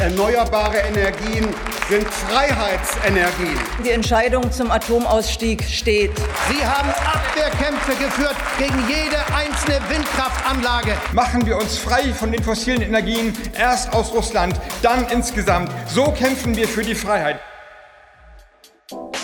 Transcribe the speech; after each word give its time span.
Erneuerbare 0.00 0.78
Energien 0.78 1.46
sind 1.90 2.06
Freiheitsenergien. 2.06 3.58
Die 3.84 3.90
Entscheidung 3.90 4.50
zum 4.50 4.70
Atomausstieg 4.70 5.62
steht. 5.62 6.12
Sie 6.48 6.64
haben 6.64 6.88
Abwehrkämpfe 6.88 7.92
geführt 8.02 8.34
gegen 8.58 8.78
jede 8.88 9.18
einzelne 9.34 9.78
Windkraftanlage. 9.90 10.96
Machen 11.12 11.44
wir 11.44 11.58
uns 11.58 11.76
frei 11.76 12.14
von 12.14 12.32
den 12.32 12.42
fossilen 12.42 12.80
Energien, 12.80 13.36
erst 13.58 13.92
aus 13.92 14.10
Russland, 14.14 14.58
dann 14.80 15.06
insgesamt. 15.08 15.70
So 15.86 16.10
kämpfen 16.12 16.56
wir 16.56 16.66
für 16.66 16.82
die 16.82 16.94
Freiheit. 16.94 17.38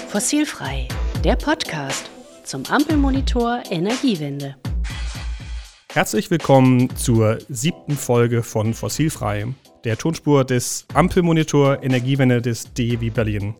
Fossilfrei, 0.09 0.89
der 1.25 1.37
Podcast 1.37 2.11
zum 2.45 2.67
Ampelmonitor 2.67 3.63
Energiewende. 3.71 4.57
Herzlich 5.91 6.31
willkommen 6.31 6.95
zur 6.97 7.39
siebten 7.49 7.97
Folge 7.97 8.43
von 8.43 8.75
Fossilfrei, 8.75 9.47
der 9.87 9.97
Tonspur 9.97 10.45
des 10.45 10.85
Ampelmonitor 10.95 11.81
Energiewende 11.81 12.43
des 12.43 12.75
DEW 12.75 13.11
Berlin. 13.11 13.55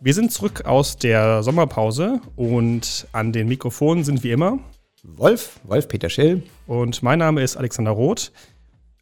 Wir 0.00 0.14
sind 0.14 0.32
zurück 0.32 0.64
aus 0.64 0.96
der 0.96 1.42
Sommerpause 1.42 2.22
und 2.34 3.06
an 3.12 3.30
den 3.30 3.48
Mikrofonen 3.48 4.04
sind 4.04 4.24
wie 4.24 4.30
immer 4.30 4.58
Wolf, 5.02 5.60
Wolf 5.64 5.86
Peter 5.86 6.08
Schill. 6.08 6.42
Und 6.66 7.02
mein 7.02 7.18
Name 7.18 7.42
ist 7.42 7.58
Alexander 7.58 7.90
Roth. 7.90 8.32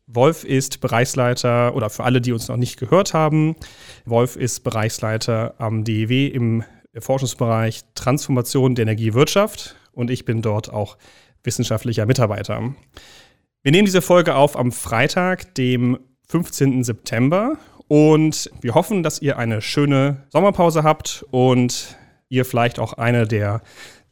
Wolf 0.09 0.43
ist 0.43 0.81
Bereichsleiter, 0.81 1.77
oder 1.77 1.89
für 1.91 2.03
alle, 2.03 2.21
die 2.21 2.33
uns 2.33 2.49
noch 2.49 2.57
nicht 2.57 2.77
gehört 2.77 3.15
haben, 3.15 3.55
Wolf 4.05 4.35
ist 4.35 4.65
Bereichsleiter 4.65 5.55
am 5.59 5.85
DEW 5.85 6.27
im 6.27 6.65
Forschungsbereich 6.99 7.83
Transformation 7.95 8.75
der 8.75 8.83
Energiewirtschaft 8.83 9.77
und 9.93 10.11
ich 10.11 10.25
bin 10.25 10.43
dort 10.43 10.73
auch 10.73 10.99
wissenschaftlicher 11.45 12.05
Mitarbeiter. 12.05 12.75
Wir 13.63 13.71
nehmen 13.71 13.87
diese 13.87 14.03
Folge 14.03 14.35
auf 14.35 14.57
am 14.57 14.73
Freitag, 14.73 15.55
dem 15.55 16.01
15. 16.33 16.83
September. 16.83 17.59
Und 17.89 18.51
wir 18.63 18.75
hoffen, 18.75 19.03
dass 19.03 19.21
ihr 19.21 19.37
eine 19.37 19.61
schöne 19.61 20.23
Sommerpause 20.31 20.83
habt 20.83 21.27
und 21.31 21.99
ihr 22.31 22.47
vielleicht 22.47 22.79
auch 22.79 22.95
eine 22.95 23.29
der 23.29 23.61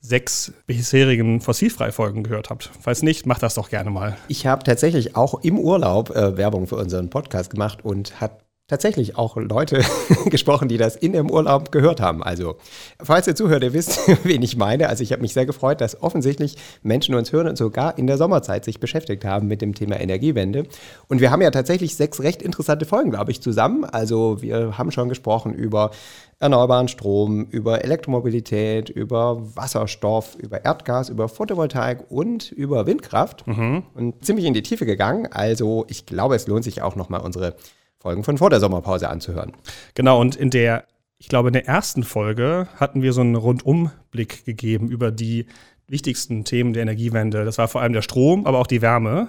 sechs 0.00 0.52
bisherigen 0.66 1.40
Fossilfrei-Folgen 1.40 2.22
gehört 2.22 2.50
habt. 2.50 2.70
Falls 2.80 3.02
nicht, 3.02 3.24
macht 3.24 3.42
das 3.42 3.54
doch 3.54 3.70
gerne 3.70 3.88
mal. 3.88 4.18
Ich 4.28 4.46
habe 4.46 4.64
tatsächlich 4.64 5.16
auch 5.16 5.42
im 5.42 5.58
Urlaub 5.58 6.10
äh, 6.10 6.36
Werbung 6.36 6.66
für 6.66 6.76
unseren 6.76 7.08
Podcast 7.08 7.50
gemacht 7.50 7.82
und 7.82 8.20
hat 8.20 8.44
tatsächlich 8.70 9.18
auch 9.18 9.36
Leute 9.36 9.82
gesprochen, 10.26 10.68
die 10.68 10.78
das 10.78 10.94
in 10.94 11.12
dem 11.12 11.28
Urlaub 11.28 11.72
gehört 11.72 12.00
haben. 12.00 12.22
Also, 12.22 12.54
falls 13.02 13.26
ihr 13.26 13.34
zuhört, 13.34 13.64
ihr 13.64 13.72
wisst, 13.72 13.98
wen 14.24 14.42
ich 14.42 14.56
meine. 14.56 14.88
Also, 14.88 15.02
ich 15.02 15.12
habe 15.12 15.22
mich 15.22 15.34
sehr 15.34 15.44
gefreut, 15.44 15.80
dass 15.80 16.00
offensichtlich 16.02 16.56
Menschen 16.82 17.16
uns 17.16 17.32
hören 17.32 17.48
und 17.48 17.58
sogar 17.58 17.98
in 17.98 18.06
der 18.06 18.16
Sommerzeit 18.16 18.64
sich 18.64 18.78
beschäftigt 18.78 19.24
haben 19.24 19.48
mit 19.48 19.60
dem 19.60 19.74
Thema 19.74 20.00
Energiewende. 20.00 20.64
Und 21.08 21.20
wir 21.20 21.32
haben 21.32 21.42
ja 21.42 21.50
tatsächlich 21.50 21.96
sechs 21.96 22.20
recht 22.20 22.42
interessante 22.42 22.86
Folgen, 22.86 23.10
glaube 23.10 23.32
ich, 23.32 23.42
zusammen. 23.42 23.84
Also, 23.84 24.40
wir 24.40 24.78
haben 24.78 24.92
schon 24.92 25.08
gesprochen 25.08 25.52
über 25.52 25.90
erneuerbaren 26.38 26.88
Strom, 26.88 27.46
über 27.50 27.84
Elektromobilität, 27.84 28.88
über 28.88 29.42
Wasserstoff, 29.56 30.36
über 30.36 30.64
Erdgas, 30.64 31.08
über 31.08 31.28
Photovoltaik 31.28 32.04
und 32.08 32.52
über 32.52 32.86
Windkraft. 32.86 33.46
Mhm. 33.48 33.82
Und 33.94 34.24
ziemlich 34.24 34.46
in 34.46 34.54
die 34.54 34.62
Tiefe 34.62 34.86
gegangen. 34.86 35.26
Also, 35.32 35.84
ich 35.88 36.06
glaube, 36.06 36.36
es 36.36 36.46
lohnt 36.46 36.62
sich 36.62 36.82
auch 36.82 36.94
nochmal 36.94 37.20
unsere 37.20 37.56
Folgen 38.00 38.24
von 38.24 38.38
vor 38.38 38.48
der 38.48 38.60
Sommerpause 38.60 39.10
anzuhören. 39.10 39.52
Genau, 39.94 40.18
und 40.18 40.34
in 40.34 40.48
der, 40.48 40.84
ich 41.18 41.28
glaube, 41.28 41.50
in 41.50 41.52
der 41.52 41.68
ersten 41.68 42.02
Folge 42.02 42.66
hatten 42.76 43.02
wir 43.02 43.12
so 43.12 43.20
einen 43.20 43.36
Rundumblick 43.36 44.46
gegeben 44.46 44.88
über 44.88 45.10
die 45.10 45.46
wichtigsten 45.86 46.44
Themen 46.44 46.72
der 46.72 46.82
Energiewende. 46.82 47.44
Das 47.44 47.58
war 47.58 47.68
vor 47.68 47.82
allem 47.82 47.92
der 47.92 48.00
Strom, 48.00 48.46
aber 48.46 48.58
auch 48.58 48.66
die 48.66 48.80
Wärme. 48.80 49.28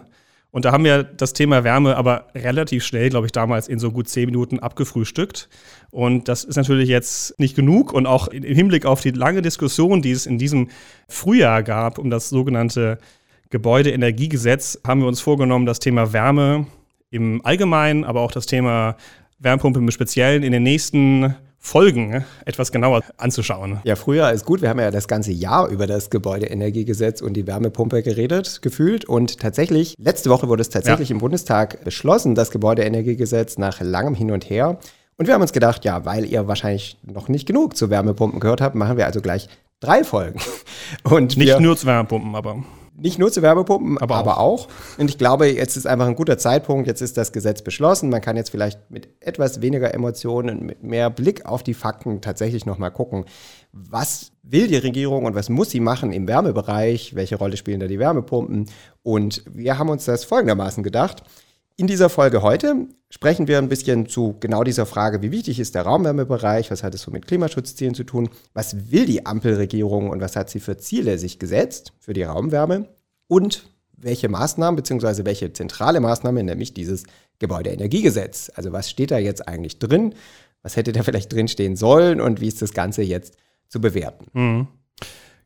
Und 0.51 0.63
da 0.63 0.71
haben 0.71 0.85
wir 0.85 1.03
das 1.03 1.33
Thema 1.33 1.65
Wärme 1.65 1.97
aber 1.97 2.27
relativ 2.33 2.85
schnell, 2.85 3.09
glaube 3.09 3.25
ich, 3.25 3.33
damals 3.33 3.67
in 3.67 3.79
so 3.79 3.91
gut 3.91 4.07
zehn 4.07 4.25
Minuten 4.25 4.59
abgefrühstückt. 4.59 5.49
Und 5.91 6.29
das 6.29 6.45
ist 6.45 6.55
natürlich 6.55 6.87
jetzt 6.87 7.37
nicht 7.39 7.55
genug. 7.55 7.91
Und 7.91 8.05
auch 8.05 8.29
im 8.29 8.43
Hinblick 8.43 8.85
auf 8.85 9.01
die 9.01 9.11
lange 9.11 9.41
Diskussion, 9.41 10.01
die 10.01 10.11
es 10.11 10.25
in 10.25 10.37
diesem 10.37 10.69
Frühjahr 11.09 11.63
gab, 11.63 11.97
um 11.97 12.09
das 12.09 12.29
sogenannte 12.29 12.99
Gebäudeenergiegesetz, 13.49 14.79
haben 14.85 15.01
wir 15.01 15.07
uns 15.07 15.19
vorgenommen, 15.19 15.65
das 15.65 15.79
Thema 15.79 16.13
Wärme 16.13 16.67
im 17.11 17.45
Allgemeinen, 17.45 18.03
aber 18.03 18.21
auch 18.21 18.31
das 18.31 18.47
Thema 18.47 18.95
Wärmepumpe 19.39 19.79
im 19.79 19.91
Speziellen 19.91 20.43
in 20.43 20.51
den 20.51 20.63
nächsten 20.63 21.35
Folgen 21.59 22.25
etwas 22.45 22.71
genauer 22.71 23.03
anzuschauen. 23.17 23.79
Ja, 23.83 23.95
früher 23.95 24.31
ist 24.31 24.45
gut. 24.45 24.63
Wir 24.63 24.69
haben 24.69 24.79
ja 24.79 24.89
das 24.89 25.07
ganze 25.07 25.31
Jahr 25.31 25.67
über 25.67 25.85
das 25.85 26.09
Gebäudeenergiegesetz 26.09 27.21
und 27.21 27.33
die 27.33 27.45
Wärmepumpe 27.45 28.01
geredet, 28.01 28.63
gefühlt. 28.63 29.05
Und 29.05 29.39
tatsächlich, 29.39 29.95
letzte 29.99 30.31
Woche 30.31 30.47
wurde 30.47 30.61
es 30.61 30.69
tatsächlich 30.69 31.09
ja. 31.09 31.13
im 31.15 31.19
Bundestag 31.19 31.83
beschlossen, 31.83 32.33
das 32.33 32.49
Gebäudeenergiegesetz 32.49 33.59
nach 33.59 33.79
langem 33.79 34.15
Hin 34.15 34.31
und 34.31 34.49
Her. 34.49 34.79
Und 35.17 35.27
wir 35.27 35.35
haben 35.35 35.41
uns 35.41 35.53
gedacht, 35.53 35.85
ja, 35.85 36.03
weil 36.03 36.25
ihr 36.25 36.47
wahrscheinlich 36.47 36.97
noch 37.03 37.29
nicht 37.29 37.45
genug 37.45 37.77
zu 37.77 37.91
Wärmepumpen 37.91 38.39
gehört 38.39 38.59
habt, 38.59 38.73
machen 38.73 38.97
wir 38.97 39.05
also 39.05 39.21
gleich 39.21 39.47
drei 39.81 40.03
Folgen. 40.03 40.39
Und 41.03 41.37
nicht 41.37 41.59
nur 41.59 41.77
zu 41.77 41.85
Wärmepumpen, 41.85 42.33
aber. 42.33 42.63
Nicht 42.97 43.19
nur 43.19 43.31
zu 43.31 43.41
Werbepumpen, 43.41 43.97
aber, 43.97 44.15
aber 44.15 44.37
auch. 44.39 44.67
auch. 44.67 44.99
Und 44.99 45.09
ich 45.09 45.17
glaube, 45.17 45.47
jetzt 45.47 45.77
ist 45.77 45.87
einfach 45.87 46.07
ein 46.07 46.15
guter 46.15 46.37
Zeitpunkt. 46.37 46.87
Jetzt 46.87 47.01
ist 47.01 47.17
das 47.17 47.31
Gesetz 47.31 47.61
beschlossen. 47.61 48.09
Man 48.09 48.21
kann 48.21 48.35
jetzt 48.35 48.49
vielleicht 48.49 48.91
mit 48.91 49.09
etwas 49.21 49.61
weniger 49.61 49.93
Emotionen, 49.93 50.65
mit 50.65 50.83
mehr 50.83 51.09
Blick 51.09 51.45
auf 51.45 51.63
die 51.63 51.73
Fakten 51.73 52.21
tatsächlich 52.21 52.65
nochmal 52.65 52.91
gucken, 52.91 53.25
was 53.71 54.31
will 54.43 54.67
die 54.67 54.77
Regierung 54.77 55.25
und 55.25 55.35
was 55.35 55.49
muss 55.49 55.71
sie 55.71 55.79
machen 55.79 56.11
im 56.11 56.27
Wärmebereich? 56.27 57.15
Welche 57.15 57.37
Rolle 57.37 57.57
spielen 57.57 57.79
da 57.79 57.87
die 57.87 57.99
Wärmepumpen? 57.99 58.69
Und 59.03 59.43
wir 59.49 59.79
haben 59.79 59.89
uns 59.89 60.05
das 60.05 60.25
folgendermaßen 60.25 60.83
gedacht. 60.83 61.23
In 61.81 61.87
dieser 61.87 62.11
Folge 62.11 62.43
heute 62.43 62.85
sprechen 63.09 63.47
wir 63.47 63.57
ein 63.57 63.67
bisschen 63.67 64.07
zu 64.07 64.35
genau 64.39 64.63
dieser 64.63 64.85
Frage, 64.85 65.23
wie 65.23 65.31
wichtig 65.31 65.59
ist 65.59 65.73
der 65.73 65.81
Raumwärmebereich, 65.81 66.69
was 66.69 66.83
hat 66.83 66.93
es 66.93 67.01
so 67.01 67.09
mit 67.09 67.25
Klimaschutzzielen 67.25 67.95
zu 67.95 68.03
tun, 68.03 68.29
was 68.53 68.91
will 68.91 69.07
die 69.07 69.25
Ampelregierung 69.25 70.11
und 70.11 70.21
was 70.21 70.35
hat 70.35 70.51
sie 70.51 70.59
für 70.59 70.77
Ziele 70.77 71.17
sich 71.17 71.39
gesetzt 71.39 71.93
für 71.99 72.13
die 72.13 72.21
Raumwärme 72.21 72.87
und 73.27 73.67
welche 73.97 74.29
Maßnahmen 74.29 74.75
bzw. 74.75 75.25
welche 75.25 75.53
zentrale 75.53 75.99
Maßnahme, 76.01 76.43
nämlich 76.43 76.75
dieses 76.75 77.05
Gebäudeenergiegesetz. 77.39 78.51
Also 78.53 78.71
was 78.71 78.87
steht 78.87 79.09
da 79.09 79.17
jetzt 79.17 79.47
eigentlich 79.47 79.79
drin? 79.79 80.13
Was 80.61 80.75
hätte 80.75 80.91
da 80.91 81.01
vielleicht 81.01 81.33
drin 81.33 81.47
stehen 81.47 81.75
sollen 81.75 82.21
und 82.21 82.41
wie 82.41 82.47
ist 82.47 82.61
das 82.61 82.73
Ganze 82.73 83.01
jetzt 83.01 83.37
zu 83.69 83.81
bewerten? 83.81 84.27
Mhm. 84.33 84.67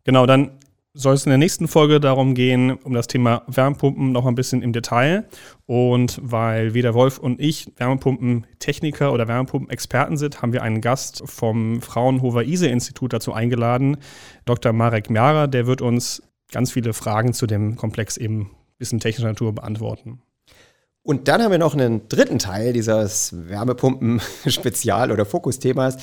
Genau, 0.03 0.25
dann 0.25 0.59
soll 0.95 1.13
es 1.13 1.25
in 1.25 1.29
der 1.29 1.37
nächsten 1.37 1.67
Folge 1.67 1.99
darum 1.99 2.33
gehen, 2.33 2.71
um 2.71 2.93
das 2.93 3.07
Thema 3.07 3.43
Wärmepumpen 3.47 4.13
noch 4.13 4.25
ein 4.25 4.33
bisschen 4.33 4.61
im 4.61 4.71
Detail. 4.71 5.27
Und 5.65 6.19
weil 6.23 6.73
weder 6.73 6.93
Wolf 6.93 7.19
und 7.19 7.39
ich 7.39 7.71
Wärmepumpentechniker 7.75 9.11
oder 9.11 9.27
Wärmepumpenexperten 9.27 10.17
sind, 10.17 10.41
haben 10.41 10.53
wir 10.53 10.63
einen 10.63 10.79
Gast 10.79 11.21
vom 11.25 11.81
Fraunhofer-ISE-Institut 11.81 13.11
dazu 13.11 13.33
eingeladen, 13.33 13.97
Dr. 14.45 14.71
Marek 14.71 15.09
Miara. 15.09 15.47
Der 15.47 15.67
wird 15.67 15.81
uns 15.81 16.23
ganz 16.51 16.71
viele 16.71 16.93
Fragen 16.93 17.33
zu 17.33 17.45
dem 17.45 17.75
Komplex 17.75 18.15
eben 18.15 18.41
ein 18.41 18.49
bisschen 18.77 19.01
technischer 19.01 19.27
Natur 19.27 19.53
beantworten. 19.53 20.21
Und 21.03 21.27
dann 21.27 21.43
haben 21.43 21.51
wir 21.51 21.59
noch 21.59 21.73
einen 21.73 22.07
dritten 22.07 22.39
Teil 22.39 22.73
dieses 22.73 23.35
Wärmepumpen-Spezial- 23.47 25.11
oder 25.11 25.25
Fokusthemas. 25.25 25.97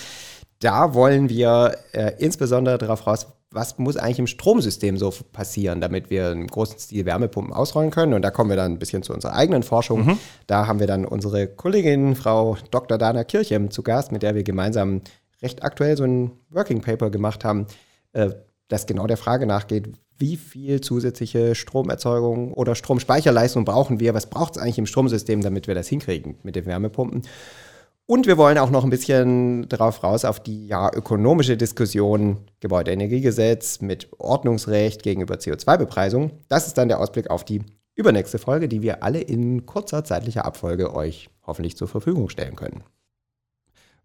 Da 0.61 0.95
wollen 0.95 1.29
wir 1.29 1.77
äh, 1.93 2.13
insbesondere 2.19 2.79
darauf 2.79 3.07
raus, 3.07 3.27
was 3.55 3.79
muss 3.79 3.97
eigentlich 3.97 4.19
im 4.19 4.27
Stromsystem 4.27 4.97
so 4.97 5.13
passieren, 5.33 5.81
damit 5.81 6.11
wir 6.11 6.33
im 6.33 6.47
großen 6.47 6.79
Stil 6.79 7.07
Wärmepumpen 7.07 7.53
ausrollen 7.53 7.91
können. 7.91 8.15
Und 8.15 8.23
da 8.23 8.31
kommen 8.31 8.51
wir 8.51 8.57
dann 8.57 8.73
ein 8.73 8.79
bisschen 8.79 9.03
zu 9.03 9.13
unserer 9.13 9.35
eigenen 9.35 9.63
Forschung. 9.63 10.07
Mhm. 10.07 10.19
Da 10.47 10.67
haben 10.67 10.81
wir 10.81 10.87
dann 10.87 11.05
unsere 11.05 11.47
Kollegin, 11.47 12.17
Frau 12.17 12.57
Dr. 12.71 12.99
Dana 12.99 13.25
Kirchem, 13.25 13.71
zu 13.71 13.83
Gast, 13.83 14.13
mit 14.13 14.23
der 14.23 14.35
wir 14.35 14.43
gemeinsam 14.43 15.03
recht 15.43 15.63
aktuell 15.63 15.97
so 15.97 16.05
ein 16.05 16.33
Working 16.51 16.81
Paper 16.81 17.11
gemacht 17.11 17.45
haben, 17.45 17.67
äh, 18.13 18.31
das 18.69 18.87
genau 18.87 19.07
der 19.07 19.17
Frage 19.17 19.47
nachgeht, 19.47 19.89
wie 20.19 20.37
viel 20.37 20.81
zusätzliche 20.81 21.55
Stromerzeugung 21.55 22.53
oder 22.53 22.75
Stromspeicherleistung 22.75 23.65
brauchen 23.65 23.99
wir? 23.99 24.15
Was 24.15 24.31
braucht 24.31 24.57
es 24.57 24.63
eigentlich 24.63 24.79
im 24.79 24.87
Stromsystem, 24.87 25.41
damit 25.41 25.67
wir 25.67 25.75
das 25.75 25.89
hinkriegen 25.89 26.37
mit 26.43 26.55
den 26.55 26.67
Wärmepumpen? 26.67 27.23
Und 28.07 28.27
wir 28.27 28.37
wollen 28.37 28.59
auch 28.59 28.71
noch 28.71 28.85
ein 28.85 28.91
bisschen 28.91 29.69
darauf 29.69 30.03
raus 30.03 30.25
auf 30.25 30.41
die 30.41 30.67
ja, 30.67 30.91
ökonomische 30.93 31.57
Diskussion 31.57 32.39
Gebäudeenergiegesetz 32.61 33.81
mit 33.81 34.09
Ordnungsrecht 34.19 35.03
gegenüber 35.03 35.37
CO2-Bepreisung. 35.37 36.33
Das 36.49 36.67
ist 36.67 36.77
dann 36.77 36.89
der 36.89 37.01
Ausblick 37.01 37.31
auf 37.31 37.45
die 37.45 37.63
übernächste 37.95 38.39
Folge, 38.39 38.69
die 38.69 38.83
wir 38.83 39.03
alle 39.03 39.21
in 39.21 39.67
kurzer 39.67 40.05
zeitlicher 40.05 40.45
Abfolge 40.45 40.95
euch 40.95 41.31
hoffentlich 41.47 41.77
zur 41.77 41.89
Verfügung 41.89 42.29
stellen 42.29 42.57
können. 42.57 42.83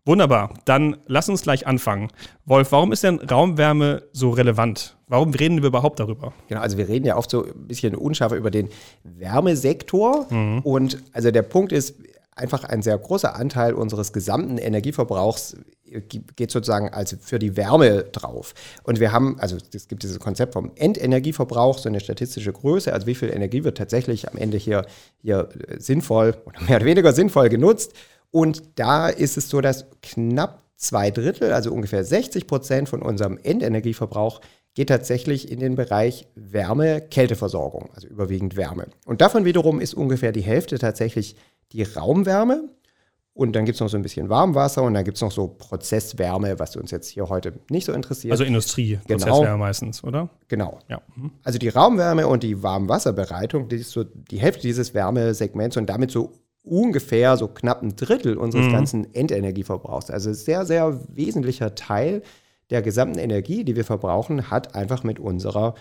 Wunderbar, 0.05 0.53
dann 0.63 0.97
lass 1.07 1.27
uns 1.27 1.41
gleich 1.41 1.67
anfangen. 1.67 2.07
Wolf, 2.45 2.71
warum 2.71 2.93
ist 2.93 3.03
denn 3.03 3.19
Raumwärme 3.19 4.03
so 4.13 4.29
relevant? 4.29 4.95
Warum 5.07 5.33
reden 5.33 5.61
wir 5.61 5.67
überhaupt 5.67 5.99
darüber? 5.99 6.31
Genau, 6.47 6.61
also 6.61 6.77
wir 6.77 6.87
reden 6.87 7.05
ja 7.05 7.17
oft 7.17 7.29
so 7.29 7.43
ein 7.43 7.67
bisschen 7.67 7.93
unscharf 7.93 8.31
über 8.31 8.49
den 8.49 8.69
Wärmesektor. 9.03 10.25
Mhm. 10.31 10.59
Und 10.59 11.03
also 11.11 11.29
der 11.31 11.41
Punkt 11.41 11.73
ist, 11.73 11.95
einfach 12.37 12.63
ein 12.63 12.81
sehr 12.81 12.97
großer 12.97 13.35
Anteil 13.35 13.73
unseres 13.73 14.13
gesamten 14.13 14.57
Energieverbrauchs 14.57 15.55
geht 15.89 16.51
sozusagen 16.51 16.89
also 16.89 17.15
für 17.19 17.39
die 17.39 17.55
Wärme 17.55 18.03
drauf. 18.03 18.53
Und 18.83 18.99
wir 18.99 19.11
haben, 19.11 19.39
also 19.39 19.57
es 19.73 19.87
gibt 19.87 20.03
dieses 20.03 20.19
Konzept 20.19 20.53
vom 20.53 20.71
Endenergieverbrauch, 20.75 21.77
so 21.77 21.89
eine 21.89 21.99
statistische 21.99 22.51
Größe, 22.51 22.93
also 22.93 23.07
wie 23.07 23.15
viel 23.15 23.29
Energie 23.29 23.63
wird 23.63 23.77
tatsächlich 23.77 24.29
am 24.29 24.37
Ende 24.37 24.57
hier, 24.57 24.85
hier 25.21 25.49
sinnvoll 25.77 26.35
oder 26.45 26.61
mehr 26.61 26.77
oder 26.77 26.85
weniger 26.85 27.13
sinnvoll 27.13 27.49
genutzt. 27.49 27.93
Und 28.31 28.63
da 28.75 29.07
ist 29.07 29.37
es 29.37 29.49
so, 29.49 29.61
dass 29.61 29.85
knapp 30.01 30.63
zwei 30.75 31.09
Drittel, 31.11 31.53
also 31.53 31.71
ungefähr 31.71 32.03
60 32.03 32.47
Prozent 32.47 32.89
von 32.89 33.01
unserem 33.01 33.39
Endenergieverbrauch 33.41 34.41
geht 34.75 34.89
tatsächlich 34.89 35.51
in 35.51 35.59
den 35.59 35.75
Bereich 35.75 36.27
Wärme-Kälteversorgung, 36.35 37.89
also 37.95 38.07
überwiegend 38.07 38.55
Wärme. 38.55 38.87
Und 39.05 39.21
davon 39.21 39.43
wiederum 39.43 39.79
ist 39.79 39.95
ungefähr 39.95 40.31
die 40.31 40.41
Hälfte 40.41 40.77
tatsächlich 40.77 41.35
die 41.71 41.83
Raumwärme. 41.83 42.69
Und 43.33 43.55
dann 43.55 43.65
gibt 43.65 43.75
es 43.75 43.81
noch 43.81 43.89
so 43.89 43.97
ein 43.97 44.01
bisschen 44.01 44.29
Warmwasser 44.29 44.81
und 44.81 44.95
dann 44.95 45.03
gibt 45.03 45.17
es 45.17 45.21
noch 45.21 45.31
so 45.31 45.47
Prozesswärme, 45.47 46.57
was 46.57 46.75
uns 46.75 46.89
jetzt 46.89 47.07
hier 47.07 47.29
heute 47.29 47.53
nicht 47.69 47.85
so 47.85 47.93
interessiert. 47.93 48.31
Also 48.31 48.43
Industrie, 48.43 48.97
Genau. 49.05 49.25
Prozesswärme 49.25 49.57
meistens, 49.59 50.03
oder? 50.03 50.29
Genau. 50.47 50.79
Ja. 50.89 51.01
Mhm. 51.15 51.31
Also 51.43 51.59
die 51.59 51.69
Raumwärme 51.69 52.27
und 52.27 52.41
die 52.41 52.63
Warmwasserbereitung, 52.63 53.67
die 53.69 53.75
ist 53.75 53.91
so 53.91 54.03
die 54.03 54.39
Hälfte 54.39 54.63
dieses 54.63 54.95
Wärmesegments 54.95 55.77
und 55.77 55.87
damit 55.87 56.09
so 56.09 56.31
ungefähr 56.63 57.37
so 57.37 57.47
knapp 57.47 57.83
ein 57.83 57.95
Drittel 57.95 58.37
unseres 58.37 58.71
ganzen 58.71 59.13
Endenergieverbrauchs. 59.13 60.09
Also 60.09 60.33
sehr, 60.33 60.65
sehr 60.65 60.99
wesentlicher 61.13 61.75
Teil 61.75 62.23
der 62.71 62.81
gesamten 62.81 63.19
Energie, 63.19 63.63
die 63.63 63.75
wir 63.75 63.85
verbrauchen, 63.85 64.49
hat 64.49 64.75
einfach 64.75 65.03
mit 65.03 65.19
unserer 65.19 65.75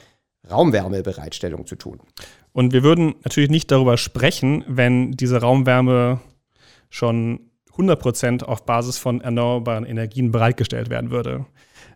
Raumwärmebereitstellung 0.51 1.67
zu 1.67 1.77
tun. 1.77 2.01
Und 2.53 2.73
wir 2.73 2.83
würden 2.83 3.15
natürlich 3.25 3.51
nicht 3.51 3.71
darüber 3.71 3.97
sprechen, 3.97 4.65
wenn 4.67 5.13
diese 5.13 5.41
Raumwärme 5.41 6.21
schon 6.91 7.41
100% 7.77 8.43
auf 8.45 8.65
Basis 8.65 8.97
von 8.99 9.21
erneuerbaren 9.21 9.85
Energien 9.85 10.33
bereitgestellt 10.33 10.89
werden 10.89 11.11
würde. 11.11 11.45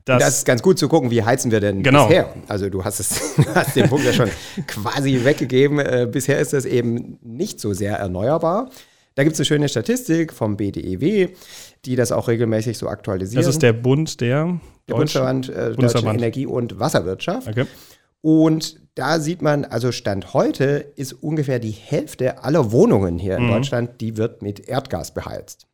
Das, 0.04 0.18
Das 0.22 0.38
ist 0.38 0.44
ganz 0.46 0.62
gut 0.62 0.78
zu 0.78 0.88
gucken, 0.88 1.10
wie 1.10 1.22
heizen 1.22 1.50
wir 1.50 1.60
denn 1.60 1.82
Genau. 1.82 2.06
bisher. 2.06 2.34
Also 2.48 2.68
du 2.68 2.84
hast, 2.84 3.00
es, 3.00 3.38
hast 3.54 3.76
den 3.76 3.88
Punkt 3.88 4.04
ja 4.04 4.12
schon 4.12 4.30
quasi 4.66 5.24
weggegeben. 5.24 5.78
Äh, 5.78 6.08
bisher 6.10 6.38
ist 6.38 6.52
das 6.52 6.64
eben 6.64 7.18
nicht 7.22 7.60
so 7.60 7.72
sehr 7.72 7.96
erneuerbar. 7.96 8.70
Da 9.14 9.24
gibt 9.24 9.34
es 9.34 9.40
eine 9.40 9.46
schöne 9.46 9.68
Statistik 9.68 10.32
vom 10.32 10.56
BDEW, 10.56 11.28
die 11.84 11.96
das 11.96 12.12
auch 12.12 12.28
regelmäßig 12.28 12.78
so 12.78 12.88
aktualisieren. 12.88 13.44
das 13.44 13.52
ist 13.54 13.62
der 13.62 13.72
Bund 13.72 14.20
der, 14.20 14.58
der 14.88 14.94
Bundesverband 14.94 15.48
äh, 15.48 15.52
Deutsche 15.52 15.74
Bundesverband. 15.76 16.18
Energie- 16.18 16.46
und 16.46 16.78
Wasserwirtschaft. 16.78 17.48
Okay. 17.48 17.66
Und 18.22 18.80
da 18.94 19.18
sieht 19.18 19.40
man, 19.40 19.64
also 19.64 19.92
Stand 19.92 20.34
heute 20.34 20.92
ist 20.96 21.12
ungefähr 21.12 21.58
die 21.58 21.70
Hälfte 21.70 22.42
aller 22.44 22.70
Wohnungen 22.72 23.18
hier 23.18 23.38
Mhm. 23.38 23.46
in 23.46 23.50
Deutschland, 23.52 24.00
die 24.00 24.16
wird 24.16 24.42
mit 24.42 24.68
Erdgas 24.68 25.14
beheizt. 25.14 25.66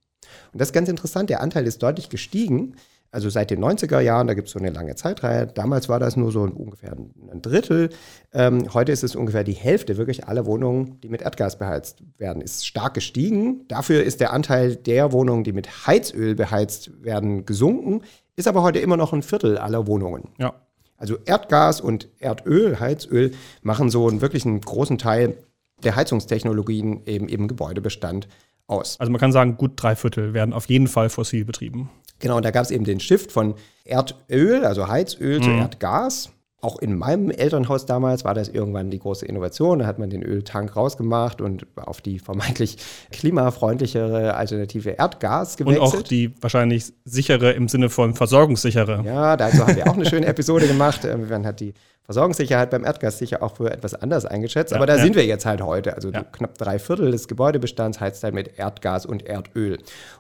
Und 0.53 0.61
das 0.61 0.69
ist 0.69 0.73
ganz 0.73 0.89
interessant, 0.89 1.31
der 1.31 1.41
Anteil 1.41 1.67
ist 1.67 1.83
deutlich 1.83 2.09
gestiegen. 2.09 2.77
Also 3.13 3.31
seit 3.31 3.51
den 3.51 3.61
90er 3.61 4.01
Jahren, 4.01 4.27
da 4.27 4.35
gibt 4.35 4.49
es 4.49 4.53
so 4.53 4.59
eine 4.59 4.71
lange 4.71 4.95
Zeitreihe. 4.97 5.47
Damals 5.47 5.89
war 5.89 5.99
das 6.01 6.17
nur 6.17 6.33
so 6.33 6.43
ungefähr 6.43 6.93
ein 6.93 7.41
Drittel. 7.41 7.91
Ähm, 8.35 8.75
heute 8.75 8.93
ist 8.93 9.05
es 9.05 9.17
ungefähr 9.17 9.45
die 9.45 9.53
Hälfte 9.55 9.97
wirklich 9.97 10.27
aller 10.27 10.45
Wohnungen, 10.45 11.01
die 11.01 11.09
mit 11.09 11.23
Erdgas 11.23 11.57
beheizt 11.57 12.03
werden, 12.19 12.43
ist 12.43 12.67
stark 12.67 12.95
gestiegen. 12.95 13.65
Dafür 13.69 14.03
ist 14.03 14.21
der 14.21 14.33
Anteil 14.33 14.77
der 14.77 15.13
Wohnungen, 15.13 15.45
die 15.45 15.53
mit 15.53 15.87
Heizöl 15.87 16.35
beheizt 16.35 17.03
werden, 17.03 17.47
gesunken, 17.47 18.03
ist 18.35 18.49
aber 18.49 18.63
heute 18.63 18.81
immer 18.81 18.97
noch 18.99 19.13
ein 19.15 19.23
Viertel 19.23 19.57
aller 19.57 19.87
Wohnungen. 19.87 20.31
Ja. 20.39 20.55
Also 20.99 21.19
Erdgas 21.25 21.81
und 21.81 22.09
Erdöl, 22.19 22.81
Heizöl, 22.81 23.33
machen 23.63 23.91
so 23.91 24.09
einen 24.09 24.21
wirklich 24.21 24.47
einen 24.47 24.61
großen 24.61 24.99
Teil 24.99 25.37
der 25.85 25.97
Heizungstechnologien 25.97 27.03
eben 27.07 27.29
im 27.29 27.49
Gebäudebestand 27.49 28.29
aus. 28.67 28.99
Also 28.99 29.13
man 29.13 29.21
kann 29.21 29.33
sagen, 29.33 29.57
gut 29.57 29.73
drei 29.77 29.95
Viertel 29.95 30.35
werden 30.35 30.53
auf 30.53 30.67
jeden 30.67 30.89
Fall 30.89 31.11
fossil 31.11 31.45
betrieben. 31.45 31.91
Genau, 32.19 32.37
und 32.39 32.45
da 32.45 32.51
gab 32.51 32.65
es 32.65 32.71
eben 32.71 32.85
den 32.85 33.01
Shift 33.01 33.31
von 33.31 33.55
Erdöl, 33.85 34.65
also 34.65 34.89
Heizöl, 34.89 35.43
zu 35.43 35.51
Erdgas. 35.51 36.31
Auch 36.63 36.79
in 36.79 36.97
meinem 36.97 37.31
Elternhaus 37.31 37.85
damals 37.85 38.25
war 38.25 38.33
das 38.33 38.49
irgendwann 38.49 38.91
die 38.91 38.99
große 38.99 39.27
Innovation. 39.27 39.81
Da 39.81 39.87
hat 39.87 39.99
man 39.99 40.09
den 40.09 40.23
Öltank 40.23 40.75
rausgemacht 40.75 41.41
und 41.43 41.67
auf 41.77 42.01
die 42.01 42.19
vermeintlich 42.19 42.79
klimafreundlichere 43.13 44.35
Alternative 44.35 44.91
Erdgas 44.91 45.57
Und 45.57 45.67
gewechselt. 45.67 45.83
auch 45.83 46.03
die 46.03 46.33
wahrscheinlich 46.43 46.93
sichere 47.05 47.53
im 47.53 47.69
Sinne 47.69 47.91
von 47.91 48.15
versorgungssichere. 48.15 49.03
Ja, 49.05 49.37
dazu 49.37 49.67
haben 49.67 49.77
wir 49.77 49.87
auch 49.89 49.95
eine 49.95 50.07
schöne 50.07 50.27
Episode 50.27 50.67
gemacht. 50.67 51.05
Ähm, 51.05 51.29
Man 51.29 51.47
hat 51.47 51.61
die 51.61 51.75
Versorgungssicherheit 52.05 52.71
beim 52.71 52.85
Erdgas 52.85 53.19
sicher 53.19 53.43
auch 53.43 53.57
für 53.57 53.71
etwas 53.71 53.95
anders 53.95 54.25
eingeschätzt. 54.25 54.73
Aber 54.73 54.87
da 54.87 54.97
ja. 54.97 55.03
sind 55.03 55.15
wir 55.17 55.27
jetzt 55.27 55.45
halt 55.45 55.61
heute. 55.61 55.95
Also 55.95 56.11
Ja. 56.11 56.23
knapp 56.23 56.57
drei 56.57 56.79
Viertel 56.79 57.11
des 57.11 57.29
Gebäudebestands 57.29 58.01
heizt 58.01 58.23
halt 58.25 58.35
mit 58.35 58.59
Erdgas 58.59 59.05
und 59.07 59.27
Erdöl. 59.27 59.79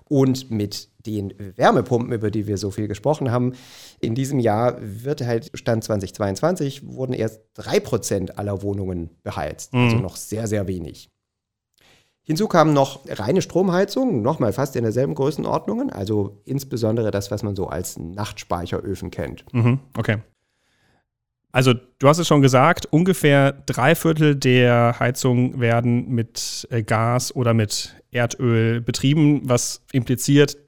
Und 0.09 0.51
mit 0.51 0.89
den 1.07 1.35
Wärmepumpen, 1.57 2.13
über 2.13 2.31
die 2.31 2.47
wir 2.47 2.59
so 2.59 2.71
viel 2.71 2.89
gesprochen 2.89 3.31
haben, 3.31 3.53
in 4.01 4.15
diesem 4.15 4.39
Jahr 4.39 4.77
wird 4.81 5.23
halt, 5.23 5.51
Stand 5.55 5.85
2022, 5.85 6.87
wurden 6.87 7.13
erst 7.13 7.41
drei 7.55 7.81
Prozent 7.81 8.39
aller 8.39 8.63
Wohnungen 8.63 9.11
beheizt. 9.23 9.73
Also 9.75 9.97
noch 9.97 10.17
sehr, 10.17 10.47
sehr 10.47 10.67
wenig. 10.67 11.09
Hinzu 12.23 12.49
kamen 12.49 12.73
noch 12.73 13.01
reine 13.09 13.41
Stromheizungen, 13.41 14.21
nochmal 14.21 14.53
fast 14.53 14.75
in 14.75 14.83
derselben 14.83 15.15
Größenordnungen, 15.15 15.91
also 15.91 16.43
insbesondere 16.45 17.13
das, 17.13 17.31
was 17.31 17.45
man 17.45 17.55
so 17.55 17.69
als 17.69 17.99
Nachtspeicheröfen 17.99 19.13
kennt. 19.13 19.45
Mhm, 19.53 19.79
okay. 19.97 20.19
Also, 21.53 21.73
du 21.73 22.09
hast 22.09 22.19
es 22.19 22.27
schon 22.27 22.43
gesagt, 22.43 22.87
ungefähr 22.91 23.53
drei 23.53 23.95
Viertel 23.95 24.35
der 24.35 24.97
Heizungen 24.99 25.59
werden 25.61 26.09
mit 26.11 26.67
äh, 26.71 26.83
Gas 26.83 27.35
oder 27.35 27.55
mit 27.55 27.95
Erdöl 28.11 28.81
betrieben, 28.81 29.41
was 29.45 29.81
impliziert, 29.93 30.59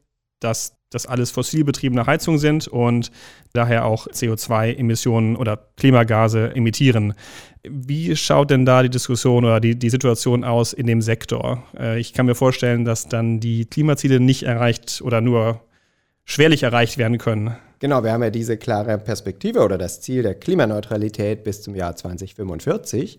dass 0.40 0.79
das 0.90 1.06
alles 1.06 1.31
fossil 1.31 1.64
betriebene 1.64 2.06
Heizungen 2.06 2.40
sind 2.40 2.67
und 2.67 3.11
daher 3.52 3.85
auch 3.85 4.06
CO2-Emissionen 4.06 5.37
oder 5.37 5.58
Klimagase 5.76 6.55
emittieren. 6.55 7.14
Wie 7.62 8.17
schaut 8.17 8.50
denn 8.50 8.64
da 8.64 8.82
die 8.82 8.88
Diskussion 8.88 9.44
oder 9.44 9.61
die, 9.61 9.79
die 9.79 9.90
Situation 9.90 10.44
aus 10.44 10.73
in 10.73 10.87
dem 10.87 11.02
Sektor? 11.02 11.62
Äh, 11.79 12.00
ich 12.00 12.14
kann 12.14 12.26
mir 12.26 12.35
vorstellen, 12.35 12.85
dass 12.85 13.06
dann 13.06 13.40
die 13.40 13.67
Klimaziele 13.67 14.20
nicht 14.20 14.44
erreicht 14.44 15.02
oder 15.02 15.20
nur 15.20 15.61
schwerlich 16.25 16.62
erreicht 16.62 16.96
werden 16.96 17.19
können. 17.19 17.56
Genau, 17.81 18.02
wir 18.02 18.12
haben 18.12 18.23
ja 18.23 18.31
diese 18.31 18.56
klare 18.56 18.99
Perspektive 18.99 19.61
oder 19.61 19.79
das 19.79 20.00
Ziel 20.00 20.23
der 20.23 20.35
Klimaneutralität 20.35 21.44
bis 21.44 21.62
zum 21.62 21.75
Jahr 21.75 21.94
2045 21.94 23.19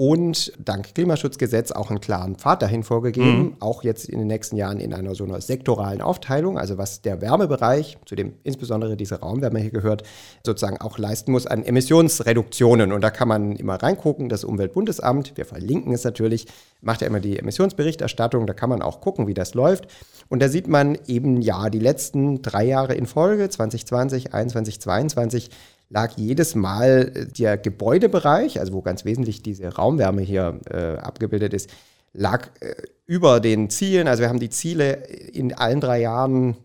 und 0.00 0.54
dank 0.58 0.94
Klimaschutzgesetz 0.94 1.72
auch 1.72 1.90
einen 1.90 2.00
klaren 2.00 2.36
Pfad 2.36 2.62
dahin 2.62 2.84
vorgegeben, 2.84 3.58
auch 3.60 3.84
jetzt 3.84 4.08
in 4.08 4.18
den 4.18 4.28
nächsten 4.28 4.56
Jahren 4.56 4.80
in 4.80 4.94
einer 4.94 5.14
so 5.14 5.24
einer 5.24 5.42
sektoralen 5.42 6.00
Aufteilung, 6.00 6.56
also 6.56 6.78
was 6.78 7.02
der 7.02 7.20
Wärmebereich, 7.20 7.98
zu 8.06 8.14
dem 8.14 8.32
insbesondere 8.42 8.96
diese 8.96 9.20
Raumwärme 9.20 9.58
hier 9.58 9.70
gehört, 9.70 10.04
sozusagen 10.42 10.78
auch 10.78 10.96
leisten 10.96 11.32
muss 11.32 11.46
an 11.46 11.62
Emissionsreduktionen. 11.62 12.92
Und 12.92 13.02
da 13.02 13.10
kann 13.10 13.28
man 13.28 13.54
immer 13.56 13.74
reingucken, 13.74 14.30
das 14.30 14.42
Umweltbundesamt, 14.42 15.36
wir 15.36 15.44
verlinken 15.44 15.92
es 15.92 16.02
natürlich, 16.02 16.46
macht 16.80 17.02
ja 17.02 17.06
immer 17.06 17.20
die 17.20 17.38
Emissionsberichterstattung, 17.38 18.46
da 18.46 18.54
kann 18.54 18.70
man 18.70 18.80
auch 18.80 19.02
gucken, 19.02 19.26
wie 19.26 19.34
das 19.34 19.52
läuft. 19.52 19.86
Und 20.30 20.40
da 20.40 20.48
sieht 20.48 20.66
man 20.66 20.96
eben, 21.08 21.42
ja, 21.42 21.68
die 21.68 21.78
letzten 21.78 22.40
drei 22.40 22.64
Jahre 22.64 22.94
in 22.94 23.04
Folge, 23.04 23.50
2020, 23.50 24.30
2021, 24.30 24.80
2022, 24.80 25.50
lag 25.90 26.12
jedes 26.16 26.54
Mal 26.54 27.12
äh, 27.14 27.26
der 27.26 27.58
Gebäudebereich, 27.58 28.58
also 28.58 28.72
wo 28.72 28.80
ganz 28.80 29.04
wesentlich 29.04 29.42
diese 29.42 29.74
Raumwärme 29.74 30.22
hier 30.22 30.60
äh, 30.70 30.96
abgebildet 30.96 31.52
ist, 31.52 31.68
lag 32.12 32.48
äh, 32.60 32.74
über 33.06 33.40
den 33.40 33.68
Zielen. 33.68 34.08
Also 34.08 34.22
wir 34.22 34.30
haben 34.30 34.40
die 34.40 34.50
Ziele 34.50 34.92
in 34.94 35.52
allen 35.52 35.80
drei 35.80 36.00
Jahren 36.00 36.56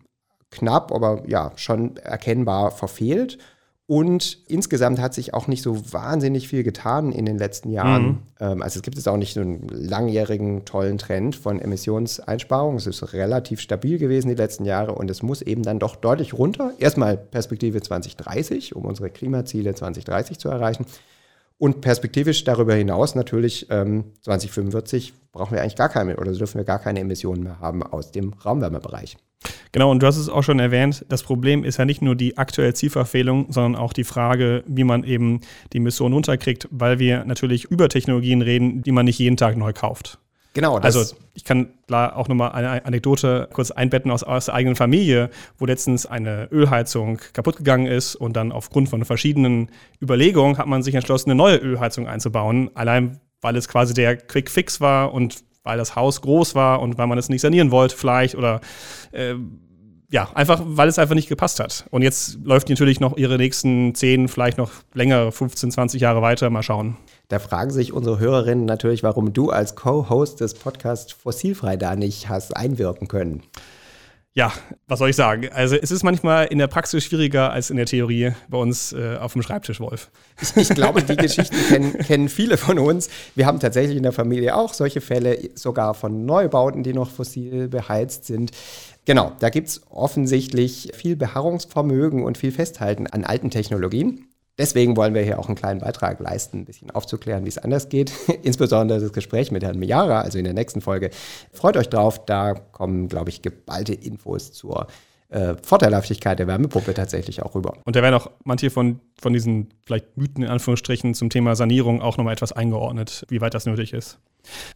knapp, 0.52 0.94
aber 0.94 1.24
ja, 1.28 1.52
schon 1.56 1.98
erkennbar 1.98 2.72
verfehlt. 2.72 3.38
Und 3.88 4.40
insgesamt 4.48 5.00
hat 5.00 5.14
sich 5.14 5.36
auch 5.36 5.48
nicht 5.48 5.62
so 5.62 5.94
wahnsinnig 5.94 6.48
viel 6.48 6.64
getan 6.64 7.12
in 7.12 7.26
den 7.26 7.38
letzten 7.38 7.70
Jahren. 7.70 8.24
Ähm, 8.40 8.64
also 8.64 8.80
es 8.80 8.82
gibt 8.82 8.98
jetzt 8.98 9.08
auch 9.08 9.18
nicht 9.18 9.36
so 9.36 9.42
einen 9.42 9.68
langjährigen 9.70 10.66
tollen 10.66 10.98
Trend 10.98 11.36
von 11.36 11.62
Emissionseinsparungen. 11.62 12.78
Es 12.78 12.88
ist 12.88 13.14
relativ 13.14 13.60
stabil 13.60 14.00
gewesen 14.00 14.30
die 14.30 14.36
letzten 14.36 14.66
Jahre 14.66 14.96
und 14.96 15.12
es 15.12 15.22
muss 15.22 15.44
eben 15.44 15.62
dann 15.62 15.78
doch 15.78 15.96
deutlich 15.96 16.34
runter. 16.34 16.74
Erstmal 16.80 17.16
Perspektive 17.16 17.80
2030, 17.80 18.76
um 18.76 18.86
unsere 18.86 19.12
Klimaziele 19.12 19.76
2030 19.76 20.40
zu 20.40 20.50
erreichen. 20.50 20.88
Und 21.60 21.82
perspektivisch 21.82 22.44
darüber 22.44 22.74
hinaus 22.74 23.14
natürlich 23.14 23.68
ähm, 23.70 24.06
2045 24.22 25.14
brauchen 25.32 25.54
wir 25.54 25.62
eigentlich 25.62 25.76
gar 25.76 25.90
keine 25.90 26.18
oder 26.18 26.34
dürfen 26.34 26.58
wir 26.58 26.66
gar 26.66 26.80
keine 26.80 27.02
Emissionen 27.02 27.44
mehr 27.44 27.60
haben 27.60 27.84
aus 27.84 28.12
dem 28.12 28.34
Raumwärmebereich. 28.34 29.18
Genau, 29.72 29.92
und 29.92 30.02
du 30.02 30.08
hast 30.08 30.18
es 30.18 30.30
auch 30.30 30.44
schon 30.44 30.60
erwähnt, 30.60 31.06
das 31.10 31.24
Problem 31.24 31.64
ist 31.64 31.78
ja 31.78 31.86
nicht 31.86 32.02
nur 32.02 32.16
die 32.16 32.38
aktuelle 32.38 32.74
Zielverfehlung, 32.74 33.52
sondern 33.52 33.76
auch 33.76 33.94
die 33.94 34.06
Frage, 34.06 34.64
wie 34.68 34.84
man 34.84 35.04
eben 35.04 35.42
die 35.74 35.78
Emissionen 35.78 36.14
runterkriegt, 36.14 36.68
weil 36.72 37.00
wir 37.00 37.26
natürlich 37.26 37.66
über 37.66 37.90
Technologien 37.90 38.42
reden, 38.42 38.82
die 38.84 38.92
man 38.92 39.06
nicht 39.06 39.20
jeden 39.20 39.38
Tag 39.38 39.58
neu 39.58 39.74
kauft. 39.74 40.20
Genau, 40.56 40.80
das 40.80 40.96
Also 40.96 41.16
ich 41.34 41.44
kann 41.44 41.68
da 41.88 42.16
auch 42.16 42.30
nochmal 42.30 42.54
eine 42.54 42.86
Anekdote 42.86 43.50
kurz 43.52 43.72
einbetten 43.72 44.10
aus, 44.10 44.24
aus 44.24 44.46
der 44.46 44.54
eigenen 44.54 44.78
Familie, 44.78 45.30
wo 45.58 45.66
letztens 45.66 46.06
eine 46.06 46.48
Ölheizung 46.50 47.20
kaputt 47.34 47.58
gegangen 47.58 47.88
ist 47.88 48.16
und 48.16 48.38
dann 48.38 48.54
aufgrund 48.54 48.88
von 48.88 49.04
verschiedenen 49.04 49.70
Überlegungen 50.02 50.58
hat 50.58 50.68
man 50.68 50.82
sich 50.82 50.96
entschlossen, 50.96 51.30
eine 51.30 51.38
neue 51.38 51.58
Ölheizung 51.58 52.08
einzubauen, 52.08 52.72
allein 52.74 53.20
weil 53.42 53.58
es 53.58 53.68
quasi 53.68 53.94
der 53.94 54.16
Quick 54.16 54.50
Fix 54.50 54.80
war 54.80 55.14
und 55.14 55.44
weil 55.66 55.78
das 55.78 55.98
Haus 55.98 56.22
groß 56.22 56.56
war 56.56 56.82
und 56.82 56.98
weil 56.98 57.08
man 57.08 57.18
es 57.18 57.28
nicht 57.28 57.42
sanieren 57.42 57.72
wollte 57.72 57.98
vielleicht 57.98 58.36
oder 58.36 58.62
äh, 59.12 59.36
ja, 60.10 60.30
einfach, 60.34 60.62
weil 60.64 60.88
es 60.88 61.00
einfach 61.00 61.16
nicht 61.16 61.28
gepasst 61.28 61.60
hat. 61.60 61.86
Und 61.90 62.02
jetzt 62.02 62.40
läuft 62.44 62.70
natürlich 62.70 63.00
noch 63.00 63.18
ihre 63.18 63.38
nächsten 63.38 63.94
10, 63.96 64.28
vielleicht 64.28 64.58
noch 64.58 64.72
länger, 64.94 65.32
15, 65.32 65.72
20 65.72 66.00
Jahre 66.00 66.22
weiter. 66.22 66.50
Mal 66.50 66.64
schauen. 66.64 66.96
Da 67.28 67.40
fragen 67.40 67.72
sich 67.72 67.92
unsere 67.92 68.20
Hörerinnen 68.20 68.66
natürlich, 68.66 69.04
warum 69.04 69.34
du 69.34 69.50
als 69.50 69.76
Co-Host 69.76 70.40
des 70.42 70.54
Podcasts 70.54 71.12
Fossilfrei 71.12 71.76
da 71.76 71.96
nicht 71.96 72.30
hast 72.30 72.56
einwirken 72.56 73.08
können. 73.08 73.44
Ja, 74.38 74.52
was 74.88 75.00
soll 75.00 75.12
ich 75.12 75.16
sagen? 75.16 75.48
Also 75.54 75.78
es 75.78 75.92
ist 75.92 76.04
manchmal 76.04 76.48
in 76.48 76.58
der 76.58 76.68
Praxis 76.68 77.06
schwieriger 77.06 77.54
als 77.54 77.70
in 77.70 77.78
der 77.78 77.86
Theorie 77.86 78.34
bei 78.50 78.58
uns 78.58 78.92
äh, 78.92 79.16
auf 79.16 79.32
dem 79.32 79.42
Schreibtisch, 79.42 79.80
Wolf. 79.80 80.12
Ich, 80.42 80.58
ich 80.58 80.70
glaube, 80.70 81.02
die 81.02 81.16
Geschichten 81.16 81.56
kennen, 81.70 81.98
kennen 82.00 82.28
viele 82.28 82.58
von 82.58 82.78
uns. 82.78 83.10
Wir 83.36 83.46
haben 83.46 83.62
tatsächlich 83.62 83.96
in 83.96 84.04
der 84.04 84.12
Familie 84.12 84.58
auch 84.58 84.74
solche 84.74 85.00
Fälle, 85.00 85.40
sogar 85.56 85.94
von 85.94 86.26
Neubauten, 86.26 86.84
die 86.84 86.92
noch 86.92 87.10
fossil 87.10 87.70
beheizt 87.70 88.26
sind. 88.26 88.52
Genau, 89.06 89.32
da 89.40 89.50
gibt 89.50 89.70
es 89.70 89.82
offensichtlich 89.90 90.92
viel 90.94 91.16
Beharrungsvermögen 91.16 92.22
und 92.22 92.38
viel 92.38 92.52
Festhalten 92.52 93.08
an 93.08 93.24
alten 93.24 93.52
Technologien. 93.52 94.28
Deswegen 94.58 94.96
wollen 94.96 95.14
wir 95.14 95.22
hier 95.22 95.40
auch 95.40 95.48
einen 95.48 95.56
kleinen 95.56 95.82
Beitrag 95.82 96.20
leisten, 96.20 96.60
ein 96.60 96.66
bisschen 96.66 96.92
aufzuklären, 96.92 97.44
wie 97.44 97.50
es 97.50 97.58
anders 97.58 97.90
geht. 97.90 98.12
Insbesondere 98.44 99.00
das 99.00 99.12
Gespräch 99.12 99.52
mit 99.52 99.64
Herrn 99.64 99.80
Miara, 99.80 100.22
also 100.22 100.38
in 100.38 100.46
der 100.46 100.54
nächsten 100.54 100.82
Folge. 100.82 101.10
Freut 101.52 101.76
euch 101.78 101.90
drauf, 101.90 102.26
da 102.26 102.54
kommen, 102.54 103.10
glaube 103.10 103.30
ich, 103.30 103.42
geballte 103.42 103.94
Infos 103.94 104.54
zur 104.54 104.88
äh, 105.30 105.56
Vorteilhaftigkeit 105.62 106.40
der 106.40 106.48
Wärmepumpe 106.48 106.94
tatsächlich 106.94 107.42
auch 107.44 107.56
rüber. 107.56 107.74
Und 107.84 107.96
da 107.96 108.02
werden 108.02 108.16
auch 108.16 108.32
manche 108.44 108.70
von, 108.70 109.02
von 109.20 109.34
diesen 109.34 109.74
vielleicht 109.86 110.16
Mythen 110.16 110.44
in 110.44 110.50
Anführungsstrichen 110.50 111.14
zum 111.14 111.30
Thema 111.30 111.56
Sanierung 111.56 112.02
auch 112.02 112.18
nochmal 112.18 112.34
etwas 112.34 112.54
eingeordnet, 112.54 113.26
wie 113.30 113.42
weit 113.42 113.54
das 113.54 113.66
nötig 113.66 113.92
ist. 113.92 114.20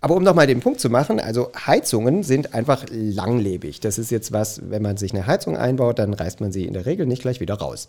Aber 0.02 0.16
um 0.16 0.24
nochmal 0.24 0.48
den 0.48 0.60
Punkt 0.60 0.80
zu 0.80 0.90
machen, 0.90 1.20
also 1.20 1.52
Heizungen 1.56 2.24
sind 2.24 2.54
einfach 2.56 2.86
langlebig. 2.90 3.80
Das 3.80 4.00
ist 4.00 4.10
jetzt 4.10 4.32
was, 4.32 4.70
wenn 4.70 4.82
man 4.82 4.98
sich 4.98 5.14
eine 5.14 5.28
Heizung 5.28 5.56
einbaut, 5.56 6.00
dann 6.00 6.14
reißt 6.14 6.42
man 6.42 6.52
sie 6.52 6.66
in 6.66 6.74
der 6.74 6.86
Regel 6.86 7.06
nicht 7.06 7.22
gleich 7.22 7.40
wieder 7.40 7.54
raus. 7.54 7.88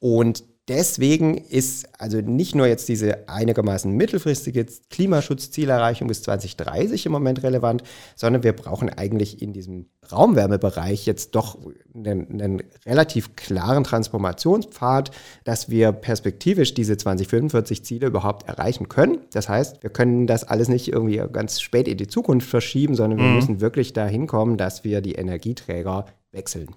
Und 0.00 0.42
deswegen 0.68 1.36
ist 1.36 1.88
also 1.98 2.20
nicht 2.20 2.54
nur 2.54 2.66
jetzt 2.66 2.88
diese 2.88 3.28
einigermaßen 3.28 3.90
mittelfristige 3.90 4.66
Klimaschutzzielerreichung 4.90 6.08
bis 6.08 6.22
2030 6.22 7.06
im 7.06 7.12
Moment 7.12 7.42
relevant, 7.42 7.82
sondern 8.14 8.42
wir 8.42 8.52
brauchen 8.52 8.90
eigentlich 8.90 9.40
in 9.40 9.52
diesem 9.52 9.86
Raumwärmebereich 10.12 11.06
jetzt 11.06 11.34
doch 11.34 11.58
einen, 11.94 12.30
einen 12.30 12.62
relativ 12.86 13.34
klaren 13.36 13.84
Transformationspfad, 13.84 15.10
dass 15.44 15.70
wir 15.70 15.92
perspektivisch 15.92 16.74
diese 16.74 16.96
2045 16.96 17.84
Ziele 17.84 18.06
überhaupt 18.06 18.48
erreichen 18.48 18.88
können. 18.88 19.18
Das 19.32 19.48
heißt, 19.48 19.82
wir 19.82 19.90
können 19.90 20.26
das 20.26 20.44
alles 20.44 20.68
nicht 20.68 20.88
irgendwie 20.88 21.22
ganz 21.32 21.60
spät 21.60 21.88
in 21.88 21.96
die 21.96 22.06
Zukunft 22.06 22.48
verschieben, 22.48 22.94
sondern 22.94 23.18
wir 23.18 23.26
mhm. 23.26 23.34
müssen 23.34 23.60
wirklich 23.60 23.94
dahin 23.94 24.26
kommen, 24.26 24.58
dass 24.58 24.84
wir 24.84 25.00
die 25.00 25.14
Energieträger 25.14 26.06
wechseln. 26.30 26.68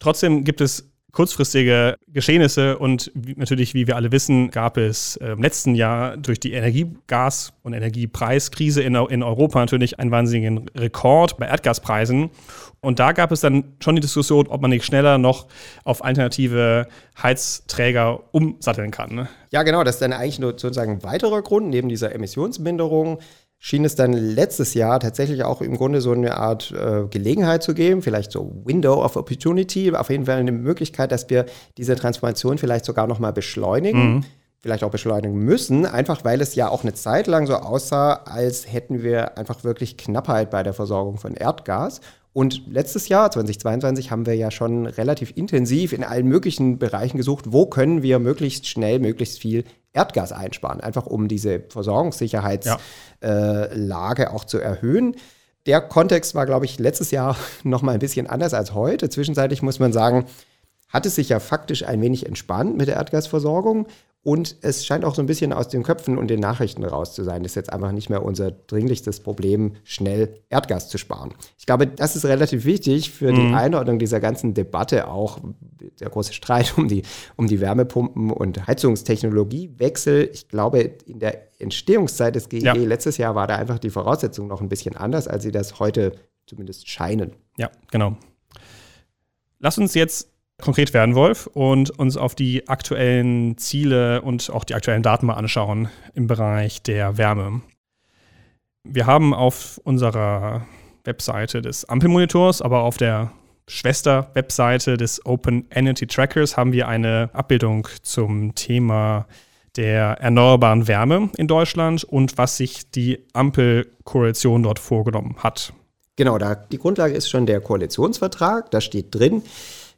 Trotzdem 0.00 0.42
gibt 0.42 0.60
es 0.60 0.91
kurzfristige 1.12 1.96
Geschehnisse 2.08 2.78
und 2.78 3.12
natürlich, 3.14 3.74
wie 3.74 3.86
wir 3.86 3.96
alle 3.96 4.12
wissen, 4.12 4.50
gab 4.50 4.78
es 4.78 5.16
äh, 5.16 5.32
im 5.32 5.42
letzten 5.42 5.74
Jahr 5.74 6.16
durch 6.16 6.40
die 6.40 6.54
Energiegas- 6.54 7.52
und 7.62 7.74
Energiepreiskrise 7.74 8.82
in, 8.82 8.94
in 8.94 9.22
Europa 9.22 9.60
natürlich 9.60 10.00
einen 10.00 10.10
wahnsinnigen 10.10 10.70
Rekord 10.74 11.36
bei 11.36 11.46
Erdgaspreisen. 11.46 12.30
Und 12.80 12.98
da 12.98 13.12
gab 13.12 13.30
es 13.30 13.40
dann 13.40 13.76
schon 13.78 13.94
die 13.94 14.00
Diskussion, 14.00 14.48
ob 14.48 14.60
man 14.60 14.70
nicht 14.70 14.84
schneller 14.84 15.18
noch 15.18 15.46
auf 15.84 16.02
alternative 16.02 16.88
Heizträger 17.22 18.20
umsatteln 18.32 18.90
kann. 18.90 19.14
Ne? 19.14 19.28
Ja, 19.50 19.62
genau, 19.62 19.84
das 19.84 19.96
ist 19.96 20.02
dann 20.02 20.12
eigentlich 20.12 20.40
nur 20.40 20.52
sozusagen 20.52 20.92
ein 20.92 21.02
weiterer 21.04 21.42
Grund 21.42 21.68
neben 21.68 21.88
dieser 21.88 22.12
Emissionsminderung 22.14 23.18
schien 23.64 23.84
es 23.84 23.94
dann 23.94 24.12
letztes 24.12 24.74
Jahr 24.74 24.98
tatsächlich 24.98 25.44
auch 25.44 25.62
im 25.62 25.76
Grunde 25.76 26.00
so 26.00 26.10
eine 26.10 26.36
Art 26.36 26.72
äh, 26.72 27.06
Gelegenheit 27.08 27.62
zu 27.62 27.74
geben, 27.74 28.02
vielleicht 28.02 28.32
so 28.32 28.60
Window 28.64 29.04
of 29.04 29.14
Opportunity, 29.14 29.92
auf 29.92 30.10
jeden 30.10 30.26
Fall 30.26 30.38
eine 30.38 30.50
Möglichkeit, 30.50 31.12
dass 31.12 31.30
wir 31.30 31.46
diese 31.78 31.94
Transformation 31.94 32.58
vielleicht 32.58 32.84
sogar 32.84 33.06
nochmal 33.06 33.32
beschleunigen. 33.32 34.14
Mhm. 34.14 34.24
Vielleicht 34.58 34.84
auch 34.84 34.90
beschleunigen 34.90 35.36
müssen, 35.36 35.86
einfach 35.86 36.24
weil 36.24 36.40
es 36.40 36.54
ja 36.54 36.68
auch 36.68 36.82
eine 36.82 36.94
Zeit 36.94 37.26
lang 37.26 37.48
so 37.48 37.56
aussah, 37.56 38.12
als 38.12 38.72
hätten 38.72 39.02
wir 39.02 39.36
einfach 39.36 39.64
wirklich 39.64 39.96
Knappheit 39.96 40.50
bei 40.50 40.62
der 40.62 40.72
Versorgung 40.72 41.18
von 41.18 41.34
Erdgas. 41.34 42.00
Und 42.32 42.62
letztes 42.66 43.08
Jahr, 43.08 43.30
2022, 43.30 44.10
haben 44.10 44.24
wir 44.24 44.34
ja 44.34 44.50
schon 44.50 44.86
relativ 44.86 45.36
intensiv 45.36 45.92
in 45.92 46.02
allen 46.02 46.26
möglichen 46.26 46.78
Bereichen 46.78 47.18
gesucht, 47.18 47.46
wo 47.48 47.66
können 47.66 48.02
wir 48.02 48.18
möglichst 48.18 48.66
schnell, 48.66 48.98
möglichst 49.00 49.38
viel 49.38 49.64
Erdgas 49.92 50.32
einsparen, 50.32 50.80
einfach 50.80 51.06
um 51.06 51.28
diese 51.28 51.60
Versorgungssicherheitslage 51.68 52.80
ja. 53.22 54.28
äh, 54.28 54.28
auch 54.28 54.44
zu 54.46 54.58
erhöhen. 54.58 55.16
Der 55.66 55.82
Kontext 55.82 56.34
war, 56.34 56.46
glaube 56.46 56.64
ich, 56.64 56.78
letztes 56.78 57.10
Jahr 57.10 57.36
noch 57.64 57.82
mal 57.82 57.92
ein 57.92 57.98
bisschen 57.98 58.26
anders 58.26 58.54
als 58.54 58.72
heute. 58.74 59.10
Zwischenzeitlich 59.10 59.60
muss 59.60 59.78
man 59.78 59.92
sagen, 59.92 60.24
hat 60.88 61.04
es 61.06 61.14
sich 61.14 61.28
ja 61.28 61.38
faktisch 61.38 61.84
ein 61.84 62.00
wenig 62.00 62.26
entspannt 62.26 62.76
mit 62.76 62.88
der 62.88 62.96
Erdgasversorgung. 62.96 63.86
Und 64.24 64.56
es 64.60 64.86
scheint 64.86 65.04
auch 65.04 65.16
so 65.16 65.22
ein 65.22 65.26
bisschen 65.26 65.52
aus 65.52 65.66
den 65.66 65.82
Köpfen 65.82 66.16
und 66.16 66.28
den 66.28 66.38
Nachrichten 66.38 66.84
raus 66.84 67.12
zu 67.12 67.24
sein. 67.24 67.42
Das 67.42 67.52
ist 67.52 67.56
jetzt 67.56 67.72
einfach 67.72 67.90
nicht 67.90 68.08
mehr 68.08 68.24
unser 68.24 68.52
dringlichstes 68.52 69.18
Problem, 69.18 69.72
schnell 69.82 70.38
Erdgas 70.48 70.88
zu 70.88 70.96
sparen. 70.96 71.34
Ich 71.58 71.66
glaube, 71.66 71.88
das 71.88 72.14
ist 72.14 72.24
relativ 72.24 72.64
wichtig 72.64 73.10
für 73.10 73.32
mhm. 73.32 73.36
die 73.36 73.54
Einordnung 73.54 73.98
dieser 73.98 74.20
ganzen 74.20 74.54
Debatte 74.54 75.08
auch. 75.08 75.40
Der 75.98 76.08
große 76.08 76.32
Streit 76.32 76.78
um 76.78 76.86
die, 76.86 77.02
um 77.36 77.48
die 77.48 77.60
Wärmepumpen 77.60 78.30
und 78.30 78.64
Heizungstechnologiewechsel. 78.68 80.30
Ich 80.32 80.46
glaube, 80.46 80.78
in 81.04 81.18
der 81.18 81.48
Entstehungszeit 81.60 82.36
des 82.36 82.48
GEG 82.48 82.62
ja. 82.62 82.74
letztes 82.74 83.16
Jahr 83.16 83.34
war 83.34 83.48
da 83.48 83.56
einfach 83.56 83.80
die 83.80 83.90
Voraussetzung 83.90 84.46
noch 84.46 84.60
ein 84.60 84.68
bisschen 84.68 84.96
anders, 84.96 85.26
als 85.26 85.42
sie 85.42 85.50
das 85.50 85.80
heute 85.80 86.12
zumindest 86.46 86.88
scheinen. 86.88 87.32
Ja, 87.56 87.70
genau. 87.90 88.16
Lass 89.58 89.78
uns 89.78 89.94
jetzt 89.94 90.31
konkret 90.62 90.94
werden, 90.94 91.14
Wolf, 91.14 91.46
und 91.48 91.90
uns 91.98 92.16
auf 92.16 92.34
die 92.34 92.68
aktuellen 92.68 93.58
Ziele 93.58 94.22
und 94.22 94.50
auch 94.50 94.64
die 94.64 94.74
aktuellen 94.74 95.02
Daten 95.02 95.26
mal 95.26 95.34
anschauen 95.34 95.88
im 96.14 96.26
Bereich 96.26 96.82
der 96.82 97.18
Wärme. 97.18 97.60
Wir 98.84 99.06
haben 99.06 99.34
auf 99.34 99.78
unserer 99.84 100.66
Webseite 101.04 101.60
des 101.62 101.84
Ampelmonitors, 101.84 102.62
aber 102.62 102.82
auf 102.82 102.96
der 102.96 103.32
Schwester-Webseite 103.68 104.96
des 104.96 105.24
Open 105.24 105.66
Energy 105.70 106.06
Trackers 106.06 106.56
haben 106.56 106.72
wir 106.72 106.88
eine 106.88 107.30
Abbildung 107.32 107.86
zum 108.02 108.54
Thema 108.54 109.26
der 109.76 110.18
erneuerbaren 110.20 110.88
Wärme 110.88 111.30
in 111.36 111.48
Deutschland 111.48 112.04
und 112.04 112.38
was 112.38 112.56
sich 112.56 112.90
die 112.90 113.26
Ampelkoalition 113.32 114.62
dort 114.62 114.78
vorgenommen 114.78 115.36
hat. 115.38 115.72
Genau, 116.16 116.36
da 116.36 116.54
die 116.54 116.78
Grundlage 116.78 117.14
ist 117.14 117.30
schon 117.30 117.46
der 117.46 117.60
Koalitionsvertrag. 117.60 118.70
Da 118.70 118.80
steht 118.82 119.14
drin, 119.14 119.42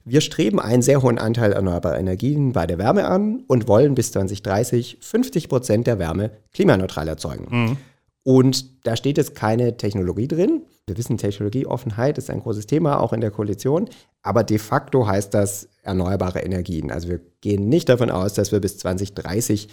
wir 0.04 0.20
streben 0.20 0.60
einen 0.60 0.82
sehr 0.82 1.02
hohen 1.02 1.18
Anteil 1.18 1.52
erneuerbarer 1.52 1.98
Energien 1.98 2.52
bei 2.52 2.66
der 2.66 2.78
Wärme 2.78 3.06
an 3.06 3.44
und 3.46 3.68
wollen 3.68 3.94
bis 3.94 4.12
2030 4.12 4.98
50 5.00 5.48
Prozent 5.48 5.86
der 5.86 5.98
Wärme 5.98 6.30
klimaneutral 6.52 7.08
erzeugen. 7.08 7.46
Mhm. 7.50 7.76
Und 8.22 8.86
da 8.86 8.96
steht 8.96 9.18
jetzt 9.18 9.34
keine 9.34 9.76
Technologie 9.76 10.28
drin. 10.28 10.62
Wir 10.86 10.96
wissen, 10.96 11.18
Technologieoffenheit 11.18 12.18
ist 12.18 12.30
ein 12.30 12.40
großes 12.40 12.66
Thema, 12.66 13.00
auch 13.00 13.12
in 13.12 13.20
der 13.20 13.30
Koalition. 13.30 13.88
Aber 14.22 14.44
de 14.44 14.58
facto 14.58 15.06
heißt 15.06 15.32
das 15.32 15.68
erneuerbare 15.82 16.40
Energien. 16.40 16.90
Also 16.90 17.08
wir 17.08 17.20
gehen 17.42 17.68
nicht 17.68 17.88
davon 17.88 18.10
aus, 18.10 18.32
dass 18.34 18.52
wir 18.52 18.60
bis 18.60 18.78
2030 18.78 19.68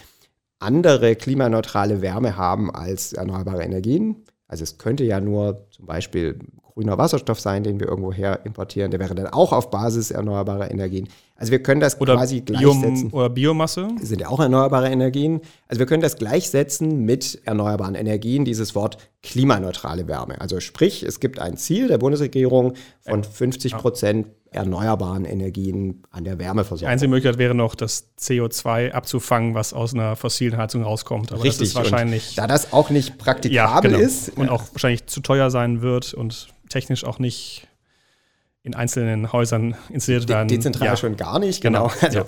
andere 0.60 1.16
klimaneutrale 1.16 2.02
Wärme 2.02 2.38
haben 2.38 2.74
als 2.74 3.14
erneuerbare 3.14 3.64
Energien. 3.64 4.24
Also 4.48 4.64
es 4.64 4.78
könnte 4.78 5.06
ja 5.06 5.22
nur 5.22 5.68
zum 5.72 5.86
Beispiel 5.86 6.40
grüner 6.74 6.98
Wasserstoff 6.98 7.40
sein, 7.40 7.63
den 7.63 7.80
wir 7.80 7.88
irgendwoher 7.88 8.46
importieren. 8.46 8.92
Der 8.92 9.00
wäre 9.00 9.16
dann 9.16 9.28
auch 9.28 9.54
auf 9.54 9.70
Basis 9.70 10.12
erneuerbarer 10.12 10.72
Energien. 10.72 11.08
Also 11.41 11.51
wir 11.51 11.63
können 11.63 11.81
das 11.81 12.00
oder 12.00 12.15
quasi 12.15 12.41
Biom 12.41 12.81
gleichsetzen. 12.81 13.10
Oder 13.10 13.29
Biomasse? 13.29 13.88
Das 14.00 14.10
sind 14.10 14.21
ja 14.21 14.29
auch 14.29 14.39
erneuerbare 14.39 14.89
Energien. 14.89 15.41
Also 15.67 15.79
wir 15.79 15.88
können 15.88 16.03
das 16.03 16.17
gleichsetzen 16.17 17.03
mit 17.03 17.41
erneuerbaren 17.45 17.95
Energien, 17.95 18.45
dieses 18.45 18.75
Wort 18.75 18.98
klimaneutrale 19.24 20.07
Wärme. 20.07 20.39
Also 20.39 20.60
sprich, 20.60 21.01
es 21.01 21.19
gibt 21.19 21.39
ein 21.39 21.57
Ziel 21.57 21.88
der 21.88 21.98
Bundesregierung 21.98 22.75
von 23.00 23.24
50 23.24 23.74
Prozent 23.74 24.27
erneuerbaren 24.51 25.25
Energien 25.25 26.03
an 26.12 26.25
der 26.25 26.38
Wärmeversorgung. 26.38 26.81
Die 26.81 26.91
einzige 26.91 27.10
Möglichkeit 27.10 27.39
wäre 27.39 27.55
noch, 27.55 27.74
das 27.74 28.05
CO2 28.19 28.91
abzufangen, 28.91 29.55
was 29.55 29.74
aus 29.74 29.95
einer 29.95 30.15
fossilen 30.15 30.57
Heizung 30.57 30.83
rauskommt. 30.83 31.31
Aber 31.31 31.43
Richtig. 31.43 31.60
das 31.60 31.69
ist 31.69 31.75
wahrscheinlich. 31.75 32.29
Und 32.29 32.38
da 32.38 32.45
das 32.45 32.71
auch 32.71 32.91
nicht 32.91 33.17
praktikabel 33.17 33.91
ja, 33.91 33.98
genau. 33.98 33.98
ist. 33.98 34.38
Und 34.38 34.50
auch 34.50 34.65
wahrscheinlich 34.74 35.07
zu 35.07 35.21
teuer 35.21 35.50
sein 35.50 35.81
wird 35.81 36.13
und 36.13 36.50
technisch 36.69 37.03
auch 37.03 37.17
nicht 37.17 37.67
in 38.63 38.75
einzelnen 38.75 39.32
Häusern 39.34 39.75
installiert 39.89 40.30
werden. 40.30 40.48
De 40.48 40.58
dezentral 40.58 40.89
ja. 40.89 40.96
schon 40.96 41.18
gar 41.18 41.39
nicht, 41.39 41.62
genau. 41.62 41.88
genau. 41.88 42.06
Also, 42.06 42.20
ja. 42.20 42.25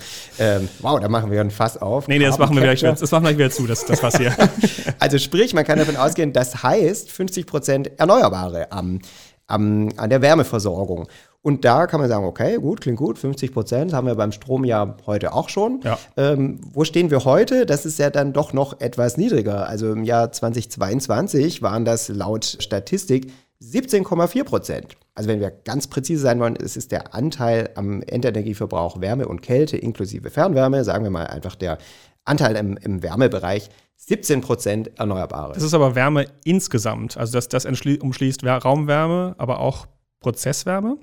ähm, 0.58 0.70
wow, 0.80 1.00
da 1.00 1.08
machen 1.08 1.30
wir 1.30 1.40
ein 1.42 1.52
Fass 1.52 1.78
auf. 1.78 2.08
Nee, 2.08 2.18
nee, 2.18 2.26
das 2.26 2.40
machen, 2.40 2.56
wir 2.56 2.64
gleich, 2.64 2.82
das 2.82 3.12
machen 3.12 3.26
wir 3.26 3.38
wieder 3.38 3.52
zu, 3.52 3.68
das, 3.68 3.86
das 3.86 4.00
Fass 4.00 4.18
hier. 4.18 4.36
also 5.00 5.20
sprich, 5.20 5.54
man 5.54 5.64
kann 5.64 5.78
davon 5.78 5.96
ausgehen, 5.96 6.34
das 6.34 6.64
heißt 6.64 7.12
50 7.12 7.46
Prozent 7.46 7.92
Erneuerbare 8.00 8.72
am, 8.72 9.00
am, 9.46 9.90
an 9.98 10.10
der 10.10 10.24
Wärmeversorgung. 10.24 11.08
Und 11.44 11.66
da 11.66 11.88
kann 11.88 12.00
man 12.00 12.10
sagen, 12.10 12.26
okay, 12.26 12.56
gut, 12.56 12.82
klingt 12.82 12.98
gut, 12.98 13.20
50 13.20 13.54
Prozent 13.54 13.94
haben 13.94 14.08
wir 14.08 14.16
beim 14.16 14.32
Strom 14.32 14.64
ja 14.64 14.96
heute 15.06 15.34
auch 15.34 15.50
schon. 15.50 15.82
Ja. 15.84 16.00
Ähm, 16.16 16.62
wo 16.72 16.86
stehen 16.86 17.12
wir 17.12 17.26
heute? 17.26 17.66
Das 17.66 17.86
ist 17.86 18.00
ja 18.00 18.10
dann 18.10 18.32
doch 18.32 18.54
noch 18.54 18.80
etwas 18.80 19.18
niedriger. 19.18 19.68
Also 19.68 19.92
im 19.92 20.06
Jahr 20.06 20.32
2022 20.32 21.62
waren 21.62 21.84
das 21.84 22.08
laut 22.08 22.46
Statistik 22.46 23.34
17,4 23.64 24.44
Prozent. 24.44 24.98
Also 25.16 25.30
wenn 25.30 25.40
wir 25.40 25.52
ganz 25.52 25.88
präzise 25.88 26.22
sein 26.22 26.40
wollen, 26.40 26.56
es 26.56 26.76
ist 26.76 26.92
der 26.92 27.14
Anteil 27.14 27.70
am 27.76 28.02
Endenergieverbrauch 28.02 29.00
Wärme 29.00 29.28
und 29.28 29.42
Kälte 29.42 29.78
inklusive 29.78 30.30
Fernwärme, 30.30 30.84
sagen 30.84 31.04
wir 31.04 31.12
mal 31.12 31.28
einfach 31.28 31.56
der 31.56 31.78
Anteil 32.26 32.56
im, 32.56 32.78
im 32.78 33.04
Wärmebereich 33.04 33.70
17 33.98 34.42
Prozent 34.42 35.00
Erneuerbare. 35.00 35.54
Das 35.54 35.64
ist 35.64 35.74
aber 35.74 35.96
Wärme 35.96 36.26
insgesamt. 36.44 37.16
Also 37.18 37.34
das, 37.34 37.48
das 37.48 37.66
umschließt 37.66 38.44
Raumwärme, 38.44 39.36
aber 39.38 39.60
auch 39.60 39.88
Prozesswärme? 40.20 40.98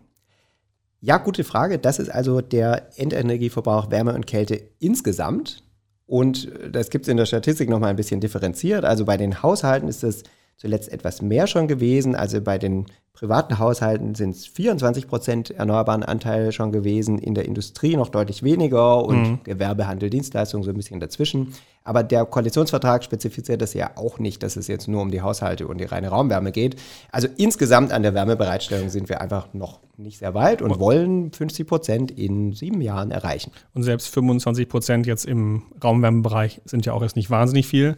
Ja, 1.00 1.16
gute 1.16 1.44
Frage. 1.44 1.78
Das 1.78 1.98
ist 1.98 2.10
also 2.10 2.40
der 2.40 2.90
Endenergieverbrauch 2.98 3.90
Wärme 3.90 4.14
und 4.14 4.26
Kälte 4.26 4.60
insgesamt. 4.80 5.62
Und 6.06 6.50
das 6.70 6.90
gibt 6.90 7.04
es 7.04 7.08
in 7.08 7.16
der 7.16 7.26
Statistik 7.26 7.70
nochmal 7.70 7.90
ein 7.90 7.96
bisschen 7.96 8.20
differenziert. 8.20 8.84
Also 8.84 9.04
bei 9.04 9.16
den 9.16 9.42
Haushalten 9.42 9.88
ist 9.88 10.02
es 10.02 10.24
zuletzt 10.60 10.92
etwas 10.92 11.22
mehr 11.22 11.46
schon 11.46 11.68
gewesen. 11.68 12.14
Also 12.14 12.40
bei 12.40 12.58
den 12.58 12.86
privaten 13.14 13.58
Haushalten 13.58 14.14
sind 14.14 14.30
es 14.30 14.46
24 14.46 15.08
Prozent 15.08 15.50
erneuerbaren 15.50 16.02
Anteil 16.02 16.52
schon 16.52 16.70
gewesen, 16.70 17.18
in 17.18 17.34
der 17.34 17.46
Industrie 17.46 17.96
noch 17.96 18.10
deutlich 18.10 18.42
weniger 18.42 19.04
und 19.04 19.22
mhm. 19.22 19.38
Gewerbehandel, 19.44 20.10
Dienstleistungen 20.10 20.62
so 20.62 20.70
ein 20.70 20.76
bisschen 20.76 21.00
dazwischen. 21.00 21.54
Aber 21.82 22.02
der 22.02 22.26
Koalitionsvertrag 22.26 23.02
spezifiziert 23.02 23.62
das 23.62 23.72
ja 23.72 23.90
auch 23.96 24.18
nicht, 24.18 24.42
dass 24.42 24.56
es 24.56 24.68
jetzt 24.68 24.86
nur 24.86 25.00
um 25.00 25.10
die 25.10 25.22
Haushalte 25.22 25.66
und 25.66 25.78
die 25.78 25.84
reine 25.84 26.08
Raumwärme 26.08 26.52
geht. 26.52 26.76
Also 27.10 27.26
insgesamt 27.38 27.90
an 27.90 28.02
der 28.02 28.14
Wärmebereitstellung 28.14 28.90
sind 28.90 29.08
wir 29.08 29.20
einfach 29.22 29.52
noch 29.54 29.80
nicht 29.96 30.18
sehr 30.18 30.34
weit 30.34 30.62
und 30.62 30.78
wollen 30.78 31.32
50 31.32 31.66
Prozent 31.66 32.10
in 32.10 32.52
sieben 32.52 32.80
Jahren 32.80 33.10
erreichen. 33.10 33.50
Und 33.74 33.82
selbst 33.82 34.08
25 34.08 34.68
Prozent 34.68 35.06
jetzt 35.06 35.24
im 35.24 35.62
Raumwärmebereich 35.82 36.60
sind 36.64 36.84
ja 36.86 36.92
auch 36.92 37.02
jetzt 37.02 37.16
nicht 37.16 37.30
wahnsinnig 37.30 37.66
viel. 37.66 37.96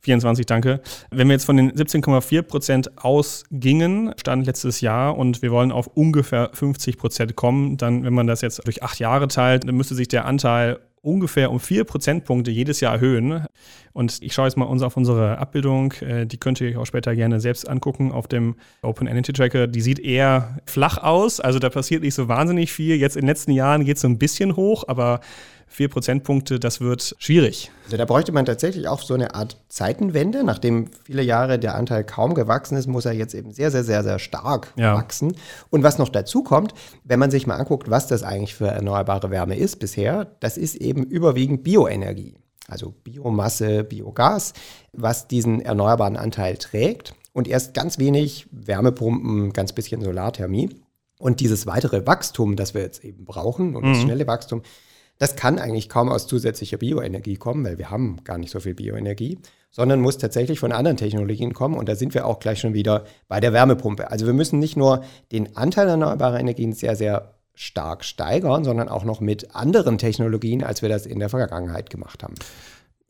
24, 0.00 0.46
danke. 0.46 0.80
Wenn 1.10 1.28
wir 1.28 1.34
jetzt 1.34 1.44
von 1.44 1.56
den 1.56 1.72
17,4 1.72 2.42
Prozent 2.42 2.98
ausgingen, 2.98 4.14
stand 4.18 4.46
letztes 4.46 4.80
Jahr 4.80 5.16
und 5.16 5.42
wir 5.42 5.50
wollen 5.50 5.72
auf 5.72 5.88
ungefähr 5.88 6.50
50 6.52 6.98
Prozent 6.98 7.36
kommen, 7.36 7.76
dann, 7.76 8.04
wenn 8.04 8.14
man 8.14 8.26
das 8.26 8.40
jetzt 8.40 8.64
durch 8.66 8.82
acht 8.82 8.98
Jahre 8.98 9.28
teilt, 9.28 9.66
dann 9.66 9.76
müsste 9.76 9.94
sich 9.94 10.08
der 10.08 10.24
Anteil 10.24 10.78
ungefähr 11.02 11.50
um 11.50 11.60
vier 11.60 11.84
Prozentpunkte 11.84 12.50
jedes 12.50 12.80
Jahr 12.80 12.94
erhöhen. 12.94 13.46
Und 13.92 14.22
ich 14.22 14.34
schaue 14.34 14.46
jetzt 14.46 14.56
mal 14.56 14.66
auf 14.66 14.96
unsere 14.96 15.38
Abbildung, 15.38 15.92
äh, 16.00 16.26
die 16.26 16.36
könnt 16.36 16.60
ihr 16.60 16.68
euch 16.68 16.76
auch 16.76 16.86
später 16.86 17.14
gerne 17.14 17.40
selbst 17.40 17.68
angucken 17.68 18.12
auf 18.12 18.28
dem 18.28 18.56
Open 18.82 19.06
Energy 19.06 19.32
Tracker. 19.32 19.66
Die 19.66 19.80
sieht 19.80 19.98
eher 19.98 20.58
flach 20.66 20.98
aus, 20.98 21.40
also 21.40 21.58
da 21.58 21.70
passiert 21.70 22.02
nicht 22.02 22.14
so 22.14 22.28
wahnsinnig 22.28 22.72
viel. 22.72 22.96
Jetzt 22.96 23.16
in 23.16 23.22
den 23.22 23.28
letzten 23.28 23.52
Jahren 23.52 23.84
geht 23.84 23.96
es 23.96 24.02
so 24.02 24.08
ein 24.08 24.18
bisschen 24.18 24.56
hoch, 24.56 24.84
aber 24.86 25.20
vier 25.68 25.88
Prozentpunkte, 25.88 26.58
das 26.58 26.80
wird 26.80 27.14
schwierig. 27.18 27.70
Also 27.84 27.96
da 27.96 28.04
bräuchte 28.04 28.32
man 28.32 28.44
tatsächlich 28.44 28.88
auch 28.88 29.02
so 29.02 29.14
eine 29.14 29.34
Art 29.34 29.56
Zeitenwende. 29.68 30.44
Nachdem 30.44 30.90
viele 31.04 31.22
Jahre 31.22 31.58
der 31.58 31.74
Anteil 31.74 32.04
kaum 32.04 32.34
gewachsen 32.34 32.76
ist, 32.76 32.86
muss 32.86 33.04
er 33.04 33.12
jetzt 33.12 33.34
eben 33.34 33.52
sehr, 33.52 33.70
sehr, 33.70 33.84
sehr, 33.84 34.02
sehr 34.02 34.18
stark 34.18 34.72
ja. 34.76 34.94
wachsen. 34.94 35.36
Und 35.70 35.82
was 35.82 35.98
noch 35.98 36.08
dazu 36.08 36.42
kommt, 36.42 36.74
wenn 37.04 37.18
man 37.18 37.30
sich 37.30 37.46
mal 37.46 37.56
anguckt, 37.56 37.90
was 37.90 38.06
das 38.06 38.22
eigentlich 38.22 38.54
für 38.54 38.68
erneuerbare 38.68 39.30
Wärme 39.30 39.56
ist 39.56 39.78
bisher, 39.78 40.26
das 40.40 40.56
ist 40.56 40.74
eben 40.76 41.04
überwiegend 41.04 41.62
Bioenergie. 41.62 42.36
Also 42.66 42.94
Biomasse, 43.02 43.84
Biogas, 43.84 44.52
was 44.92 45.28
diesen 45.28 45.60
erneuerbaren 45.60 46.16
Anteil 46.16 46.56
trägt. 46.58 47.14
Und 47.32 47.48
erst 47.48 47.72
ganz 47.72 47.98
wenig 47.98 48.46
Wärmepumpen, 48.50 49.52
ganz 49.52 49.72
bisschen 49.72 50.02
Solarthermie. 50.02 50.70
Und 51.18 51.40
dieses 51.40 51.66
weitere 51.66 52.06
Wachstum, 52.06 52.56
das 52.56 52.74
wir 52.74 52.82
jetzt 52.82 53.04
eben 53.04 53.24
brauchen, 53.24 53.74
und 53.74 53.84
das 53.84 53.98
mhm. 53.98 54.02
schnelle 54.02 54.26
Wachstum, 54.26 54.62
das 55.18 55.36
kann 55.36 55.58
eigentlich 55.58 55.88
kaum 55.88 56.08
aus 56.08 56.26
zusätzlicher 56.26 56.76
Bioenergie 56.76 57.36
kommen, 57.36 57.64
weil 57.64 57.78
wir 57.78 57.90
haben 57.90 58.18
gar 58.24 58.38
nicht 58.38 58.50
so 58.50 58.60
viel 58.60 58.74
Bioenergie, 58.74 59.38
sondern 59.70 60.00
muss 60.00 60.18
tatsächlich 60.18 60.60
von 60.60 60.72
anderen 60.72 60.96
Technologien 60.96 61.54
kommen. 61.54 61.76
Und 61.76 61.88
da 61.88 61.96
sind 61.96 62.14
wir 62.14 62.26
auch 62.26 62.38
gleich 62.38 62.60
schon 62.60 62.74
wieder 62.74 63.04
bei 63.26 63.40
der 63.40 63.52
Wärmepumpe. 63.52 64.10
Also 64.10 64.26
wir 64.26 64.32
müssen 64.32 64.58
nicht 64.58 64.76
nur 64.76 65.04
den 65.32 65.56
Anteil 65.56 65.88
erneuerbarer 65.88 66.40
Energien 66.40 66.72
sehr, 66.72 66.96
sehr 66.96 67.34
stark 67.54 68.04
steigern, 68.04 68.62
sondern 68.62 68.88
auch 68.88 69.04
noch 69.04 69.20
mit 69.20 69.56
anderen 69.56 69.98
Technologien, 69.98 70.62
als 70.62 70.80
wir 70.80 70.88
das 70.88 71.06
in 71.06 71.18
der 71.18 71.28
Vergangenheit 71.28 71.90
gemacht 71.90 72.22
haben. 72.22 72.34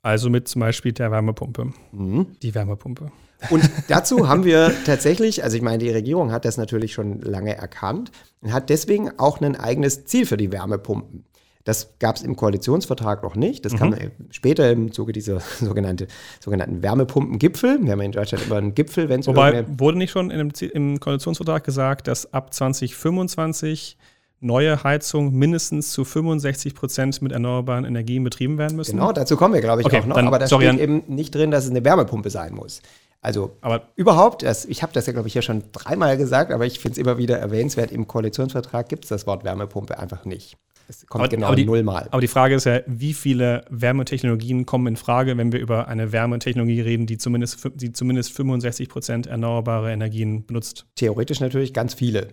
Also 0.01 0.31
mit 0.31 0.49
zum 0.49 0.61
Beispiel 0.61 0.93
der 0.93 1.11
Wärmepumpe. 1.11 1.73
Mhm. 1.93 2.29
Die 2.43 2.55
Wärmepumpe. 2.55 3.13
Und 3.51 3.69
dazu 3.89 4.29
haben 4.29 4.45
wir 4.45 4.73
tatsächlich, 4.85 5.45
also 5.45 5.57
ich 5.57 5.63
meine, 5.63 5.79
die 5.79 5.91
Regierung 5.91 6.33
hat 6.33 6.45
das 6.45 6.57
natürlich 6.57 6.93
schon 6.93 7.21
lange 7.21 7.57
erkannt 7.57 8.11
und 8.41 8.53
hat 8.53 8.71
deswegen 8.71 9.11
auch 9.19 9.41
ein 9.41 9.55
eigenes 9.55 10.07
Ziel 10.07 10.27
für 10.27 10.37
die 10.37 10.51
Wärmepumpen. 10.51 11.25
Das 11.69 11.91
gab 11.99 12.17
es 12.17 12.23
im 12.23 12.35
Koalitionsvertrag 12.35 13.23
noch 13.23 13.35
nicht. 13.35 13.63
Das 13.67 13.75
mhm. 13.75 13.77
kam 13.77 13.95
später 14.31 14.71
im 14.73 14.91
Zuge 14.91 15.13
dieser 15.13 15.41
sogenannte, 15.61 16.07
sogenannten 16.41 16.83
Wärmepumpengipfel. 16.83 17.81
Wir 17.83 17.93
haben 17.93 18.01
in 18.01 18.13
Deutschland 18.13 18.47
immer 18.47 18.57
einen 18.57 18.75
Gipfel, 18.75 19.11
wenn 19.11 19.21
es 19.21 19.27
Wobei, 19.27 19.67
wurde 19.79 19.99
nicht 19.99 20.11
schon 20.11 20.31
dem, 20.31 20.51
im 20.73 20.99
Koalitionsvertrag 20.99 21.63
gesagt, 21.65 22.09
dass 22.09 22.33
ab 22.33 22.55
2025 22.55 23.99
neue 24.41 24.83
Heizungen 24.83 25.35
mindestens 25.35 25.93
zu 25.93 26.07
65 26.07 26.75
Prozent 26.75 27.21
mit 27.21 27.33
erneuerbaren 27.33 27.85
Energien 27.85 28.25
betrieben 28.25 28.57
werden 28.57 28.75
müssen? 28.79 28.93
Genau, 28.97 29.13
dazu 29.13 29.37
kommen 29.37 29.53
wir, 29.53 29.61
glaube 29.61 29.83
ich, 29.83 29.87
okay, 29.89 30.01
auch 30.01 30.07
noch. 30.07 30.17
Dann, 30.17 30.27
aber 30.27 30.39
da 30.39 30.47
sorry, 30.47 30.69
steht 30.69 30.81
eben 30.81 31.03
nicht 31.07 31.35
drin, 31.35 31.51
dass 31.51 31.65
es 31.65 31.71
eine 31.71 31.85
Wärmepumpe 31.85 32.31
sein 32.31 32.55
muss. 32.55 32.81
Also 33.21 33.59
aber 33.61 33.89
überhaupt, 33.95 34.43
das, 34.43 34.65
ich 34.65 34.83
habe 34.83 34.95
das 34.95 35.05
ja, 35.05 35.13
glaube 35.13 35.29
ich, 35.29 35.35
hier 35.35 35.43
schon 35.43 35.65
dreimal 35.73 36.17
gesagt, 36.17 36.51
aber 36.51 36.65
ich 36.65 36.79
finde 36.79 36.93
es 36.93 36.99
immer 36.99 37.19
wieder 37.19 37.39
erwähnenswert, 37.39 37.93
im 37.93 38.07
Koalitionsvertrag 38.07 38.89
gibt 38.89 39.05
es 39.05 39.11
das 39.11 39.27
Wort 39.27 39.45
Wärmepumpe 39.45 39.99
einfach 39.99 40.25
nicht. 40.25 40.57
Es 40.89 41.07
kommt 41.07 41.23
aber, 41.23 41.29
genau 41.29 41.47
aber 41.49 41.57
die, 41.57 41.67
nullmal. 41.67 42.09
Aber 42.11 42.21
die 42.23 42.29
Frage 42.29 42.55
ist 42.55 42.65
ja, 42.65 42.81
wie 42.87 43.13
viele 43.13 43.65
Wärmetechnologien 43.69 44.65
kommen 44.65 44.87
in 44.87 44.97
Frage, 44.97 45.37
wenn 45.37 45.53
wir 45.53 45.61
über 45.61 45.87
eine 45.87 46.13
Wärmetechnologie 46.13 46.81
reden, 46.81 47.07
die 47.07 47.19
zumindest, 47.19 47.69
die 47.75 47.93
zumindest 47.93 48.33
65 48.33 48.89
Prozent 48.89 49.27
erneuerbare 49.27 49.93
Energien 49.93 50.47
benutzt? 50.47 50.87
Theoretisch 50.95 51.41
natürlich 51.41 51.75
ganz 51.75 51.93
viele. 51.93 52.29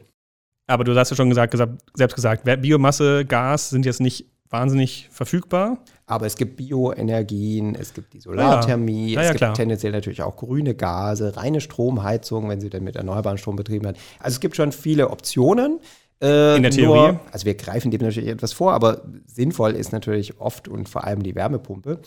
Aber 0.68 0.86
du 0.86 0.96
hast 0.96 1.10
ja 1.10 1.18
schon 1.18 1.30
gesagt, 1.30 1.52
gesagt, 1.52 1.82
selbst 1.94 2.16
gesagt, 2.16 2.44
Biomasse, 2.62 3.26
Gas 3.26 3.70
sind 3.70 3.86
jetzt 3.86 4.00
nicht 4.00 4.26
wahnsinnig 4.50 5.10
verfügbar. 5.12 5.80
Aber 6.06 6.26
es 6.26 6.38
gibt 6.38 6.56
Bioenergien, 6.56 7.76
es 7.76 7.94
gibt 7.94 8.14
die 8.14 8.20
Solarthermie, 8.20 9.14
ja, 9.14 9.16
ja. 9.16 9.22
Ja, 9.22 9.22
es 9.22 9.28
gibt 9.30 9.38
klar. 9.40 9.54
tendenziell 9.54 9.92
natürlich 9.92 10.22
auch 10.22 10.38
grüne 10.38 10.76
Gase, 10.76 11.36
reine 11.36 11.62
Stromheizung, 11.62 12.48
wenn 12.48 12.62
sie 12.62 12.70
dann 12.70 12.84
mit 12.84 12.96
erneuerbaren 12.96 13.38
Strom 13.38 13.56
betrieben 13.56 13.86
werden. 13.86 13.98
Also 14.20 14.36
es 14.36 14.40
gibt 14.40 14.56
schon 14.56 14.72
viele 14.72 15.10
Optionen. 15.10 15.80
Äh, 16.22 16.56
In 16.56 16.64
der 16.64 16.72
Theorie. 16.72 17.14
Nur, 17.14 17.20
also 17.32 17.46
wir 17.46 17.56
greifen 17.56 17.92
dem 17.92 18.02
natürlich 18.02 18.30
etwas 18.30 18.54
vor, 18.54 18.74
aber 18.74 19.04
sinnvoll 19.26 19.72
ist 19.72 19.92
natürlich 19.92 20.40
oft 20.40 20.68
und 20.68 20.90
vor 20.90 21.04
allem 21.04 21.24
die 21.24 21.36
Wärmepumpe. 21.36 22.00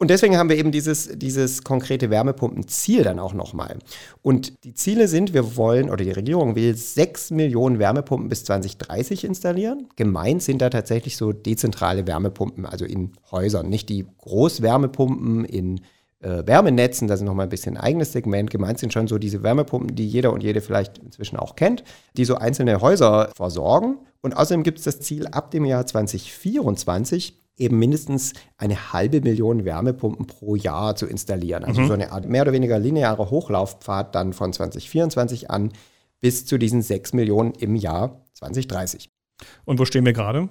Und 0.00 0.10
deswegen 0.10 0.36
haben 0.36 0.48
wir 0.48 0.56
eben 0.56 0.70
dieses, 0.70 1.18
dieses 1.18 1.64
konkrete 1.64 2.08
Wärmepumpenziel 2.08 3.02
dann 3.02 3.18
auch 3.18 3.34
nochmal. 3.34 3.78
Und 4.22 4.64
die 4.64 4.72
Ziele 4.72 5.08
sind, 5.08 5.34
wir 5.34 5.56
wollen, 5.56 5.90
oder 5.90 6.04
die 6.04 6.12
Regierung 6.12 6.54
will 6.54 6.76
6 6.76 7.32
Millionen 7.32 7.80
Wärmepumpen 7.80 8.28
bis 8.28 8.44
2030 8.44 9.24
installieren. 9.24 9.88
Gemeint 9.96 10.44
sind 10.44 10.62
da 10.62 10.70
tatsächlich 10.70 11.16
so 11.16 11.32
dezentrale 11.32 12.06
Wärmepumpen, 12.06 12.64
also 12.64 12.84
in 12.84 13.12
Häusern, 13.32 13.68
nicht 13.68 13.88
die 13.88 14.06
Großwärmepumpen 14.18 15.44
in 15.44 15.80
äh, 16.20 16.46
Wärmenetzen, 16.46 17.08
das 17.08 17.20
ist 17.20 17.26
nochmal 17.26 17.46
ein 17.46 17.50
bisschen 17.50 17.76
ein 17.76 17.82
eigenes 17.82 18.12
Segment. 18.12 18.50
Gemeint 18.50 18.78
sind 18.78 18.92
schon 18.92 19.06
so 19.06 19.18
diese 19.18 19.42
Wärmepumpen, 19.42 19.94
die 19.94 20.08
jeder 20.08 20.32
und 20.32 20.42
jede 20.42 20.60
vielleicht 20.60 20.98
inzwischen 20.98 21.36
auch 21.36 21.56
kennt, 21.56 21.84
die 22.16 22.24
so 22.24 22.36
einzelne 22.36 22.80
Häuser 22.80 23.30
versorgen. 23.36 23.98
Und 24.20 24.36
außerdem 24.36 24.64
gibt 24.64 24.78
es 24.78 24.84
das 24.84 25.00
Ziel, 25.00 25.26
ab 25.28 25.50
dem 25.50 25.64
Jahr 25.64 25.86
2024 25.86 27.40
eben 27.56 27.78
mindestens 27.78 28.34
eine 28.56 28.92
halbe 28.92 29.20
Million 29.20 29.64
Wärmepumpen 29.64 30.26
pro 30.26 30.56
Jahr 30.56 30.96
zu 30.96 31.06
installieren. 31.06 31.64
Also 31.64 31.82
mhm. 31.82 31.86
so 31.86 31.92
eine 31.92 32.12
Art 32.12 32.28
mehr 32.28 32.42
oder 32.42 32.52
weniger 32.52 32.78
linearer 32.78 33.30
Hochlaufpfad 33.30 34.14
dann 34.14 34.32
von 34.32 34.52
2024 34.52 35.50
an 35.50 35.72
bis 36.20 36.46
zu 36.46 36.58
diesen 36.58 36.82
6 36.82 37.12
Millionen 37.12 37.52
im 37.52 37.76
Jahr 37.76 38.24
2030. 38.34 39.10
Und 39.64 39.78
wo 39.78 39.84
stehen 39.84 40.04
wir 40.04 40.12
gerade? 40.12 40.48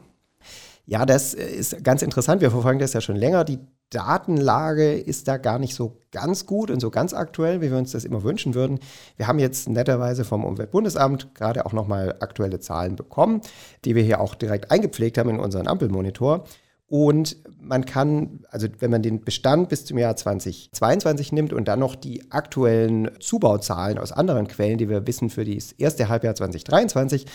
Ja, 0.86 1.06
das 1.06 1.34
ist 1.34 1.84
ganz 1.84 2.02
interessant. 2.02 2.42
Wir 2.42 2.52
verfolgen 2.52 2.80
das 2.80 2.94
ja 2.94 3.02
schon 3.02 3.18
länger. 3.18 3.44
Die 3.44 3.60
Datenlage 3.90 4.94
ist 4.94 5.28
da 5.28 5.38
gar 5.38 5.60
nicht 5.60 5.74
so 5.76 6.02
ganz 6.12 6.46
gut 6.46 6.72
und 6.72 6.80
so 6.80 6.90
ganz 6.90 7.14
aktuell, 7.14 7.62
wie 7.62 7.72
wir 7.72 7.78
uns 7.78 7.92
das 7.92 8.04
immer 8.06 8.24
wünschen 8.24 8.54
würden. 8.54 8.80
Wir 9.16 9.28
haben 9.28 9.40
jetzt 9.40 9.70
netterweise 9.70 10.26
vom 10.26 10.44
Umweltbundesamt 10.44 11.34
gerade 11.36 11.66
auch 11.66 11.74
nochmal 11.74 12.16
aktuelle 12.20 12.60
Zahlen 12.60 12.96
bekommen, 12.96 13.42
die 13.86 13.96
wir 13.96 14.04
hier 14.04 14.20
auch 14.20 14.36
direkt 14.36 14.72
eingepflegt 14.72 15.18
haben 15.18 15.30
in 15.30 15.40
unseren 15.40 15.68
Ampelmonitor. 15.68 16.44
Und 16.90 17.36
man 17.60 17.86
kann, 17.86 18.46
also 18.50 18.68
wenn 18.80 18.92
man 18.92 19.02
den 19.02 19.22
Bestand 19.22 19.68
bis 19.68 19.84
zum 19.84 19.98
Jahr 19.98 20.16
2022 20.16 21.34
nimmt 21.34 21.52
und 21.52 21.68
dann 21.68 21.80
noch 21.80 21.96
die 21.96 22.32
aktuellen 22.32 23.12
Zubauzahlen 23.20 23.98
aus 23.98 24.14
anderen 24.14 24.48
Quellen, 24.48 24.78
die 24.78 24.88
wir 24.88 25.06
wissen 25.06 25.30
für 25.30 25.44
das 25.44 25.74
erste 25.74 26.08
Halbjahr 26.08 26.36
2023, 26.36 27.26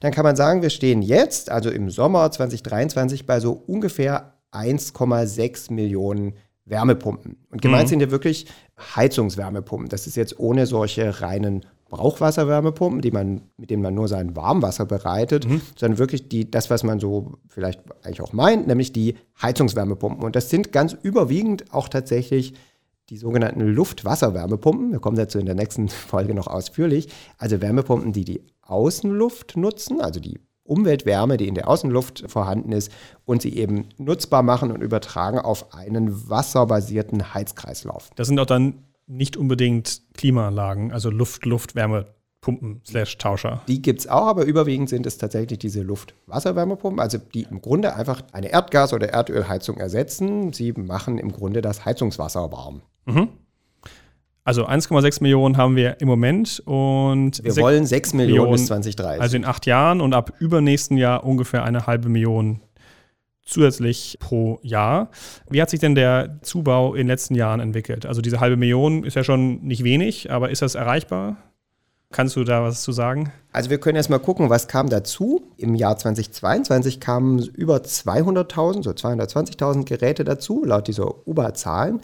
dann 0.00 0.12
kann 0.12 0.24
man 0.24 0.34
sagen, 0.34 0.62
wir 0.62 0.70
stehen 0.70 1.02
jetzt, 1.02 1.50
also 1.50 1.70
im 1.70 1.90
Sommer 1.90 2.30
2023, 2.30 3.26
bei 3.26 3.38
so 3.38 3.52
ungefähr 3.52 4.31
1,6 4.52 5.72
Millionen 5.72 6.34
Wärmepumpen. 6.64 7.36
Und 7.50 7.60
gemeint 7.60 7.84
mhm. 7.84 7.88
sind 7.88 8.00
ja 8.00 8.10
wirklich 8.10 8.46
Heizungswärmepumpen. 8.78 9.88
Das 9.88 10.06
ist 10.06 10.16
jetzt 10.16 10.38
ohne 10.38 10.66
solche 10.66 11.20
reinen 11.20 11.66
Brauchwasserwärmepumpen, 11.92 13.02
die 13.02 13.10
man, 13.10 13.42
mit 13.58 13.68
denen 13.68 13.82
man 13.82 13.94
nur 13.94 14.08
sein 14.08 14.34
Warmwasser 14.34 14.86
bereitet, 14.86 15.46
mhm. 15.46 15.60
sondern 15.76 15.98
wirklich 15.98 16.28
die, 16.28 16.50
das, 16.50 16.70
was 16.70 16.84
man 16.84 17.00
so 17.00 17.34
vielleicht 17.48 17.82
eigentlich 18.02 18.22
auch 18.22 18.32
meint, 18.32 18.66
nämlich 18.66 18.92
die 18.92 19.16
Heizungswärmepumpen. 19.42 20.24
Und 20.24 20.34
das 20.34 20.48
sind 20.48 20.72
ganz 20.72 20.96
überwiegend 21.02 21.72
auch 21.74 21.88
tatsächlich 21.88 22.54
die 23.10 23.18
sogenannten 23.18 23.60
Luft-Wasser-Wärmepumpen. 23.60 24.92
Wir 24.92 25.00
kommen 25.00 25.18
dazu 25.18 25.38
in 25.38 25.44
der 25.44 25.54
nächsten 25.54 25.88
Folge 25.90 26.34
noch 26.34 26.46
ausführlich. 26.46 27.08
Also 27.36 27.60
Wärmepumpen, 27.60 28.14
die 28.14 28.24
die 28.24 28.42
Außenluft 28.62 29.58
nutzen, 29.58 30.00
also 30.00 30.18
die 30.18 30.38
Umweltwärme, 30.64 31.36
die 31.36 31.48
in 31.48 31.54
der 31.54 31.68
Außenluft 31.68 32.24
vorhanden 32.30 32.72
ist, 32.72 32.92
und 33.24 33.42
sie 33.42 33.56
eben 33.56 33.88
nutzbar 33.98 34.42
machen 34.42 34.70
und 34.70 34.82
übertragen 34.82 35.38
auf 35.38 35.74
einen 35.74 36.28
wasserbasierten 36.28 37.34
Heizkreislauf. 37.34 38.10
Das 38.16 38.28
sind 38.28 38.38
auch 38.38 38.46
dann 38.46 38.84
nicht 39.06 39.36
unbedingt 39.36 40.02
Klimaanlagen, 40.14 40.92
also 40.92 41.10
Luft, 41.10 41.44
Luft, 41.44 41.74
Wärme. 41.74 42.06
Pumpen 42.42 42.82
Tauscher. 43.18 43.62
Die 43.68 43.80
gibt 43.80 44.00
es 44.00 44.08
auch, 44.08 44.26
aber 44.26 44.44
überwiegend 44.44 44.88
sind 44.88 45.06
es 45.06 45.16
tatsächlich 45.16 45.60
diese 45.60 45.80
Luft-Wasserwärmepumpen, 45.82 46.98
also 46.98 47.18
die 47.18 47.46
im 47.48 47.62
Grunde 47.62 47.94
einfach 47.94 48.24
eine 48.32 48.52
Erdgas- 48.52 48.92
oder 48.92 49.10
Erdölheizung 49.10 49.76
ersetzen. 49.76 50.52
Sie 50.52 50.72
machen 50.72 51.18
im 51.18 51.30
Grunde 51.30 51.62
das 51.62 51.84
Heizungswasser 51.84 52.50
warm. 52.50 52.82
Mhm. 53.04 53.28
Also 54.44 54.66
1,6 54.66 55.22
Millionen 55.22 55.56
haben 55.56 55.76
wir 55.76 56.00
im 56.00 56.08
Moment 56.08 56.60
und 56.64 57.44
wir 57.44 57.56
wollen 57.58 57.86
6 57.86 58.14
Millionen, 58.14 58.32
Millionen 58.32 58.52
bis 58.52 58.66
2030. 58.66 59.22
Also 59.22 59.36
in 59.36 59.44
acht 59.44 59.66
Jahren 59.66 60.00
und 60.00 60.14
ab 60.14 60.32
übernächsten 60.40 60.96
Jahr 60.96 61.24
ungefähr 61.24 61.62
eine 61.62 61.86
halbe 61.86 62.08
Million 62.08 62.60
zusätzlich 63.44 64.18
pro 64.20 64.58
Jahr. 64.62 65.10
Wie 65.48 65.62
hat 65.62 65.70
sich 65.70 65.80
denn 65.80 65.94
der 65.94 66.38
Zubau 66.42 66.94
in 66.94 67.02
den 67.02 67.06
letzten 67.08 67.34
Jahren 67.34 67.60
entwickelt? 67.60 68.04
Also 68.04 68.20
diese 68.20 68.40
halbe 68.40 68.56
Million 68.56 69.04
ist 69.04 69.14
ja 69.14 69.22
schon 69.22 69.62
nicht 69.62 69.84
wenig, 69.84 70.30
aber 70.30 70.50
ist 70.50 70.62
das 70.62 70.74
erreichbar? 70.74 71.36
Kannst 72.10 72.36
du 72.36 72.44
da 72.44 72.62
was 72.62 72.82
zu 72.82 72.92
sagen? 72.92 73.32
Also 73.52 73.70
wir 73.70 73.78
können 73.78 73.96
erstmal 73.96 74.18
gucken, 74.20 74.50
was 74.50 74.68
kam 74.68 74.88
dazu. 74.88 75.42
Im 75.56 75.74
Jahr 75.74 75.96
2022 75.96 77.00
kamen 77.00 77.38
über 77.38 77.76
200.000, 77.76 78.82
so 78.82 78.90
220.000 78.90 79.84
Geräte 79.84 80.24
dazu, 80.24 80.64
laut 80.64 80.88
dieser 80.88 81.26
UBA-Zahlen. 81.26 82.00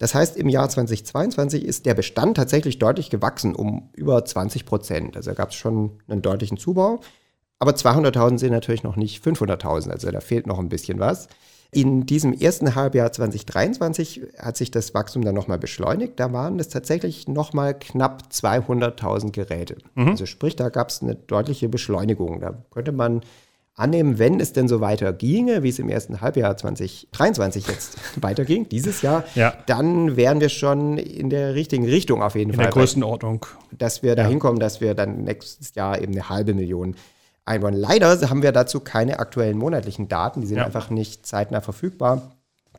Das 0.00 0.14
heißt, 0.14 0.38
im 0.38 0.48
Jahr 0.48 0.66
2022 0.66 1.62
ist 1.62 1.84
der 1.84 1.92
Bestand 1.92 2.34
tatsächlich 2.34 2.78
deutlich 2.78 3.10
gewachsen, 3.10 3.54
um 3.54 3.90
über 3.94 4.24
20 4.24 4.64
Prozent. 4.64 5.14
Also 5.14 5.30
da 5.30 5.34
gab 5.34 5.50
es 5.50 5.56
schon 5.56 5.98
einen 6.08 6.22
deutlichen 6.22 6.56
Zubau. 6.56 7.00
Aber 7.58 7.72
200.000 7.72 8.38
sind 8.38 8.52
natürlich 8.52 8.82
noch 8.82 8.96
nicht 8.96 9.22
500.000, 9.22 9.90
also 9.90 10.10
da 10.10 10.20
fehlt 10.20 10.46
noch 10.46 10.58
ein 10.58 10.70
bisschen 10.70 10.98
was. 10.98 11.28
In 11.70 12.06
diesem 12.06 12.32
ersten 12.32 12.74
Halbjahr 12.74 13.12
2023 13.12 14.22
hat 14.38 14.56
sich 14.56 14.70
das 14.70 14.94
Wachstum 14.94 15.22
dann 15.22 15.34
nochmal 15.34 15.58
beschleunigt. 15.58 16.18
Da 16.18 16.32
waren 16.32 16.58
es 16.58 16.70
tatsächlich 16.70 17.28
nochmal 17.28 17.78
knapp 17.78 18.24
200.000 18.32 19.32
Geräte. 19.32 19.76
Mhm. 19.94 20.08
Also 20.08 20.24
sprich, 20.24 20.56
da 20.56 20.70
gab 20.70 20.88
es 20.88 21.02
eine 21.02 21.14
deutliche 21.14 21.68
Beschleunigung. 21.68 22.40
Da 22.40 22.54
könnte 22.70 22.92
man 22.92 23.20
annehmen, 23.80 24.18
wenn 24.18 24.40
es 24.40 24.52
denn 24.52 24.68
so 24.68 24.80
weiter 24.80 25.12
ginge, 25.12 25.62
wie 25.62 25.68
es 25.68 25.78
im 25.78 25.88
ersten 25.88 26.20
Halbjahr 26.20 26.56
2023 26.56 27.66
jetzt 27.66 27.98
weiterging, 28.22 28.68
dieses 28.68 29.02
Jahr, 29.02 29.24
ja. 29.34 29.54
dann 29.66 30.16
wären 30.16 30.40
wir 30.40 30.48
schon 30.48 30.98
in 30.98 31.30
der 31.30 31.54
richtigen 31.54 31.84
Richtung 31.84 32.22
auf 32.22 32.34
jeden 32.34 32.50
in 32.50 32.56
Fall. 32.56 32.66
In 32.66 32.70
der 32.70 32.80
Größenordnung. 32.80 33.46
Dass 33.72 34.02
wir 34.02 34.16
da 34.16 34.26
hinkommen, 34.26 34.60
ja. 34.60 34.66
dass 34.66 34.80
wir 34.80 34.94
dann 34.94 35.24
nächstes 35.24 35.74
Jahr 35.74 36.00
eben 36.00 36.12
eine 36.12 36.28
halbe 36.28 36.54
Million 36.54 36.94
einbauen. 37.44 37.74
Leider 37.74 38.18
haben 38.28 38.42
wir 38.42 38.52
dazu 38.52 38.80
keine 38.80 39.18
aktuellen 39.18 39.58
monatlichen 39.58 40.08
Daten, 40.08 40.40
die 40.40 40.46
sind 40.46 40.58
ja. 40.58 40.64
einfach 40.64 40.90
nicht 40.90 41.26
zeitnah 41.26 41.60
verfügbar. 41.60 42.32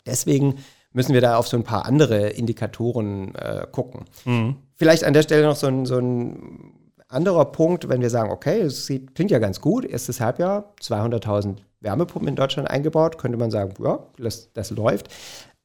Deswegen 0.05 0.55
müssen 0.93 1.13
wir 1.13 1.21
da 1.21 1.37
auf 1.37 1.47
so 1.47 1.57
ein 1.57 1.63
paar 1.63 1.85
andere 1.85 2.29
Indikatoren 2.29 3.35
äh, 3.35 3.65
gucken. 3.71 4.05
Mhm. 4.25 4.57
Vielleicht 4.75 5.03
an 5.03 5.13
der 5.13 5.23
Stelle 5.23 5.45
noch 5.45 5.55
so 5.55 5.67
ein, 5.67 5.85
so 5.85 5.97
ein 5.97 6.73
anderer 7.11 7.45
Punkt, 7.45 7.89
wenn 7.89 8.01
wir 8.01 8.09
sagen, 8.09 8.31
okay, 8.31 8.61
es 8.61 8.87
klingt 8.87 9.31
ja 9.31 9.39
ganz 9.39 9.61
gut, 9.61 9.85
erstes 9.85 10.21
Halbjahr, 10.21 10.73
200.000 10.81 11.57
Wärmepumpen 11.81 12.29
in 12.29 12.35
Deutschland 12.35 12.69
eingebaut, 12.69 13.17
könnte 13.17 13.37
man 13.37 13.51
sagen, 13.51 13.73
ja, 13.83 13.99
das, 14.17 14.51
das 14.53 14.71
läuft. 14.71 15.09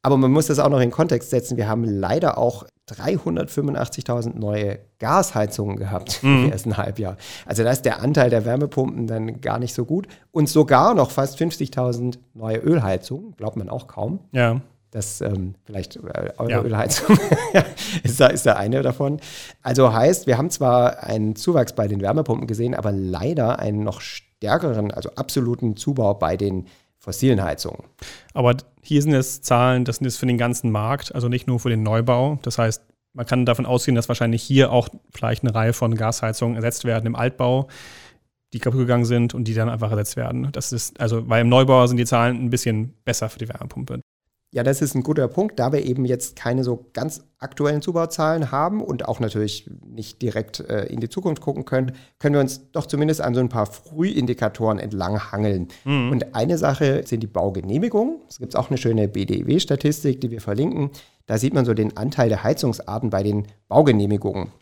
Aber 0.01 0.17
man 0.17 0.31
muss 0.31 0.47
das 0.47 0.59
auch 0.59 0.69
noch 0.69 0.79
in 0.79 0.91
Kontext 0.91 1.31
setzen. 1.31 1.57
Wir 1.57 1.67
haben 1.67 1.83
leider 1.83 2.37
auch 2.37 2.65
385.000 2.89 4.37
neue 4.37 4.79
Gasheizungen 4.99 5.75
gehabt 5.75 6.23
mhm. 6.23 6.45
im 6.45 6.51
ersten 6.51 6.77
Halbjahr. 6.77 7.17
Also 7.45 7.63
da 7.63 7.71
ist 7.71 7.81
der 7.81 8.01
Anteil 8.01 8.29
der 8.29 8.45
Wärmepumpen 8.45 9.07
dann 9.07 9.41
gar 9.41 9.59
nicht 9.59 9.73
so 9.73 9.85
gut. 9.85 10.07
Und 10.31 10.47
sogar 10.47 10.93
noch 10.93 11.11
fast 11.11 11.37
50.000 11.41 12.19
neue 12.33 12.57
Ölheizungen, 12.57 13.35
glaubt 13.35 13.57
man 13.57 13.69
auch 13.69 13.87
kaum. 13.87 14.19
Ja. 14.31 14.61
Das 14.97 15.21
ähm, 15.21 15.53
vielleicht 15.63 15.95
äh, 15.97 16.33
eure 16.39 16.49
ja. 16.49 16.61
Ölheizung 16.63 17.19
ist, 18.03 18.19
da, 18.19 18.27
ist 18.29 18.47
da 18.47 18.53
eine 18.53 18.81
davon. 18.81 19.19
Also 19.61 19.93
heißt, 19.93 20.25
wir 20.25 20.39
haben 20.39 20.49
zwar 20.49 21.03
einen 21.03 21.35
Zuwachs 21.35 21.73
bei 21.73 21.87
den 21.87 22.01
Wärmepumpen 22.01 22.47
gesehen, 22.47 22.73
aber 22.73 22.91
leider 22.91 23.59
einen 23.59 23.83
noch 23.83 24.01
stärkeren, 24.01 24.89
also 24.89 25.11
absoluten 25.13 25.77
Zubau 25.77 26.15
bei 26.15 26.35
den 26.35 26.65
fossilen 26.97 27.43
Heizungen. 27.43 27.83
Aber 28.33 28.57
hier 28.81 29.03
sind 29.03 29.13
es 29.13 29.43
Zahlen, 29.43 29.85
das 29.85 29.97
sind 29.97 30.05
jetzt 30.05 30.17
für 30.17 30.25
den 30.25 30.39
ganzen 30.39 30.71
Markt, 30.71 31.13
also 31.13 31.29
nicht 31.29 31.45
nur 31.45 31.59
für 31.59 31.69
den 31.69 31.83
Neubau. 31.83 32.39
Das 32.41 32.57
heißt, 32.57 32.81
man 33.13 33.27
kann 33.27 33.45
davon 33.45 33.67
ausgehen, 33.67 33.93
dass 33.93 34.07
wahrscheinlich 34.07 34.41
hier 34.41 34.71
auch 34.71 34.89
vielleicht 35.13 35.43
eine 35.43 35.53
Reihe 35.53 35.73
von 35.73 35.93
Gasheizungen 35.93 36.55
ersetzt 36.55 36.85
werden 36.85 37.05
im 37.05 37.15
Altbau, 37.15 37.67
die 38.51 38.57
kaputt 38.57 38.79
gegangen 38.79 39.05
sind 39.05 39.35
und 39.35 39.43
die 39.43 39.53
dann 39.53 39.69
einfach 39.69 39.91
ersetzt 39.91 40.15
werden. 40.15 40.51
Das 40.53 40.71
ist, 40.71 40.99
also, 40.99 41.29
weil 41.29 41.41
im 41.41 41.49
Neubau 41.49 41.85
sind 41.85 41.97
die 41.97 42.05
Zahlen 42.05 42.43
ein 42.43 42.49
bisschen 42.49 42.95
besser 43.05 43.29
für 43.29 43.37
die 43.37 43.47
Wärmepumpe. 43.47 44.01
Ja, 44.51 44.63
das 44.63 44.81
ist 44.81 44.95
ein 44.95 45.03
guter 45.03 45.27
Punkt, 45.27 45.59
da 45.59 45.73
wir 45.73 45.85
eben 45.85 46.05
jetzt 46.05 46.37
keine 46.37 46.63
so 46.63 46.85
ganz 46.93 47.21
aktuellen 47.37 47.81
Zubauzahlen 47.81 48.49
haben 48.49 48.81
und 48.81 49.05
auch 49.05 49.19
natürlich 49.19 49.69
nicht 49.85 50.21
direkt 50.21 50.61
äh, 50.61 50.85
in 50.85 51.01
die 51.01 51.09
Zukunft 51.09 51.41
gucken 51.41 51.65
können, 51.65 51.91
können 52.17 52.35
wir 52.35 52.39
uns 52.39 52.71
doch 52.71 52.85
zumindest 52.85 53.19
an 53.19 53.35
so 53.35 53.41
ein 53.41 53.49
paar 53.49 53.65
Frühindikatoren 53.65 54.79
entlang 54.79 55.31
hangeln. 55.33 55.67
Mhm. 55.83 56.11
Und 56.11 56.35
eine 56.35 56.57
Sache 56.57 57.05
sind 57.05 57.23
die 57.23 57.27
Baugenehmigungen. 57.27 58.21
Es 58.29 58.39
gibt 58.39 58.55
auch 58.55 58.69
eine 58.69 58.77
schöne 58.77 59.09
BDW-Statistik, 59.09 60.21
die 60.21 60.31
wir 60.31 60.39
verlinken. 60.39 60.91
Da 61.25 61.37
sieht 61.37 61.53
man 61.53 61.65
so 61.65 61.73
den 61.73 61.97
Anteil 61.97 62.29
der 62.29 62.43
Heizungsarten 62.43 63.09
bei 63.09 63.23
den 63.23 63.47
Baugenehmigungen. 63.67 64.53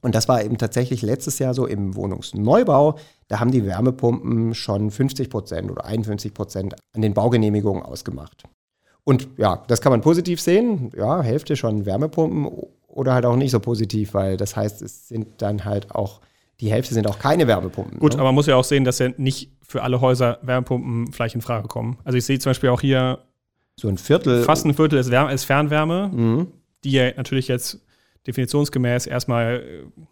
Und 0.00 0.16
das 0.16 0.28
war 0.28 0.42
eben 0.42 0.58
tatsächlich 0.58 1.02
letztes 1.02 1.38
Jahr 1.38 1.54
so 1.54 1.66
im 1.66 1.94
Wohnungsneubau. 1.94 2.98
Da 3.28 3.38
haben 3.38 3.52
die 3.52 3.64
Wärmepumpen 3.64 4.54
schon 4.54 4.90
50 4.90 5.30
Prozent 5.30 5.70
oder 5.70 5.84
51 5.84 6.34
Prozent 6.34 6.74
an 6.92 7.02
den 7.02 7.14
Baugenehmigungen 7.14 7.82
ausgemacht. 7.82 8.44
Und 9.08 9.26
ja, 9.38 9.64
das 9.68 9.80
kann 9.80 9.90
man 9.90 10.02
positiv 10.02 10.38
sehen. 10.38 10.92
Ja, 10.94 11.22
Hälfte 11.22 11.56
schon 11.56 11.86
Wärmepumpen 11.86 12.46
oder 12.88 13.14
halt 13.14 13.24
auch 13.24 13.36
nicht 13.36 13.52
so 13.52 13.58
positiv, 13.58 14.12
weil 14.12 14.36
das 14.36 14.54
heißt, 14.54 14.82
es 14.82 15.08
sind 15.08 15.40
dann 15.40 15.64
halt 15.64 15.92
auch, 15.92 16.20
die 16.60 16.70
Hälfte 16.70 16.92
sind 16.92 17.06
auch 17.06 17.18
keine 17.18 17.46
Wärmepumpen. 17.46 18.00
Gut, 18.00 18.12
ne? 18.12 18.18
aber 18.18 18.28
man 18.28 18.34
muss 18.34 18.48
ja 18.48 18.56
auch 18.56 18.64
sehen, 18.64 18.84
dass 18.84 18.98
ja 18.98 19.08
nicht 19.16 19.50
für 19.62 19.82
alle 19.82 20.02
Häuser 20.02 20.40
Wärmepumpen 20.42 21.10
vielleicht 21.14 21.34
in 21.34 21.40
Frage 21.40 21.68
kommen. 21.68 21.96
Also 22.04 22.18
ich 22.18 22.26
sehe 22.26 22.38
zum 22.38 22.50
Beispiel 22.50 22.68
auch 22.68 22.82
hier 22.82 23.20
so 23.76 23.88
ein 23.88 23.96
Viertel. 23.96 24.44
Fast 24.44 24.66
ein 24.66 24.74
Viertel 24.74 24.98
ist, 24.98 25.10
Wärme, 25.10 25.32
ist 25.32 25.44
Fernwärme, 25.44 26.10
mhm. 26.12 26.48
die 26.84 26.90
ja 26.90 27.10
natürlich 27.16 27.48
jetzt 27.48 27.80
definitionsgemäß 28.26 29.06
erstmal 29.06 29.62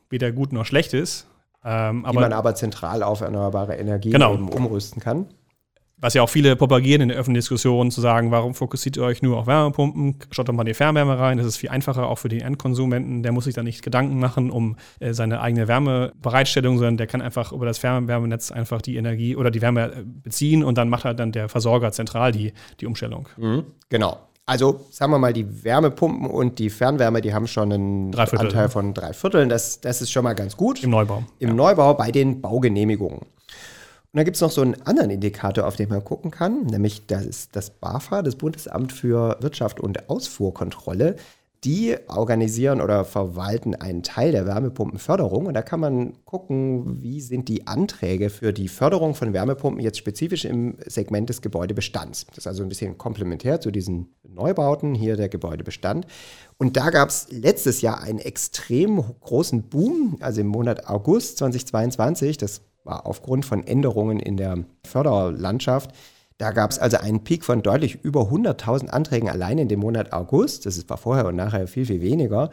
weder 0.08 0.32
gut 0.32 0.54
noch 0.54 0.64
schlecht 0.64 0.94
ist. 0.94 1.26
Ähm, 1.62 2.06
die 2.10 2.16
man 2.16 2.32
aber 2.32 2.54
zentral 2.54 3.02
auf 3.02 3.20
erneuerbare 3.20 3.76
Energie 3.76 4.08
genau. 4.08 4.32
eben 4.32 4.48
umrüsten 4.48 5.02
kann 5.02 5.26
was 5.98 6.14
ja 6.14 6.22
auch 6.22 6.28
viele 6.28 6.56
propagieren 6.56 7.02
in 7.02 7.08
der 7.08 7.16
öffentlichen 7.16 7.42
Diskussion, 7.42 7.90
zu 7.90 8.00
sagen, 8.00 8.30
warum 8.30 8.54
fokussiert 8.54 8.98
ihr 8.98 9.02
euch 9.02 9.22
nur 9.22 9.38
auf 9.38 9.46
Wärmepumpen, 9.46 10.16
schaut 10.30 10.48
doch 10.48 10.52
mal 10.52 10.64
die 10.64 10.74
Fernwärme 10.74 11.18
rein, 11.18 11.38
das 11.38 11.46
ist 11.46 11.56
viel 11.56 11.70
einfacher 11.70 12.08
auch 12.08 12.18
für 12.18 12.28
den 12.28 12.42
Endkonsumenten, 12.42 13.22
der 13.22 13.32
muss 13.32 13.44
sich 13.44 13.54
da 13.54 13.62
nicht 13.62 13.82
Gedanken 13.82 14.18
machen 14.18 14.50
um 14.50 14.76
äh, 15.00 15.14
seine 15.14 15.40
eigene 15.40 15.68
Wärmebereitstellung, 15.68 16.76
sondern 16.76 16.98
der 16.98 17.06
kann 17.06 17.22
einfach 17.22 17.52
über 17.52 17.64
das 17.64 17.78
Fernwärmenetz 17.78 18.52
einfach 18.52 18.82
die 18.82 18.96
Energie 18.96 19.36
oder 19.36 19.50
die 19.50 19.62
Wärme 19.62 19.92
äh, 19.92 20.02
beziehen 20.04 20.62
und 20.62 20.76
dann 20.76 20.90
macht 20.90 21.04
halt 21.04 21.18
dann 21.18 21.32
der 21.32 21.48
Versorger 21.48 21.92
zentral 21.92 22.30
die, 22.30 22.52
die 22.80 22.86
Umstellung. 22.86 23.28
Mhm, 23.38 23.64
genau. 23.88 24.18
Also 24.48 24.86
sagen 24.90 25.10
wir 25.10 25.18
mal, 25.18 25.32
die 25.32 25.64
Wärmepumpen 25.64 26.30
und 26.30 26.60
die 26.60 26.70
Fernwärme, 26.70 27.20
die 27.20 27.34
haben 27.34 27.48
schon 27.48 27.72
einen 27.72 28.14
Anteil 28.14 28.68
von 28.68 28.94
drei 28.94 29.12
Vierteln. 29.12 29.48
Das, 29.48 29.80
das 29.80 30.00
ist 30.00 30.12
schon 30.12 30.22
mal 30.22 30.34
ganz 30.34 30.56
gut. 30.56 30.84
Im 30.84 30.90
Neubau. 30.90 31.24
Im 31.40 31.48
ja. 31.48 31.54
Neubau 31.54 31.94
bei 31.94 32.12
den 32.12 32.40
Baugenehmigungen. 32.40 33.22
Und 34.16 34.20
dann 34.20 34.24
gibt 34.24 34.36
es 34.36 34.40
noch 34.40 34.50
so 34.50 34.62
einen 34.62 34.80
anderen 34.86 35.10
Indikator, 35.10 35.66
auf 35.66 35.76
den 35.76 35.90
man 35.90 36.02
gucken 36.02 36.30
kann, 36.30 36.62
nämlich 36.62 37.04
das 37.06 37.50
das 37.50 37.68
BAFA, 37.68 38.22
das 38.22 38.36
Bundesamt 38.36 38.90
für 38.90 39.36
Wirtschaft 39.42 39.78
und 39.78 40.08
Ausfuhrkontrolle. 40.08 41.16
Die 41.64 41.94
organisieren 42.08 42.80
oder 42.80 43.04
verwalten 43.04 43.74
einen 43.74 44.02
Teil 44.02 44.32
der 44.32 44.46
Wärmepumpenförderung 44.46 45.44
und 45.44 45.52
da 45.52 45.60
kann 45.60 45.80
man 45.80 46.14
gucken, 46.24 47.02
wie 47.02 47.20
sind 47.20 47.48
die 47.50 47.66
Anträge 47.66 48.30
für 48.30 48.54
die 48.54 48.68
Förderung 48.68 49.14
von 49.14 49.34
Wärmepumpen 49.34 49.82
jetzt 49.82 49.98
spezifisch 49.98 50.46
im 50.46 50.78
Segment 50.86 51.28
des 51.28 51.42
Gebäudebestands. 51.42 52.24
Das 52.28 52.38
ist 52.38 52.46
also 52.46 52.62
ein 52.62 52.70
bisschen 52.70 52.96
komplementär 52.96 53.60
zu 53.60 53.70
diesen 53.70 54.14
Neubauten, 54.26 54.94
hier 54.94 55.18
der 55.18 55.28
Gebäudebestand. 55.28 56.06
Und 56.56 56.78
da 56.78 56.88
gab 56.88 57.10
es 57.10 57.26
letztes 57.30 57.82
Jahr 57.82 58.00
einen 58.00 58.20
extrem 58.20 58.96
großen 59.20 59.64
Boom, 59.64 60.16
also 60.20 60.40
im 60.40 60.46
Monat 60.46 60.88
August 60.88 61.36
2022, 61.36 62.38
das 62.38 62.62
aufgrund 62.86 63.44
von 63.44 63.66
Änderungen 63.66 64.20
in 64.20 64.36
der 64.36 64.64
Förderlandschaft. 64.84 65.90
Da 66.38 66.50
gab 66.50 66.70
es 66.70 66.78
also 66.78 66.98
einen 66.98 67.24
Peak 67.24 67.44
von 67.44 67.62
deutlich 67.62 68.04
über 68.04 68.24
100.000 68.24 68.88
Anträgen 68.88 69.30
allein 69.30 69.56
in 69.56 69.68
dem 69.68 69.80
Monat 69.80 70.12
August. 70.12 70.66
Das 70.66 70.86
war 70.88 70.98
vorher 70.98 71.26
und 71.26 71.36
nachher 71.36 71.66
viel, 71.66 71.86
viel 71.86 72.02
weniger. 72.02 72.50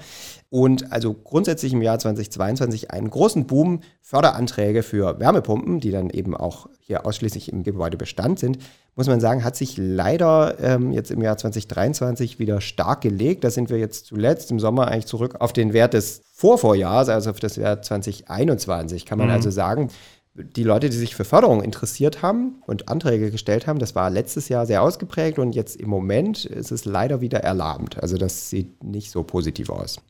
Und 0.50 0.94
also 0.94 1.14
grundsätzlich 1.14 1.74
im 1.74 1.82
Jahr 1.82 2.00
2022 2.00 2.92
einen 2.92 3.10
großen 3.10 3.46
Boom 3.46 3.82
Förderanträge 4.02 4.84
für 4.84 5.20
Wärmepumpen, 5.20 5.82
die 5.82 5.92
dann 5.92 6.10
eben 6.10 6.34
auch 6.34 6.70
hier 6.80 7.06
ausschließlich 7.06 7.52
im 7.52 7.64
Gebäudebestand 7.64 8.40
sind, 8.40 8.60
muss 8.96 9.08
man 9.08 9.20
sagen, 9.20 9.44
hat 9.44 9.56
sich 9.56 9.76
leider 9.78 10.60
ähm, 10.62 10.92
jetzt 10.92 11.10
im 11.12 11.22
Jahr 11.22 11.36
2023 11.36 12.40
wieder 12.40 12.62
stark 12.62 13.02
gelegt. 13.02 13.44
Da 13.44 13.50
sind 13.50 13.70
wir 13.70 13.80
jetzt 13.80 14.06
zuletzt 14.06 14.52
im 14.52 14.60
Sommer 14.60 14.88
eigentlich 14.88 15.08
zurück 15.08 15.38
auf 15.40 15.52
den 15.52 15.74
Wert 15.74 15.94
des 15.94 16.22
Vorvorjahres, 16.34 17.10
also 17.10 17.32
auf 17.32 17.40
das 17.40 17.58
Wert 17.58 17.86
2021, 17.86 19.06
kann 19.06 19.18
man 19.18 19.28
mhm. 19.28 19.34
also 19.34 19.50
sagen 19.50 19.90
die 20.36 20.64
Leute, 20.64 20.90
die 20.90 20.98
sich 20.98 21.16
für 21.16 21.26
Förderung 21.26 21.64
interessiert 21.64 22.22
haben 22.22 22.62
und 22.66 22.90
Anträge 22.90 23.30
gestellt 23.30 23.68
haben, 23.68 23.80
das 23.80 23.94
war 23.94 24.10
letztes 24.10 24.50
Jahr 24.50 24.66
sehr 24.66 24.82
ausgeprägt 24.82 25.38
und 25.38 25.54
jetzt 25.54 25.76
im 25.76 25.90
Moment 25.90 26.46
ist 26.46 26.72
es 26.72 26.86
leider 26.86 27.22
wieder 27.22 27.40
erlahmt. 27.40 28.02
Also 28.02 28.18
das 28.18 28.50
sieht 28.50 28.84
nicht 28.84 29.12
so 29.12 29.24
positiv 29.24 29.70
aus. 29.70 30.02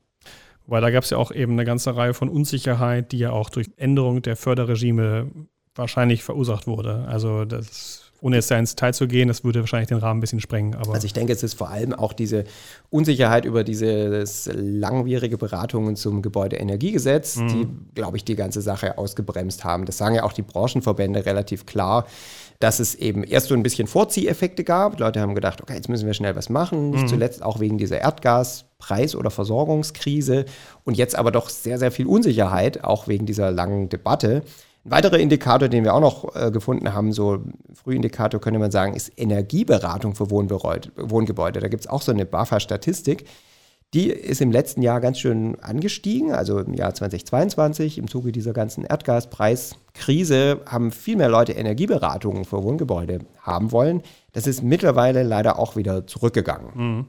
Weil 0.66 0.82
da 0.82 0.92
gab 0.92 1.04
es 1.04 1.10
ja 1.10 1.18
auch 1.18 1.32
eben 1.32 1.54
eine 1.54 1.66
ganze 1.66 1.96
Reihe 1.96 2.14
von 2.14 2.30
Unsicherheit, 2.30 3.12
die 3.12 3.20
ja 3.20 3.32
auch 3.32 3.50
durch 3.50 3.70
Änderung 3.76 4.22
der 4.22 4.38
Förderregime 4.38 5.30
wahrscheinlich 5.76 6.24
verursacht 6.24 6.68
wurde. 6.68 7.06
Also 7.08 7.44
das 7.44 8.03
ohne 8.24 8.38
jetzt 8.38 8.50
da 8.50 8.58
ins 8.58 8.74
Detail 8.74 8.94
zu 8.94 9.08
gehen, 9.08 9.28
das 9.28 9.44
würde 9.44 9.60
wahrscheinlich 9.60 9.90
den 9.90 9.98
Rahmen 9.98 10.20
ein 10.20 10.22
bisschen 10.22 10.40
sprengen. 10.40 10.76
Aber 10.76 10.94
also 10.94 11.06
ich 11.06 11.12
denke, 11.12 11.34
es 11.34 11.44
ist 11.44 11.56
vor 11.56 11.70
allem 11.70 11.94
auch 11.94 12.14
diese 12.14 12.46
Unsicherheit 12.90 13.44
über 13.44 13.66
diese 13.66 14.24
langwierige 14.56 15.38
Beratungen 15.38 15.98
zum 15.98 16.22
Gebäudeenergiegesetz, 16.22 17.36
mhm. 17.36 17.48
die, 17.50 17.68
glaube 17.96 18.16
ich, 18.16 18.24
die 18.24 18.36
ganze 18.36 18.62
Sache 18.62 18.98
ausgebremst 18.98 19.66
haben. 19.66 19.86
Das 19.86 19.98
sagen 19.98 20.16
ja 20.16 20.24
auch 20.24 20.32
die 20.32 20.42
Branchenverbände 20.42 21.26
relativ 21.26 21.66
klar 21.66 22.06
dass 22.60 22.80
es 22.80 22.96
eben 22.96 23.26
erst 23.26 23.50
so 23.50 23.56
ein 23.56 23.64
bisschen 23.64 23.88
Vorzieheffekte 23.88 24.64
gab. 24.64 24.96
Die 24.96 25.04
Leute 25.04 25.20
haben 25.20 25.36
gedacht, 25.36 25.62
okay, 25.62 25.74
jetzt 25.74 25.90
müssen 25.90 26.06
wir 26.06 26.14
schnell 26.14 26.38
was 26.38 26.48
machen. 26.48 26.92
Nicht 26.92 27.04
mhm. 27.04 27.08
zuletzt 27.10 27.44
auch 27.44 27.60
wegen 27.60 27.78
dieser 27.78 28.02
Erdgaspreis- 28.02 29.18
oder 29.18 29.32
Versorgungskrise 29.32 30.46
und 30.86 30.96
jetzt 30.96 31.18
aber 31.18 31.32
doch 31.32 31.50
sehr, 31.50 31.78
sehr 31.78 31.92
viel 31.92 32.08
Unsicherheit, 32.08 32.86
auch 32.86 33.10
wegen 33.10 33.26
dieser 33.26 33.52
langen 33.52 33.90
Debatte. 33.90 34.44
Ein 34.86 34.92
weiterer 34.92 35.20
Indikator, 35.20 35.70
den 35.70 35.84
wir 35.86 35.94
auch 35.94 36.02
noch 36.02 36.36
äh, 36.36 36.52
gefunden 36.52 36.94
haben, 36.94 37.14
so 37.14 37.44
Frühindikator 37.74 38.42
könnte 38.42 38.60
man 38.60 38.72
sagen, 38.72 38.96
ist 38.96 39.12
Energieberatung 39.16 40.14
für 40.14 40.30
Wohngebäude. 40.30 41.60
Da 41.60 41.68
gibt 41.70 41.86
es 41.86 41.90
auch 41.90 42.02
so 42.02 42.12
eine 42.12 42.26
BAFA-Statistik. 42.26 43.26
Die 43.94 44.10
ist 44.10 44.42
im 44.42 44.52
letzten 44.52 44.82
Jahr 44.82 45.00
ganz 45.00 45.20
schön 45.20 45.60
angestiegen, 45.62 46.32
also 46.32 46.60
im 46.60 46.74
Jahr 46.74 46.96
2022 46.96 48.00
im 48.00 48.08
Zuge 48.08 48.32
dieser 48.32 48.52
ganzen 48.52 48.86
Erdgaspreiskrise 48.86 50.62
haben 50.66 50.92
viel 50.92 51.16
mehr 51.16 51.30
Leute 51.30 51.52
Energieberatungen 51.52 52.44
für 52.44 52.64
Wohngebäude 52.64 53.20
haben 53.40 53.72
wollen. 53.72 54.02
Das 54.32 54.48
ist 54.48 54.64
mittlerweile 54.64 55.22
leider 55.22 55.60
auch 55.60 55.76
wieder 55.76 56.08
zurückgegangen. 56.08 56.72
Mhm. 56.74 57.06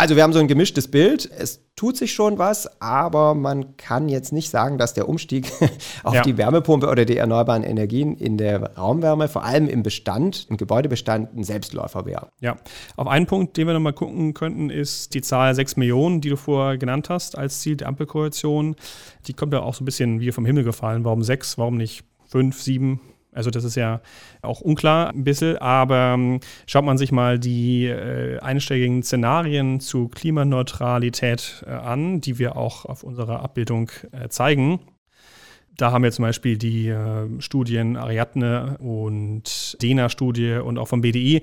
Also 0.00 0.16
wir 0.16 0.22
haben 0.22 0.32
so 0.32 0.38
ein 0.38 0.48
gemischtes 0.48 0.88
Bild. 0.88 1.30
Es 1.30 1.62
tut 1.76 1.98
sich 1.98 2.14
schon 2.14 2.38
was, 2.38 2.80
aber 2.80 3.34
man 3.34 3.76
kann 3.76 4.08
jetzt 4.08 4.32
nicht 4.32 4.48
sagen, 4.48 4.78
dass 4.78 4.94
der 4.94 5.10
Umstieg 5.10 5.52
auf 6.04 6.14
ja. 6.14 6.22
die 6.22 6.38
Wärmepumpe 6.38 6.88
oder 6.88 7.04
die 7.04 7.18
erneuerbaren 7.18 7.64
Energien 7.64 8.16
in 8.16 8.38
der 8.38 8.78
Raumwärme, 8.78 9.28
vor 9.28 9.44
allem 9.44 9.68
im 9.68 9.82
Bestand, 9.82 10.46
im 10.48 10.56
Gebäudebestand, 10.56 11.36
ein 11.36 11.44
Selbstläufer 11.44 12.06
wäre. 12.06 12.28
Ja, 12.40 12.56
auf 12.96 13.08
einen 13.08 13.26
Punkt, 13.26 13.58
den 13.58 13.66
wir 13.66 13.74
nochmal 13.74 13.92
gucken 13.92 14.32
könnten, 14.32 14.70
ist 14.70 15.12
die 15.12 15.20
Zahl 15.20 15.54
6 15.54 15.76
Millionen, 15.76 16.22
die 16.22 16.30
du 16.30 16.36
vorher 16.36 16.78
genannt 16.78 17.10
hast 17.10 17.36
als 17.36 17.60
Ziel 17.60 17.76
der 17.76 17.88
Ampelkoalition. 17.88 18.76
Die 19.26 19.34
kommt 19.34 19.52
ja 19.52 19.60
auch 19.60 19.74
so 19.74 19.82
ein 19.82 19.84
bisschen 19.84 20.20
wie 20.20 20.32
vom 20.32 20.46
Himmel 20.46 20.64
gefallen. 20.64 21.04
Warum 21.04 21.22
6, 21.22 21.58
warum 21.58 21.76
nicht 21.76 22.04
5, 22.28 22.58
7? 22.58 23.00
Also 23.32 23.50
das 23.50 23.64
ist 23.64 23.76
ja 23.76 24.00
auch 24.42 24.60
unklar 24.60 25.10
ein 25.10 25.24
bisschen, 25.24 25.58
aber 25.58 26.14
ähm, 26.14 26.40
schaut 26.66 26.84
man 26.84 26.98
sich 26.98 27.12
mal 27.12 27.38
die 27.38 27.86
äh, 27.86 28.38
einstelligen 28.40 29.02
Szenarien 29.02 29.80
zu 29.80 30.08
Klimaneutralität 30.08 31.64
äh, 31.66 31.70
an, 31.70 32.20
die 32.20 32.38
wir 32.38 32.56
auch 32.56 32.84
auf 32.84 33.02
unserer 33.04 33.40
Abbildung 33.40 33.90
äh, 34.12 34.28
zeigen. 34.28 34.80
Da 35.76 35.92
haben 35.92 36.02
wir 36.02 36.12
zum 36.12 36.24
Beispiel 36.24 36.58
die 36.58 36.88
äh, 36.88 37.26
Studien 37.40 37.96
Ariadne 37.96 38.76
und 38.80 39.80
DENA-Studie 39.80 40.54
und 40.54 40.78
auch 40.78 40.88
vom 40.88 41.00
BDI 41.00 41.40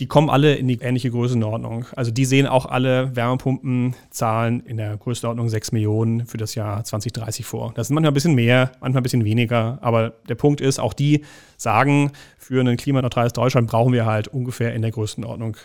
die 0.00 0.06
kommen 0.06 0.30
alle 0.30 0.54
in 0.54 0.68
die 0.68 0.78
ähnliche 0.80 1.10
Größenordnung. 1.10 1.86
Also 1.96 2.12
die 2.12 2.24
sehen 2.24 2.46
auch 2.46 2.66
alle 2.66 3.16
Wärmepumpenzahlen 3.16 4.60
in 4.60 4.76
der 4.76 4.96
Größenordnung 4.96 5.48
6 5.48 5.72
Millionen 5.72 6.26
für 6.26 6.36
das 6.36 6.54
Jahr 6.54 6.84
2030 6.84 7.44
vor. 7.44 7.72
Das 7.74 7.88
sind 7.88 7.94
manchmal 7.94 8.12
ein 8.12 8.14
bisschen 8.14 8.36
mehr, 8.36 8.70
manchmal 8.80 9.00
ein 9.00 9.02
bisschen 9.02 9.24
weniger, 9.24 9.78
aber 9.80 10.10
der 10.28 10.36
Punkt 10.36 10.60
ist, 10.60 10.78
auch 10.78 10.92
die 10.92 11.24
sagen, 11.56 12.12
für 12.38 12.60
ein 12.60 12.76
klimaneutrales 12.76 13.32
Deutschland 13.32 13.68
brauchen 13.68 13.92
wir 13.92 14.06
halt 14.06 14.28
ungefähr 14.28 14.72
in 14.72 14.82
der 14.82 14.92
Größenordnung 14.92 15.56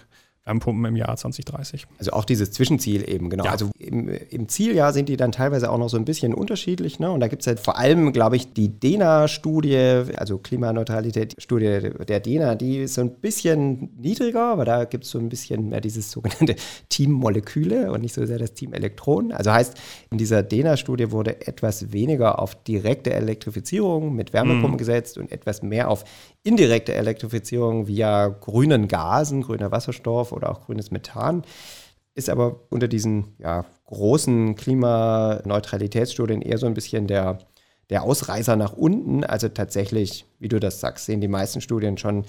Wärmepumpen 0.46 0.86
im 0.86 0.96
Jahr 0.98 1.16
2030. 1.16 1.86
Also 2.00 2.12
auch 2.12 2.26
dieses 2.26 2.52
Zwischenziel 2.52 3.10
eben, 3.10 3.30
genau. 3.30 3.46
Ja. 3.46 3.52
Also 3.52 3.70
im, 3.80 4.10
im, 4.10 4.50
Zieljahr 4.50 4.92
sind 4.92 5.08
die 5.08 5.16
dann 5.16 5.32
teilweise 5.32 5.72
auch 5.72 5.78
noch 5.78 5.88
so 5.88 5.96
ein 5.96 6.04
bisschen 6.04 6.34
unterschiedlich. 6.34 7.00
Ne? 7.00 7.10
Und 7.12 7.22
da 7.22 7.30
gibt 7.30 7.44
es 7.44 7.48
halt 7.48 7.62
vor 7.62 7.78
allem, 7.78 8.12
glaube 8.12 8.36
ich, 8.36 8.52
die 8.52 8.68
DENA-Studie, 8.68 10.04
also 10.18 10.38
Klimaneutralität-Studie 10.38 11.92
der 12.08 12.20
DENA, 12.20 12.56
die 12.56 12.80
ist 12.80 12.96
so 12.96 13.02
ein 13.02 13.16
bisschen 13.16 13.90
niedriger, 13.98 14.52
aber 14.52 14.66
da 14.66 14.84
gibt 14.84 15.06
es 15.06 15.12
so 15.12 15.20
ein 15.20 15.30
bisschen 15.30 15.70
mehr 15.70 15.80
dieses 15.80 16.12
sogenannte 16.12 16.56
Team 16.90 17.12
Moleküle 17.12 17.92
und 17.92 18.02
nicht 18.02 18.14
so 18.14 18.26
sehr 18.26 18.38
das 18.38 18.54
Team 18.54 18.74
Elektronen. 18.74 19.32
Also 19.32 19.54
heißt, 19.54 19.78
in 20.12 20.18
dieser 20.18 20.44
DENA-Studie 20.44 21.12
wurde 21.12 21.48
etwas 21.48 21.94
weniger 21.94 22.40
auf 22.40 22.62
direkte 22.64 23.14
Elektrifizierung 23.14 24.14
mit 24.14 24.34
Wärmepumpen 24.34 24.72
mhm. 24.72 24.78
gesetzt 24.78 25.18
und 25.18 25.32
etwas 25.32 25.64
mehr 25.64 25.90
auf 25.90 26.04
indirekte 26.44 26.94
Elektrifizierung 26.94 27.88
via 27.88 28.28
grünen 28.28 28.88
Gasen, 28.88 29.42
grüner 29.42 29.72
Wasserstoff 29.72 30.32
oder 30.32 30.52
auch 30.52 30.66
grünes 30.66 30.92
Methan. 30.92 31.44
Ist 32.16 32.30
aber 32.30 32.60
unter 32.70 32.88
diesen 32.88 33.36
ja, 33.40 33.66
großen 33.86 34.56
Klimaneutralitätsstudien 34.56 36.42
eher 36.42 36.58
so 36.58 36.68
ein 36.68 36.74
bisschen 36.76 37.08
der, 37.08 37.40
der 37.90 38.04
Ausreißer 38.04 38.56
nach 38.56 38.74
unten. 38.74 39.24
Also 39.24 39.50
tatsächlich, 39.50 40.26
wie 40.40 40.50
du 40.50 40.60
das 40.60 40.80
sagst, 40.80 41.06
sehen 41.06 41.22
die 41.22 41.28
meisten 41.28 41.62
Studien 41.62 41.98
schon 41.98 42.26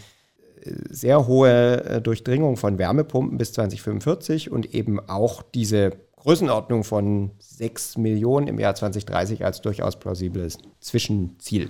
äh, 0.63 0.71
sehr 0.89 1.27
hohe 1.27 1.85
äh, 1.85 2.01
Durchdringung 2.01 2.57
von 2.57 2.79
Wärmepumpen 2.79 3.37
bis 3.37 3.53
2045 3.53 4.51
und 4.51 4.75
eben 4.75 5.01
auch 5.01 5.43
diese 5.43 5.91
Größenordnung 6.17 6.85
von 6.85 7.33
6 7.39 7.99
Millionen 7.99 8.47
im 8.47 8.59
Jahr 8.59 8.75
2030 8.75 9.45
als 9.45 9.61
durchaus 9.61 9.99
plausibles 9.99 10.57
Zwischenziel. 10.81 11.69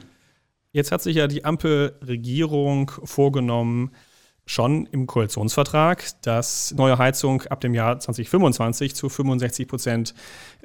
Jetzt 0.75 0.91
hat 0.91 1.03
sich 1.03 1.15
ja 1.15 1.29
die 1.29 1.45
Ampelregierung 1.45 2.91
vorgenommen, 3.05 3.93
schon 4.47 4.87
im 4.87 5.07
Koalitionsvertrag, 5.07 6.05
dass 6.23 6.75
neue 6.77 6.99
Heizung 6.99 7.43
ab 7.43 7.61
dem 7.61 7.75
Jahr 7.75 7.99
2025 7.99 8.95
zu 8.95 9.09
65 9.09 9.67
Prozent 9.67 10.15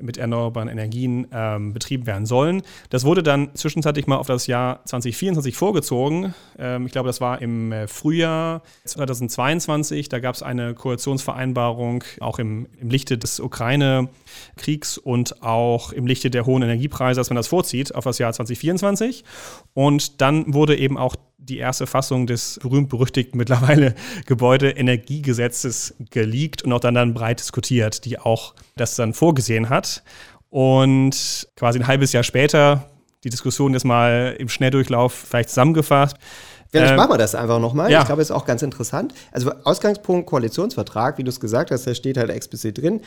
mit 0.02 0.18
erneuerbaren 0.18 0.68
Energien 0.68 1.28
ähm, 1.32 1.74
betrieben 1.74 2.06
werden 2.06 2.26
sollen. 2.26 2.62
Das 2.90 3.06
wurde 3.06 3.24
dann 3.24 3.56
zwischenzeitlich 3.56 4.08
mal 4.08 4.18
auf 4.18 4.28
das 4.28 4.48
Jahr 4.48 4.84
2024 4.86 5.56
vorgezogen. 5.56 6.34
Ähm, 6.58 6.86
ich 6.86 6.92
glaube, 6.92 7.08
das 7.08 7.22
war 7.22 7.42
im 7.42 7.72
äh, 7.72 7.88
Frühjahr 7.88 8.64
2022. 8.86 10.10
Da 10.10 10.20
gab 10.20 10.36
es 10.36 10.44
eine 10.44 10.74
Koalitionsvereinbarung, 10.74 12.04
auch 12.20 12.40
im, 12.40 12.68
im 12.80 12.90
Lichte 12.90 13.18
des 13.18 13.40
Ukraine-Kriegs 13.40 14.98
und 14.98 15.42
auch 15.42 15.94
im 15.94 16.06
Lichte 16.06 16.30
der 16.30 16.46
hohen 16.46 16.64
Energiepreise, 16.64 17.20
dass 17.20 17.30
man 17.30 17.38
das 17.38 17.48
vorzieht 17.48 17.96
auf 17.96 18.04
das 18.04 18.18
Jahr 18.18 18.34
2024. 18.34 19.24
Und 19.74 20.22
dann 20.22 20.54
wurde 20.54 20.78
eben 20.78 20.98
auch 20.98 21.16
die 21.50 21.58
erste 21.58 21.88
Fassung 21.88 22.28
des 22.28 22.60
berühmt-berüchtigten 22.62 23.38
mittlerweile 23.38 23.96
Gebäudeenergiegesetzes 24.26 25.96
geleakt 26.12 26.64
und 26.64 26.74
auch 26.74 26.80
dann, 26.80 26.94
dann 26.94 27.14
breit 27.14 27.40
diskutiert, 27.40 28.06
die 28.06 28.20
auch 28.20 28.54
das 28.76 28.96
dann 28.96 29.14
vorgesehen 29.14 29.70
hat. 29.70 30.04
Und 30.50 31.48
quasi 31.56 31.80
ein 31.80 31.88
halbes 31.88 32.14
Jahr 32.14 32.24
später, 32.24 32.90
die 33.24 33.30
Diskussion 33.30 33.74
ist 33.74 33.84
mal 33.84 34.36
im 34.40 34.50
Schnelldurchlauf 34.50 35.14
vielleicht 35.14 35.50
zusammengefasst. 35.50 36.16
Vielleicht 36.72 36.92
ähm, 36.92 36.98
machen 36.98 37.12
wir 37.12 37.18
das 37.18 37.36
einfach 37.36 37.60
nochmal. 37.60 37.92
Ja. 37.92 38.02
Ich 38.02 38.06
glaube, 38.06 38.22
es 38.22 38.30
ist 38.30 38.36
auch 38.36 38.46
ganz 38.46 38.62
interessant. 38.62 39.14
Also 39.32 39.52
Ausgangspunkt 39.64 40.28
Koalitionsvertrag, 40.28 41.18
wie 41.18 41.24
du 41.24 41.30
es 41.30 41.40
gesagt 41.40 41.72
hast, 41.72 41.86
da 41.88 41.94
steht 41.94 42.18
halt 42.18 42.30
explizit 42.30 42.78
drin. 42.78 43.02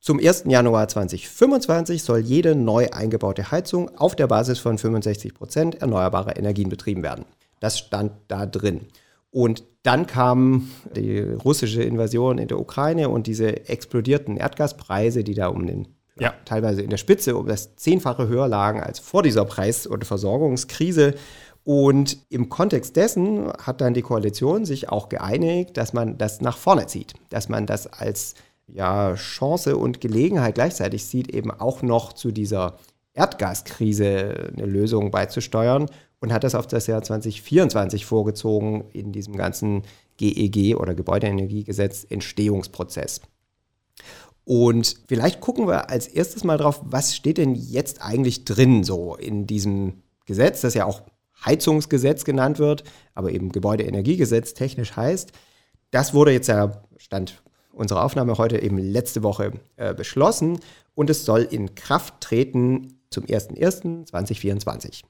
Zum 0.00 0.18
1. 0.18 0.44
Januar 0.48 0.86
2025 0.86 2.02
soll 2.02 2.18
jede 2.18 2.54
neu 2.54 2.90
eingebaute 2.90 3.50
Heizung 3.50 3.96
auf 3.96 4.14
der 4.14 4.26
Basis 4.26 4.58
von 4.58 4.76
65 4.76 5.32
Prozent 5.32 5.80
erneuerbarer 5.80 6.36
Energien 6.36 6.68
betrieben 6.68 7.02
werden. 7.02 7.24
Das 7.64 7.78
stand 7.78 8.12
da 8.28 8.44
drin. 8.44 8.82
Und 9.30 9.64
dann 9.84 10.06
kam 10.06 10.68
die 10.94 11.18
russische 11.18 11.82
Invasion 11.82 12.36
in 12.36 12.46
der 12.46 12.60
Ukraine 12.60 13.08
und 13.08 13.26
diese 13.26 13.68
explodierten 13.70 14.36
Erdgaspreise, 14.36 15.24
die 15.24 15.32
da 15.32 15.46
um 15.48 15.66
den 15.66 15.88
ja. 16.20 16.34
teilweise 16.44 16.82
in 16.82 16.90
der 16.90 16.98
Spitze 16.98 17.38
um 17.38 17.46
das 17.46 17.74
Zehnfache 17.76 18.28
höher 18.28 18.48
lagen 18.48 18.82
als 18.82 18.98
vor 18.98 19.22
dieser 19.22 19.46
Preis- 19.46 19.86
und 19.86 20.04
Versorgungskrise. 20.04 21.14
Und 21.64 22.18
im 22.28 22.50
Kontext 22.50 22.96
dessen 22.96 23.50
hat 23.54 23.80
dann 23.80 23.94
die 23.94 24.02
Koalition 24.02 24.66
sich 24.66 24.90
auch 24.90 25.08
geeinigt, 25.08 25.78
dass 25.78 25.94
man 25.94 26.18
das 26.18 26.42
nach 26.42 26.58
vorne 26.58 26.86
zieht, 26.86 27.14
dass 27.30 27.48
man 27.48 27.64
das 27.64 27.86
als 27.86 28.34
ja, 28.66 29.14
Chance 29.14 29.78
und 29.78 30.02
Gelegenheit 30.02 30.56
gleichzeitig 30.56 31.06
sieht, 31.06 31.34
eben 31.34 31.50
auch 31.50 31.80
noch 31.80 32.12
zu 32.12 32.30
dieser 32.30 32.76
Erdgaskrise 33.14 34.52
eine 34.56 34.66
Lösung 34.66 35.10
beizusteuern 35.10 35.86
und 36.20 36.32
hat 36.32 36.44
das 36.44 36.54
auf 36.54 36.66
das 36.66 36.86
Jahr 36.86 37.02
2024 37.02 38.04
vorgezogen 38.04 38.84
in 38.92 39.12
diesem 39.12 39.36
ganzen 39.36 39.82
GEG 40.16 40.56
e 40.56 40.74
oder 40.74 40.94
Gebäudeenergiegesetz 40.94 42.06
Entstehungsprozess. 42.08 43.20
Und 44.44 44.96
vielleicht 45.06 45.40
gucken 45.40 45.66
wir 45.66 45.90
als 45.90 46.06
erstes 46.06 46.44
mal 46.44 46.58
drauf, 46.58 46.80
was 46.84 47.16
steht 47.16 47.38
denn 47.38 47.54
jetzt 47.54 48.02
eigentlich 48.02 48.44
drin 48.44 48.84
so 48.84 49.16
in 49.16 49.46
diesem 49.46 50.02
Gesetz, 50.26 50.60
das 50.60 50.74
ja 50.74 50.84
auch 50.84 51.02
Heizungsgesetz 51.44 52.24
genannt 52.24 52.58
wird, 52.58 52.84
aber 53.14 53.32
eben 53.32 53.52
Gebäudeenergiegesetz 53.52 54.54
technisch 54.54 54.96
heißt. 54.96 55.32
Das 55.90 56.14
wurde 56.14 56.32
jetzt 56.32 56.48
ja, 56.48 56.82
stand 56.96 57.42
unserer 57.72 58.04
Aufnahme 58.04 58.38
heute 58.38 58.60
eben 58.60 58.78
letzte 58.78 59.22
Woche 59.22 59.52
äh, 59.76 59.94
beschlossen 59.94 60.60
und 60.94 61.10
es 61.10 61.24
soll 61.24 61.42
in 61.42 61.74
Kraft 61.74 62.20
treten 62.20 63.00
zum 63.14 63.24
01.01.2024. 63.24 65.04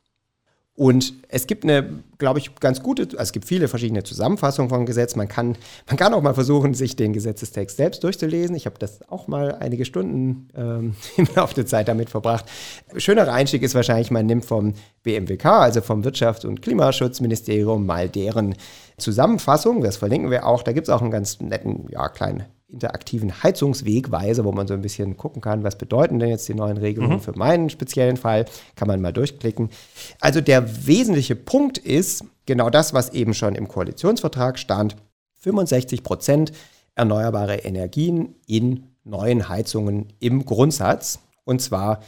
Und 0.77 1.15
es 1.29 1.47
gibt 1.47 1.63
eine, 1.63 2.03
glaube 2.19 2.41
ich, 2.41 2.53
ganz 2.57 2.83
gute, 2.83 3.03
also 3.03 3.19
es 3.19 3.33
gibt 3.33 3.45
viele 3.45 3.69
verschiedene 3.69 4.03
Zusammenfassungen 4.03 4.69
von 4.69 4.87
Gesetz. 4.87 5.15
Man 5.15 5.29
kann, 5.29 5.57
man 5.87 5.97
kann 5.97 6.13
auch 6.13 6.21
mal 6.21 6.35
versuchen, 6.35 6.75
sich 6.75 6.97
den 6.97 7.13
Gesetzestext 7.13 7.77
selbst 7.77 8.03
durchzulesen. 8.03 8.57
Ich 8.57 8.67
habe 8.67 8.77
das 8.81 9.09
auch 9.09 9.29
mal 9.29 9.55
einige 9.55 9.85
Stunden 9.85 10.49
ähm, 10.57 10.97
im 11.17 11.29
Laufe 11.37 11.55
der 11.55 11.67
Zeit 11.67 11.87
damit 11.87 12.11
verbracht. 12.11 12.47
Schönerer 12.97 13.33
Einstieg 13.33 13.63
ist 13.63 13.77
wahrscheinlich, 13.77 14.11
man 14.11 14.27
nimmt 14.27 14.47
vom 14.47 14.75
BMWK, 15.05 15.45
also 15.47 15.81
vom 15.81 16.03
Wirtschafts- 16.03 16.45
und 16.45 16.61
Klimaschutzministerium, 16.61 17.87
mal 17.87 18.09
deren 18.09 18.57
Zusammenfassung. 18.99 19.81
Das 19.81 19.97
verlinken 19.97 20.33
wir 20.33 20.45
auch. 20.45 20.65
Da 20.65 20.73
gibt 20.73 20.89
es 20.89 20.93
auch 20.93 21.03
einen 21.03 21.13
ganz 21.13 21.39
netten, 21.41 21.87
ja, 21.89 22.09
kleinen 22.09 22.47
interaktiven 22.75 23.43
Heizungswegweise, 23.43 24.45
wo 24.45 24.53
man 24.53 24.67
so 24.67 24.75
ein 24.75 24.83
bisschen 24.83 25.17
gucken 25.17 25.41
kann, 25.41 25.65
was 25.65 25.79
bedeuten 25.79 26.19
denn 26.19 26.29
jetzt 26.29 26.49
die 26.49 26.55
neuen 26.55 26.77
Regelungen 26.77 27.17
mhm. 27.17 27.23
für 27.23 27.37
meinen 27.37 27.71
speziellen 27.71 28.17
Fall. 28.17 28.45
Kann 28.77 28.89
man 28.89 29.01
mal 29.01 29.13
durchklicken. 29.13 29.71
Also 30.21 30.41
der 30.41 30.87
wesentliche 30.87 31.37
Punkt 31.37 31.79
ist 31.79 32.25
genau 32.47 32.69
das, 32.69 32.93
was 32.93 33.11
eben 33.11 33.33
schon 33.33 33.55
im 33.55 33.69
Koalitionsvertrag 33.69 34.59
stand. 34.59 34.97
65 35.37 36.03
Prozent 36.03 36.53
erneuerbare 36.95 37.57
Energien 37.59 38.35
in 38.47 38.85
neuen 39.05 39.49
Heizungen 39.49 40.13
im 40.21 40.45
Grundsatz. 40.45 41.21
Und 41.45 41.61
zwar 41.61 42.01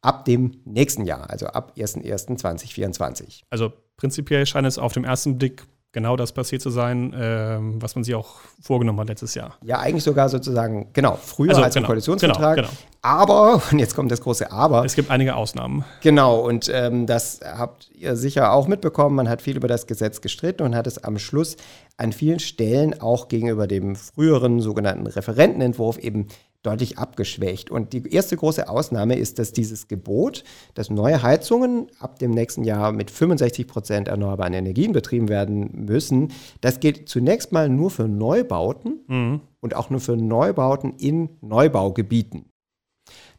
ab 0.00 0.24
dem 0.24 0.60
nächsten 0.64 1.04
Jahr, 1.04 1.30
also 1.30 1.46
ab 1.46 1.74
01.01.2024. 1.76 3.42
Also 3.50 3.72
prinzipiell 3.96 4.46
scheint 4.46 4.66
es 4.66 4.78
auf 4.78 4.92
den 4.92 5.04
ersten 5.04 5.38
Blick 5.38 5.64
genau 5.92 6.16
das 6.16 6.32
passiert 6.32 6.62
zu 6.62 6.70
sein, 6.70 7.12
äh, 7.12 7.58
was 7.60 7.94
man 7.94 8.02
sich 8.04 8.14
auch 8.14 8.36
vorgenommen 8.60 8.98
hat 9.00 9.08
letztes 9.08 9.34
Jahr. 9.34 9.56
Ja, 9.62 9.78
eigentlich 9.78 10.02
sogar 10.02 10.28
sozusagen, 10.28 10.88
genau, 10.92 11.18
früher 11.22 11.50
also, 11.50 11.62
als 11.62 11.74
genau, 11.74 11.84
im 11.84 11.86
Koalitionsvertrag. 11.86 12.56
Genau, 12.56 12.68
genau. 12.68 12.80
Aber, 13.02 13.60
und 13.70 13.78
jetzt 13.78 13.94
kommt 13.94 14.10
das 14.10 14.20
große 14.20 14.50
Aber. 14.50 14.84
Es 14.84 14.94
gibt 14.94 15.10
einige 15.10 15.36
Ausnahmen. 15.36 15.84
Genau, 16.00 16.40
und 16.40 16.70
ähm, 16.72 17.06
das 17.06 17.40
habt 17.44 17.90
ihr 17.94 18.16
sicher 18.16 18.52
auch 18.52 18.66
mitbekommen. 18.68 19.16
Man 19.16 19.28
hat 19.28 19.42
viel 19.42 19.56
über 19.56 19.68
das 19.68 19.86
Gesetz 19.86 20.20
gestritten 20.20 20.62
und 20.62 20.74
hat 20.74 20.86
es 20.86 21.02
am 21.02 21.18
Schluss 21.18 21.56
an 21.96 22.12
vielen 22.12 22.38
Stellen 22.38 23.00
auch 23.00 23.28
gegenüber 23.28 23.66
dem 23.66 23.96
früheren 23.96 24.60
sogenannten 24.60 25.06
Referentenentwurf 25.06 25.98
eben 25.98 26.28
deutlich 26.62 26.98
abgeschwächt. 26.98 27.70
Und 27.70 27.92
die 27.92 28.12
erste 28.12 28.36
große 28.36 28.68
Ausnahme 28.68 29.16
ist, 29.16 29.38
dass 29.38 29.52
dieses 29.52 29.88
Gebot, 29.88 30.44
dass 30.74 30.90
neue 30.90 31.22
Heizungen 31.22 31.88
ab 31.98 32.18
dem 32.18 32.30
nächsten 32.30 32.64
Jahr 32.64 32.92
mit 32.92 33.10
65 33.10 33.66
Prozent 33.66 34.08
erneuerbaren 34.08 34.54
Energien 34.54 34.92
betrieben 34.92 35.28
werden 35.28 35.84
müssen, 35.86 36.32
das 36.60 36.80
gilt 36.80 37.08
zunächst 37.08 37.52
mal 37.52 37.68
nur 37.68 37.90
für 37.90 38.06
Neubauten 38.08 39.00
mhm. 39.08 39.40
und 39.60 39.74
auch 39.74 39.90
nur 39.90 40.00
für 40.00 40.16
Neubauten 40.16 40.94
in 40.98 41.30
Neubaugebieten. 41.40 42.51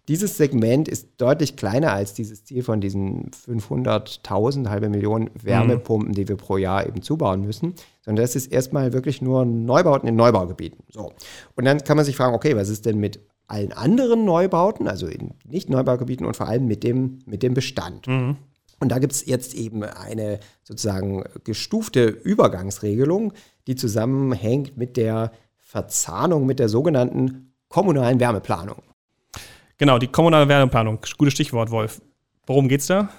Dieses 0.10 0.36
Segment 0.36 0.90
ist 0.90 1.10
deutlich 1.18 1.56
kleiner 1.56 1.94
als 1.94 2.14
dieses 2.14 2.44
Ziel 2.44 2.62
von 2.62 2.82
diesen 2.82 3.32
500.000, 3.32 4.68
halbe 4.68 4.90
Million 4.90 5.30
Wärmepumpen, 5.34 6.10
mhm. 6.10 6.14
die 6.14 6.28
wir 6.28 6.36
pro 6.36 6.58
Jahr 6.58 6.86
eben 6.86 7.02
zubauen 7.02 7.42
müssen, 7.42 7.74
sondern 8.02 8.22
das 8.24 8.36
ist 8.36 8.52
erstmal 8.52 8.92
wirklich 8.92 9.22
nur 9.22 9.46
Neubauten 9.46 10.10
in 10.10 10.18
Neubaugebieten. 10.18 10.84
So. 10.90 11.14
Und 11.56 11.64
dann 11.64 11.84
kann 11.86 11.96
man 11.96 12.06
sich 12.06 12.18
fragen, 12.18 12.36
okay, 12.36 12.56
was 12.58 12.68
ist 12.68 12.86
denn 12.86 13.00
mit 13.00 13.22
allen 13.48 13.72
anderen 13.72 14.26
Neubauten, 14.26 14.90
also 14.90 15.08
in 15.08 15.36
Nicht-Neubaugebieten 15.46 16.26
und 16.26 16.36
vor 16.36 16.48
allem 16.50 16.66
mit 16.66 16.84
dem, 16.84 17.20
mit 17.26 17.42
dem 17.42 17.54
Bestand? 17.54 18.06
Mhm. 18.08 18.36
Und 18.82 18.90
da 18.90 19.00
gibt 19.00 19.14
es 19.14 19.26
jetzt 19.26 19.54
eben 19.54 19.84
eine 19.84 20.40
sozusagen 20.64 21.24
gestufte 21.46 22.08
Übergangsregelung, 22.08 23.32
die 23.68 23.76
zusammenhängt 23.76 24.76
mit 24.76 24.98
der 24.98 25.32
Verzahnung 25.62 26.46
mit 26.46 26.60
der 26.60 26.68
sogenannten 26.68 27.54
kommunalen 27.70 28.20
Wärmeplanung. 28.20 28.84
Genau, 29.78 29.98
die 29.98 30.08
kommunale 30.08 30.48
Wärmeplanung. 30.48 31.00
Gutes 31.18 31.34
Stichwort, 31.34 31.72
Wolf. 31.72 32.02
Worum 32.46 32.68
geht 32.68 32.82
es 32.82 32.88
da? 32.88 33.10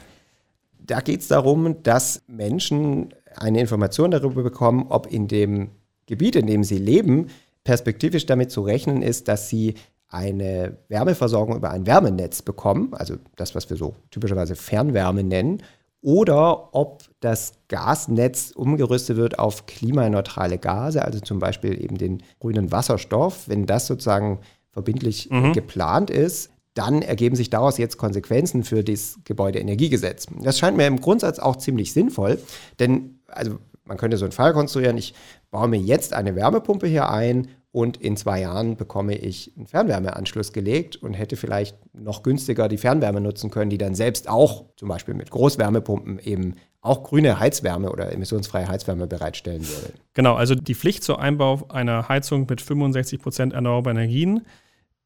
Da 0.78 1.00
geht 1.00 1.20
es 1.20 1.28
darum, 1.28 1.82
dass 1.82 2.22
Menschen 2.26 3.12
eine 3.36 3.60
Information 3.60 4.10
darüber 4.10 4.42
bekommen, 4.42 4.86
ob 4.88 5.06
in 5.06 5.28
dem 5.28 5.70
Gebiet, 6.06 6.36
in 6.36 6.46
dem 6.46 6.62
sie 6.62 6.78
leben, 6.78 7.28
perspektivisch 7.64 8.26
damit 8.26 8.50
zu 8.50 8.60
rechnen 8.62 9.02
ist, 9.02 9.28
dass 9.28 9.48
sie 9.48 9.74
eine 10.08 10.76
Wärmeversorgung 10.88 11.56
über 11.56 11.70
ein 11.70 11.86
Wärmenetz 11.86 12.42
bekommen, 12.42 12.92
also 12.92 13.16
das, 13.36 13.54
was 13.54 13.68
wir 13.70 13.76
so 13.76 13.96
typischerweise 14.10 14.54
Fernwärme 14.54 15.24
nennen, 15.24 15.62
oder 16.02 16.74
ob 16.74 17.02
das 17.20 17.54
Gasnetz 17.68 18.52
umgerüstet 18.54 19.16
wird 19.16 19.38
auf 19.38 19.64
klimaneutrale 19.64 20.58
Gase, 20.58 21.02
also 21.02 21.18
zum 21.18 21.38
Beispiel 21.38 21.82
eben 21.82 21.96
den 21.96 22.22
grünen 22.40 22.70
Wasserstoff. 22.70 23.48
Wenn 23.48 23.64
das 23.64 23.86
sozusagen 23.86 24.40
verbindlich 24.74 25.30
mhm. 25.30 25.54
geplant 25.54 26.10
ist, 26.10 26.50
dann 26.74 27.02
ergeben 27.02 27.36
sich 27.36 27.50
daraus 27.50 27.78
jetzt 27.78 27.96
Konsequenzen 27.96 28.64
für 28.64 28.84
das 28.84 29.18
Gebäudeenergiegesetz. 29.24 30.26
Das 30.42 30.58
scheint 30.58 30.76
mir 30.76 30.86
im 30.86 31.00
Grundsatz 31.00 31.38
auch 31.38 31.56
ziemlich 31.56 31.92
sinnvoll, 31.92 32.38
denn 32.80 33.20
also 33.28 33.58
man 33.84 33.96
könnte 33.96 34.16
so 34.16 34.24
einen 34.24 34.32
Fall 34.32 34.52
konstruieren, 34.52 34.98
ich 34.98 35.14
baue 35.50 35.68
mir 35.68 35.78
jetzt 35.78 36.14
eine 36.14 36.34
Wärmepumpe 36.34 36.86
hier 36.86 37.10
ein 37.10 37.48
und 37.70 37.96
in 37.96 38.16
zwei 38.16 38.40
Jahren 38.40 38.76
bekomme 38.76 39.16
ich 39.16 39.52
einen 39.56 39.66
Fernwärmeanschluss 39.66 40.52
gelegt 40.52 40.96
und 40.96 41.14
hätte 41.14 41.36
vielleicht 41.36 41.76
noch 41.92 42.22
günstiger 42.22 42.68
die 42.68 42.78
Fernwärme 42.78 43.20
nutzen 43.20 43.50
können, 43.50 43.70
die 43.70 43.78
dann 43.78 43.94
selbst 43.94 44.28
auch 44.28 44.66
zum 44.76 44.88
Beispiel 44.88 45.14
mit 45.14 45.30
Großwärmepumpen 45.30 46.18
eben 46.20 46.54
auch 46.80 47.02
grüne 47.02 47.40
Heizwärme 47.40 47.90
oder 47.90 48.12
emissionsfreie 48.12 48.68
Heizwärme 48.68 49.06
bereitstellen 49.06 49.66
würde. 49.66 49.94
Genau, 50.12 50.34
also 50.34 50.54
die 50.54 50.74
Pflicht 50.74 51.02
zur 51.02 51.18
Einbau 51.18 51.66
einer 51.68 52.08
Heizung 52.08 52.46
mit 52.48 52.60
65 52.60 53.20
Prozent 53.20 53.52
erneuerbaren 53.54 53.96
Energien 53.96 54.42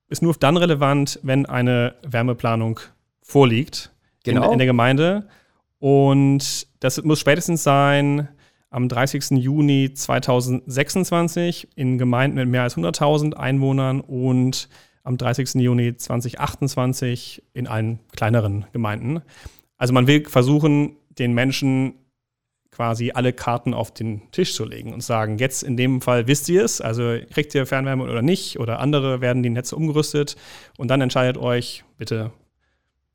ist 0.09 0.23
nur 0.23 0.35
dann 0.35 0.57
relevant, 0.57 1.21
wenn 1.23 1.47
eine 1.47 1.95
Wärmeplanung 2.03 2.81
vorliegt 3.23 3.93
genau. 4.25 4.47
in, 4.47 4.53
in 4.53 4.59
der 4.59 4.67
Gemeinde. 4.67 5.29
Und 5.79 6.67
das 6.81 7.03
muss 7.03 7.21
spätestens 7.21 7.63
sein 7.63 8.29
am 8.71 8.89
30. 8.89 9.31
Juni 9.31 9.93
2026 9.95 11.69
in 11.75 11.99
Gemeinden 11.99 12.37
mit 12.37 12.49
mehr 12.49 12.63
als 12.63 12.77
100.000 12.77 13.35
Einwohnern 13.35 14.01
und 14.01 14.69
am 15.05 15.17
30. 15.17 15.55
Juni 15.55 15.97
2028 15.97 17.43
in 17.55 17.67
allen 17.67 18.01
kleineren 18.15 18.67
Gemeinden. 18.73 19.23
Also 19.79 19.95
man 19.95 20.07
will 20.07 20.27
versuchen, 20.29 20.97
den 21.19 21.33
Menschen 21.33 21.95
quasi 22.71 23.13
alle 23.13 23.33
Karten 23.33 23.75
auf 23.75 23.93
den 23.93 24.31
Tisch 24.31 24.55
zu 24.55 24.65
legen 24.65 24.93
und 24.93 25.03
sagen, 25.03 25.39
jetzt 25.39 25.63
in 25.63 25.77
dem 25.77 26.01
Fall 26.01 26.27
wisst 26.27 26.49
ihr 26.49 26.65
es, 26.65 26.81
also 26.81 27.17
kriegt 27.33 27.55
ihr 27.55 27.67
Fernwärme 27.67 28.05
oder 28.05 28.23
nicht 28.23 28.59
oder 28.61 28.79
andere 28.81 29.21
werden 29.21 29.43
die 29.43 29.51
Netze 29.51 29.75
umgerüstet 29.75 30.37
und 30.77 30.89
dann 30.89 31.01
entscheidet 31.01 31.39
euch 31.39 31.85
bitte 31.97 32.31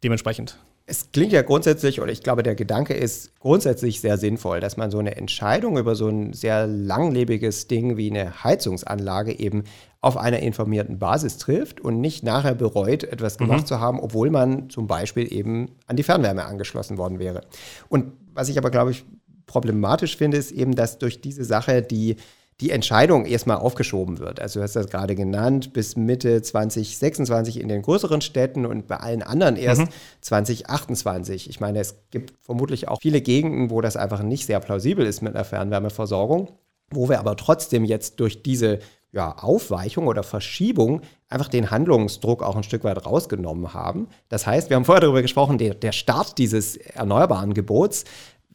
dementsprechend. 0.03 0.59
Es 0.85 1.11
klingt 1.11 1.31
ja 1.31 1.43
grundsätzlich, 1.43 2.01
oder 2.01 2.11
ich 2.11 2.23
glaube, 2.23 2.43
der 2.43 2.55
Gedanke 2.55 2.93
ist 2.93 3.39
grundsätzlich 3.39 4.01
sehr 4.01 4.17
sinnvoll, 4.17 4.59
dass 4.59 4.75
man 4.75 4.91
so 4.91 4.99
eine 4.99 5.15
Entscheidung 5.15 5.77
über 5.77 5.95
so 5.95 6.09
ein 6.09 6.33
sehr 6.33 6.67
langlebiges 6.67 7.67
Ding 7.67 7.95
wie 7.95 8.09
eine 8.09 8.43
Heizungsanlage 8.43 9.39
eben 9.39 9.63
auf 10.01 10.17
einer 10.17 10.39
informierten 10.39 10.99
Basis 10.99 11.37
trifft 11.37 11.79
und 11.79 12.01
nicht 12.01 12.23
nachher 12.23 12.53
bereut, 12.53 13.05
etwas 13.05 13.37
gemacht 13.37 13.61
mhm. 13.61 13.65
zu 13.67 13.79
haben, 13.79 14.01
obwohl 14.01 14.29
man 14.29 14.69
zum 14.69 14.85
Beispiel 14.85 15.31
eben 15.31 15.71
an 15.87 15.95
die 15.95 16.03
Fernwärme 16.03 16.43
angeschlossen 16.43 16.97
worden 16.97 17.19
wäre. 17.19 17.41
Und 17.87 18.11
was 18.33 18.49
ich 18.49 18.57
aber, 18.57 18.69
glaube 18.69 18.91
ich, 18.91 19.05
problematisch 19.45 20.17
finde, 20.17 20.38
ist 20.38 20.51
eben, 20.51 20.75
dass 20.75 20.97
durch 20.97 21.21
diese 21.21 21.43
Sache 21.43 21.82
die, 21.82 22.17
die 22.62 22.71
Entscheidung 22.71 23.25
erstmal 23.25 23.58
aufgeschoben 23.58 24.19
wird. 24.19 24.39
Also 24.39 24.60
du 24.60 24.63
hast 24.63 24.75
das 24.75 24.88
gerade 24.88 25.15
genannt, 25.15 25.73
bis 25.73 25.95
Mitte 25.95 26.41
2026 26.41 27.60
in 27.60 27.67
den 27.67 27.82
größeren 27.82 28.21
Städten 28.21 28.65
und 28.65 28.88
bei 28.88 28.97
allen 28.97 29.23
anderen 29.23 29.56
erst 29.56 29.82
mhm. 29.82 29.89
2028. 30.21 31.49
Ich 31.49 31.60
meine, 31.60 31.79
es 31.79 31.95
gibt 32.12 32.34
vermutlich 32.41 32.88
auch 32.88 32.99
viele 33.01 33.21
Gegenden, 33.21 33.69
wo 33.69 33.82
das 33.82 33.97
einfach 33.97 34.23
nicht 34.23 34.45
sehr 34.45 34.60
plausibel 34.60 35.06
ist 35.06 35.21
mit 35.21 35.36
einer 35.36 35.45
Fernwärmeversorgung, 35.45 36.51
wo 36.91 37.10
wir 37.10 37.19
aber 37.19 37.36
trotzdem 37.36 37.86
jetzt 37.86 38.19
durch 38.19 38.43
diese 38.43 38.79
ja, 39.13 39.38
Aufweichung 39.38 40.08
oder 40.08 40.23
Verschiebung 40.23 41.01
einfach 41.29 41.47
den 41.47 41.69
Handlungsdruck 41.69 42.41
auch 42.41 42.56
ein 42.56 42.63
Stück 42.63 42.84
weit 42.84 43.06
rausgenommen 43.06 43.73
haben. 43.73 44.08
Das 44.27 44.47
heißt, 44.47 44.69
wir 44.69 44.75
haben 44.75 44.86
vorher 44.86 45.01
darüber 45.01 45.21
gesprochen, 45.21 45.60
der, 45.60 45.75
der 45.75 45.91
Start 45.91 46.39
dieses 46.39 46.77
erneuerbaren 46.77 47.53
Gebots 47.53 48.06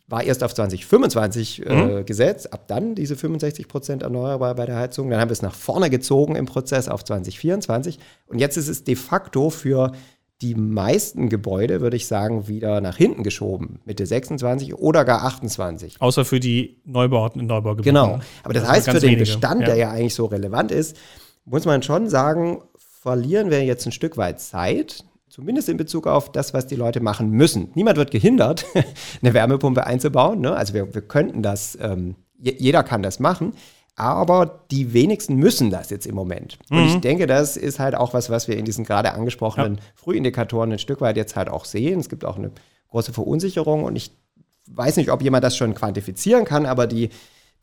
war 0.09 0.25
erst 0.25 0.42
auf 0.42 0.55
2025 0.55 1.66
äh, 1.66 1.75
mhm. 1.75 2.07
gesetzt, 2.07 2.53
ab 2.53 2.66
dann 2.66 2.94
diese 2.94 3.14
65 3.14 3.68
Prozent 3.68 4.03
erneuerbar 4.03 4.55
bei 4.55 4.66
der 4.66 4.77
Heizung. 4.77 5.11
Dann 5.11 5.20
haben 5.20 5.28
wir 5.28 5.35
es 5.35 5.43
nach 5.43 5.55
vorne 5.55 5.91
gezogen 5.91 6.35
im 6.35 6.47
Prozess 6.47 6.89
auf 6.89 7.05
2024. 7.05 7.99
Und 8.26 8.39
jetzt 8.39 8.57
ist 8.57 8.68
es 8.68 8.85
de 8.85 8.97
facto 8.97 9.51
für 9.51 9.93
die 10.41 10.55
meisten 10.55 11.28
Gebäude, 11.28 11.80
würde 11.80 11.97
ich 11.97 12.07
sagen, 12.07 12.49
wieder 12.49 12.80
nach 12.80 12.97
hinten 12.97 13.22
geschoben. 13.22 13.80
Mitte 13.85 14.07
26 14.07 14.76
oder 14.76 15.05
gar 15.05 15.24
28. 15.24 16.01
Außer 16.01 16.24
für 16.24 16.41
die 16.41 16.80
Neubauten 16.85 17.41
in 17.41 17.47
Neubaugebieten. 17.47 17.95
Genau. 17.95 18.20
Aber 18.45 18.55
das, 18.55 18.62
das 18.62 18.72
heißt, 18.72 18.91
für 18.91 19.01
den 19.01 19.03
wenige. 19.03 19.20
Bestand, 19.20 19.62
ja. 19.62 19.66
der 19.66 19.76
ja 19.76 19.91
eigentlich 19.91 20.14
so 20.14 20.26
relevant 20.26 20.70
ist, 20.70 20.97
muss 21.45 21.64
man 21.64 21.82
schon 21.82 22.09
sagen, 22.09 22.62
verlieren 22.76 23.51
wir 23.51 23.64
jetzt 23.64 23.85
ein 23.87 23.93
Stück 23.93 24.16
weit 24.16 24.41
Zeit, 24.41 25.05
Zumindest 25.29 25.68
in 25.68 25.76
Bezug 25.76 26.07
auf 26.07 26.33
das, 26.33 26.55
was 26.55 26.66
die 26.66 26.76
Leute 26.76 27.01
machen 27.01 27.31
müssen. 27.31 27.70
Niemand 27.74 27.97
wird 27.97 28.11
gehindert, 28.11 28.64
eine 29.22 29.35
Wärmepumpe 29.35 29.87
einzubauen. 29.87 30.41
Ne? 30.41 30.55
Also 30.55 30.74
wir, 30.74 30.95
wir 30.95 31.03
könnten 31.03 31.43
das, 31.43 31.76
ähm, 31.81 32.16
jeder 32.39 32.83
kann 32.83 33.03
das 33.03 33.20
machen. 33.20 33.53
Aber 33.95 34.64
die 34.70 34.93
wenigsten 34.93 35.35
müssen 35.35 35.70
das 35.70 35.91
jetzt 35.91 36.07
im 36.07 36.14
Moment. 36.14 36.57
Und 36.70 36.87
ich 36.87 36.95
mhm. 36.95 37.01
denke, 37.01 37.26
das 37.26 37.57
ist 37.57 37.81
halt 37.81 37.97
auch 37.97 38.14
was, 38.14 38.31
was 38.31 38.47
wir 38.47 38.57
in 38.57 38.64
diesen 38.64 38.85
gerade 38.85 39.12
angesprochenen 39.12 39.74
ja. 39.74 39.83
Frühindikatoren 39.97 40.70
ein 40.70 40.79
Stück 40.79 41.01
weit 41.01 41.16
jetzt 41.16 41.35
halt 41.35 41.49
auch 41.49 41.64
sehen. 41.64 41.99
Es 41.99 42.09
gibt 42.09 42.24
auch 42.24 42.39
eine 42.39 42.53
große 42.91 43.12
Verunsicherung 43.12 43.83
und 43.83 43.97
ich 43.97 44.12
weiß 44.70 44.99
nicht, 44.99 45.11
ob 45.11 45.20
jemand 45.20 45.43
das 45.43 45.57
schon 45.57 45.74
quantifizieren 45.74 46.45
kann, 46.45 46.64
aber 46.64 46.87
die, 46.87 47.11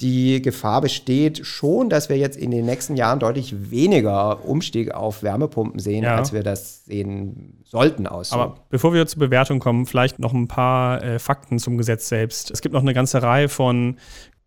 die 0.02 0.42
Gefahr 0.42 0.82
besteht 0.82 1.46
schon, 1.46 1.90
dass 1.90 2.10
wir 2.10 2.18
jetzt 2.18 2.38
in 2.38 2.52
den 2.52 2.66
nächsten 2.66 2.98
Jahren 2.98 3.20
deutlich 3.20 3.72
weniger 3.72 4.44
Umstieg 4.46 4.92
auf 4.94 5.24
Wärmepumpen 5.24 5.80
sehen, 5.80 6.04
Ja. 6.04 6.18
als 6.18 6.34
wir 6.34 6.44
das 6.44 6.84
sehen 6.86 7.64
sollten 7.64 8.06
aus. 8.06 8.34
Aber 8.34 8.56
bevor 8.70 8.94
wir 8.94 9.08
zur 9.08 9.20
Bewertung 9.20 9.60
kommen, 9.60 9.86
vielleicht 9.86 10.20
noch 10.20 10.34
ein 10.34 10.48
paar 10.50 11.02
äh, 11.02 11.18
Fakten 11.20 11.60
zum 11.60 11.78
Gesetz 11.78 12.10
selbst. 12.10 12.52
Es 12.52 12.62
gibt 12.62 12.74
noch 12.74 12.82
eine 12.82 12.94
ganze 12.94 13.22
Reihe 13.24 13.48
von 13.48 13.96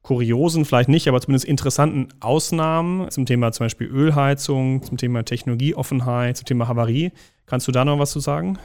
kuriosen, 0.02 0.64
vielleicht 0.64 0.88
nicht, 0.88 1.08
aber 1.08 1.20
zumindest 1.20 1.46
interessanten 1.46 2.08
Ausnahmen 2.20 3.10
zum 3.10 3.26
Thema 3.26 3.52
zum 3.52 3.66
Beispiel 3.66 3.88
Ölheizung, 3.88 4.82
zum 4.82 4.96
Thema 4.96 5.24
Technologieoffenheit, 5.24 6.36
zum 6.36 6.46
Thema 6.46 6.68
Havarie. 6.68 7.10
Kannst 7.46 7.66
du 7.68 7.72
da 7.72 7.84
noch 7.84 7.98
was 7.98 8.10
zu 8.10 8.20
sagen? 8.20 8.58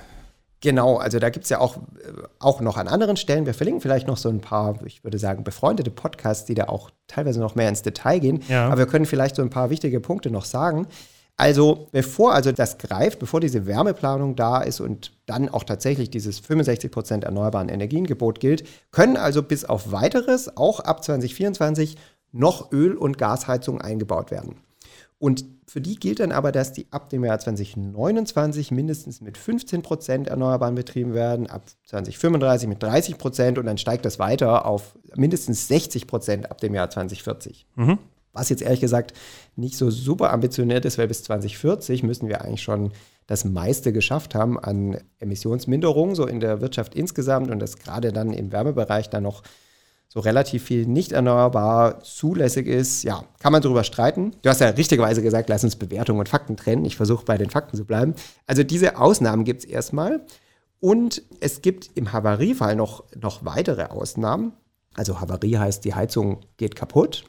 Genau, 0.63 0.95
also 0.95 1.19
da 1.19 1.29
gibt 1.29 1.43
es 1.43 1.49
ja 1.49 1.59
auch, 1.59 1.75
äh, 1.75 2.23
auch 2.39 2.61
noch 2.61 2.77
an 2.77 2.87
anderen 2.87 3.17
Stellen, 3.17 3.45
wir 3.45 3.53
verlinken 3.53 3.81
vielleicht 3.81 4.07
noch 4.07 4.15
so 4.15 4.29
ein 4.29 4.39
paar, 4.39 4.79
ich 4.85 5.03
würde 5.03 5.19
sagen, 5.19 5.43
befreundete 5.43 5.91
Podcasts, 5.91 6.45
die 6.45 6.53
da 6.55 6.69
auch 6.69 6.89
teilweise 7.07 7.41
noch 7.41 7.55
mehr 7.55 7.67
ins 7.67 7.81
Detail 7.81 8.19
gehen. 8.19 8.41
Ja. 8.47 8.67
Aber 8.67 8.77
wir 8.77 8.85
können 8.85 9.05
vielleicht 9.05 9.35
so 9.35 9.41
ein 9.41 9.49
paar 9.49 9.69
wichtige 9.69 9.99
Punkte 9.99 10.31
noch 10.31 10.45
sagen. 10.45 10.87
Also 11.35 11.89
bevor 11.91 12.33
also 12.33 12.53
das 12.53 12.77
greift, 12.77 13.19
bevor 13.19 13.41
diese 13.41 13.65
Wärmeplanung 13.65 14.37
da 14.37 14.61
ist 14.61 14.79
und 14.79 15.11
dann 15.25 15.49
auch 15.49 15.65
tatsächlich 15.65 16.09
dieses 16.09 16.41
65% 16.41 17.25
erneuerbaren 17.25 17.67
Energiengebot 17.67 18.39
gilt, 18.39 18.63
können 18.91 19.17
also 19.17 19.43
bis 19.43 19.65
auf 19.65 19.91
weiteres 19.91 20.55
auch 20.55 20.79
ab 20.79 21.03
2024 21.03 21.97
noch 22.31 22.71
Öl- 22.71 22.95
und 22.95 23.17
Gasheizungen 23.17 23.81
eingebaut 23.81 24.31
werden. 24.31 24.61
Und 25.23 25.45
für 25.69 25.79
die 25.79 25.95
gilt 25.95 26.19
dann 26.19 26.33
aber, 26.33 26.51
dass 26.51 26.73
die 26.73 26.85
ab 26.91 27.09
dem 27.09 27.23
Jahr 27.23 27.39
2029 27.39 28.71
mindestens 28.71 29.21
mit 29.21 29.37
15 29.37 29.81
Prozent 29.81 30.27
erneuerbaren 30.27 30.75
betrieben 30.75 31.13
werden, 31.13 31.47
ab 31.49 31.63
2035 31.85 32.67
mit 32.67 32.83
30 32.83 33.17
Prozent 33.17 33.57
und 33.57 33.65
dann 33.65 33.77
steigt 33.77 34.03
das 34.03 34.19
weiter 34.19 34.65
auf 34.65 34.97
mindestens 35.15 35.69
60 35.69 36.07
Prozent 36.07 36.51
ab 36.51 36.59
dem 36.59 36.75
Jahr 36.75 36.89
2040. 36.89 37.65
Was 38.33 38.49
jetzt 38.49 38.63
ehrlich 38.63 38.81
gesagt 38.81 39.13
nicht 39.55 39.77
so 39.77 39.89
super 39.91 40.33
ambitioniert 40.33 40.83
ist, 40.83 40.97
weil 40.97 41.07
bis 41.07 41.23
2040 41.23 42.03
müssen 42.03 42.27
wir 42.27 42.41
eigentlich 42.41 42.61
schon 42.61 42.91
das 43.25 43.45
meiste 43.45 43.93
geschafft 43.93 44.35
haben 44.35 44.59
an 44.59 44.97
Emissionsminderung, 45.19 46.15
so 46.15 46.27
in 46.27 46.41
der 46.41 46.59
Wirtschaft 46.59 46.95
insgesamt 46.95 47.49
und 47.49 47.59
das 47.59 47.77
gerade 47.77 48.11
dann 48.11 48.33
im 48.33 48.51
Wärmebereich 48.51 49.09
dann 49.09 49.23
noch 49.23 49.41
so 50.13 50.19
relativ 50.19 50.65
viel 50.65 50.85
nicht 50.85 51.11
erneuerbar 51.11 52.03
zulässig 52.03 52.67
ist, 52.67 53.01
ja, 53.01 53.23
kann 53.39 53.51
man 53.51 53.63
darüber 53.63 53.83
streiten. 53.83 54.35
Du 54.43 54.49
hast 54.51 54.61
ja 54.61 54.67
richtigerweise 54.69 55.23
gesagt, 55.23 55.49
lass 55.49 55.63
uns 55.63 55.75
Bewertung 55.75 56.19
und 56.19 56.29
Fakten 56.29 56.55
trennen. 56.55 56.85
Ich 56.85 56.95
versuche 56.95 57.25
bei 57.25 57.35
den 57.35 57.49
Fakten 57.49 57.77
zu 57.77 57.83
bleiben. 57.83 58.13
Also 58.45 58.61
diese 58.61 58.99
Ausnahmen 58.99 59.43
gibt 59.43 59.61
es 59.61 59.65
erstmal. 59.65 60.21
Und 60.79 61.23
es 61.39 61.63
gibt 61.63 61.89
im 61.95 62.13
Havariefall 62.13 62.75
noch, 62.75 63.05
noch 63.19 63.43
weitere 63.43 63.85
Ausnahmen. 63.85 64.53
Also 64.93 65.19
Havarie 65.19 65.57
heißt, 65.57 65.83
die 65.83 65.95
Heizung 65.95 66.41
geht 66.57 66.75
kaputt. 66.75 67.23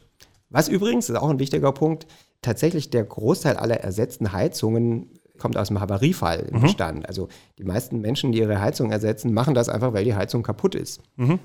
Was 0.51 0.69
übrigens, 0.69 1.07
das 1.07 1.17
ist 1.17 1.23
auch 1.23 1.31
ein 1.31 1.39
wichtiger 1.39 1.73
Punkt, 1.73 2.07
tatsächlich 2.43 2.91
der 2.91 3.05
Großteil 3.05 3.57
aller 3.57 3.81
ersetzten 3.81 4.33
Heizungen 4.33 5.09
kommt 5.39 5.57
aus 5.57 5.69
dem 5.69 5.81
Havariefall 5.81 6.41
im 6.51 6.61
Bestand. 6.63 7.09
Also 7.09 7.29
die 7.59 7.65
meisten 7.65 8.01
Menschen, 8.01 8.33
die 8.33 8.39
ihre 8.39 8.61
Heizung 8.61 8.91
ersetzen, 8.93 9.35
machen 9.35 9.55
das 9.55 9.69
einfach, 9.69 9.93
weil 9.93 10.05
die 10.05 10.15
Heizung 10.15 10.43
kaputt 10.43 10.75
ist. 10.75 11.01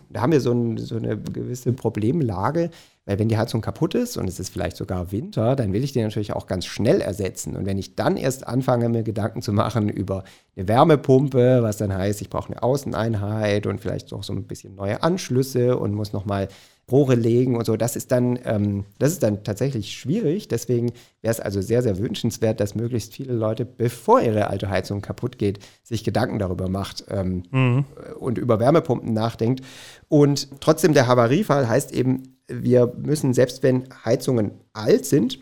Da 0.09 0.21
haben 0.21 0.31
wir 0.31 0.41
so, 0.41 0.51
ein, 0.51 0.77
so 0.77 0.95
eine 0.95 1.17
gewisse 1.17 1.73
Problemlage, 1.73 2.69
weil 3.05 3.17
wenn 3.17 3.29
die 3.29 3.37
Heizung 3.37 3.61
kaputt 3.61 3.95
ist 3.95 4.17
und 4.17 4.27
es 4.27 4.39
ist 4.39 4.49
vielleicht 4.49 4.77
sogar 4.77 5.11
Winter, 5.11 5.55
dann 5.55 5.73
will 5.73 5.83
ich 5.83 5.93
die 5.93 6.01
natürlich 6.03 6.33
auch 6.33 6.45
ganz 6.45 6.67
schnell 6.67 7.01
ersetzen. 7.01 7.55
Und 7.55 7.65
wenn 7.65 7.79
ich 7.79 7.95
dann 7.95 8.17
erst 8.17 8.47
anfange, 8.47 8.89
mir 8.89 9.01
Gedanken 9.01 9.41
zu 9.41 9.51
machen 9.51 9.89
über 9.89 10.23
eine 10.55 10.67
Wärmepumpe, 10.67 11.63
was 11.63 11.77
dann 11.77 11.91
heißt, 11.91 12.21
ich 12.21 12.29
brauche 12.29 12.51
eine 12.51 12.61
Außeneinheit 12.61 13.65
und 13.65 13.81
vielleicht 13.81 14.13
auch 14.13 14.21
so 14.21 14.33
ein 14.33 14.43
bisschen 14.43 14.75
neue 14.75 15.01
Anschlüsse 15.01 15.77
und 15.77 15.95
muss 15.95 16.13
nochmal 16.13 16.49
Rohre 16.91 17.15
legen 17.15 17.55
und 17.55 17.65
so. 17.65 17.77
Das 17.77 17.95
ist 17.95 18.11
dann, 18.11 18.39
ähm, 18.45 18.85
das 18.97 19.11
ist 19.11 19.23
dann 19.23 19.43
tatsächlich 19.43 19.93
schwierig. 19.93 20.47
Deswegen 20.47 20.91
wäre 21.21 21.31
es 21.31 21.39
also 21.39 21.61
sehr, 21.61 21.81
sehr 21.81 21.97
wünschenswert, 21.97 22.59
dass 22.59 22.75
möglichst 22.75 23.13
viele 23.13 23.33
Leute, 23.33 23.65
bevor 23.65 24.21
ihre 24.21 24.47
alte 24.47 24.69
Heizung 24.69 25.01
kaputt 25.01 25.37
geht, 25.37 25.59
sich 25.83 26.03
Gedanken 26.03 26.39
darüber 26.39 26.69
macht 26.69 27.05
ähm, 27.09 27.85
und 28.19 28.37
über 28.37 28.59
Wärmepumpen 28.59 29.13
nachdenkt. 29.13 29.63
Und 30.07 30.49
trotzdem 30.61 30.93
der 30.93 31.07
Havariefall 31.07 31.67
heißt 31.67 31.91
eben, 31.91 32.37
wir 32.47 32.93
müssen, 32.97 33.33
selbst 33.33 33.63
wenn 33.63 33.87
Heizungen 34.05 34.51
alt 34.73 35.05
sind 35.05 35.39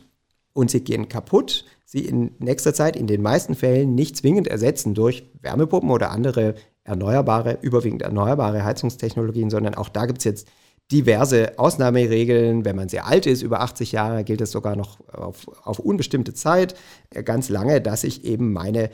und 0.53 0.71
sie 0.71 0.81
gehen 0.81 1.07
kaputt, 1.07 1.65
sie 1.85 2.05
in 2.05 2.31
nächster 2.39 2.73
Zeit 2.73 2.95
in 2.95 3.07
den 3.07 3.21
meisten 3.21 3.55
Fällen 3.55 3.95
nicht 3.95 4.17
zwingend 4.17 4.47
ersetzen 4.47 4.93
durch 4.93 5.23
Wärmepumpen 5.41 5.89
oder 5.89 6.11
andere 6.11 6.55
erneuerbare, 6.83 7.59
überwiegend 7.61 8.01
erneuerbare 8.01 8.63
Heizungstechnologien, 8.63 9.49
sondern 9.49 9.75
auch 9.75 9.89
da 9.89 10.05
gibt 10.05 10.19
es 10.19 10.23
jetzt 10.25 10.47
diverse 10.91 11.57
Ausnahmeregeln. 11.57 12.65
Wenn 12.65 12.75
man 12.75 12.89
sehr 12.89 13.07
alt 13.07 13.25
ist, 13.25 13.41
über 13.41 13.61
80 13.61 13.91
Jahre, 13.91 14.23
gilt 14.23 14.41
es 14.41 14.51
sogar 14.51 14.75
noch 14.75 14.99
auf, 15.09 15.47
auf 15.63 15.79
unbestimmte 15.79 16.33
Zeit, 16.33 16.75
äh, 17.11 17.23
ganz 17.23 17.49
lange, 17.49 17.81
dass 17.81 18.03
ich 18.03 18.25
eben 18.25 18.53
meine 18.53 18.89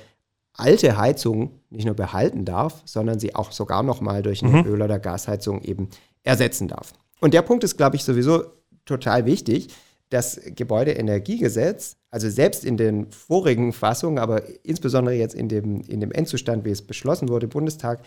alte 0.56 0.98
Heizung 0.98 1.60
nicht 1.70 1.86
nur 1.86 1.96
behalten 1.96 2.46
darf, 2.46 2.82
sondern 2.86 3.20
sie 3.20 3.36
auch 3.36 3.52
sogar 3.52 3.84
noch 3.84 4.02
mal 4.02 4.22
durch 4.22 4.44
eine 4.44 4.64
Öl- 4.64 4.82
oder 4.82 5.00
Gasheizung 5.00 5.62
eben 5.64 5.90
ersetzen 6.22 6.68
darf. 6.68 6.94
Und 7.20 7.34
der 7.34 7.42
Punkt 7.42 7.64
ist, 7.64 7.78
glaube 7.78 7.96
ich, 7.96 8.04
sowieso 8.04 8.44
total 8.86 9.26
wichtig. 9.26 9.70
Das 10.10 10.40
Gebäudeenergiegesetz, 10.46 11.98
also 12.12 12.30
selbst 12.30 12.66
in 12.66 12.78
den 12.78 13.12
vorigen 13.12 13.74
Fassungen, 13.74 14.20
aber 14.20 14.44
insbesondere 14.64 15.16
jetzt 15.16 15.34
in 15.34 15.50
dem, 15.50 15.82
in 15.82 16.00
dem 16.00 16.12
Endzustand, 16.12 16.66
wie 16.66 16.70
es 16.70 16.84
beschlossen 16.84 17.30
wurde 17.30 17.46
im 17.46 17.50
Bundestag, 17.50 18.04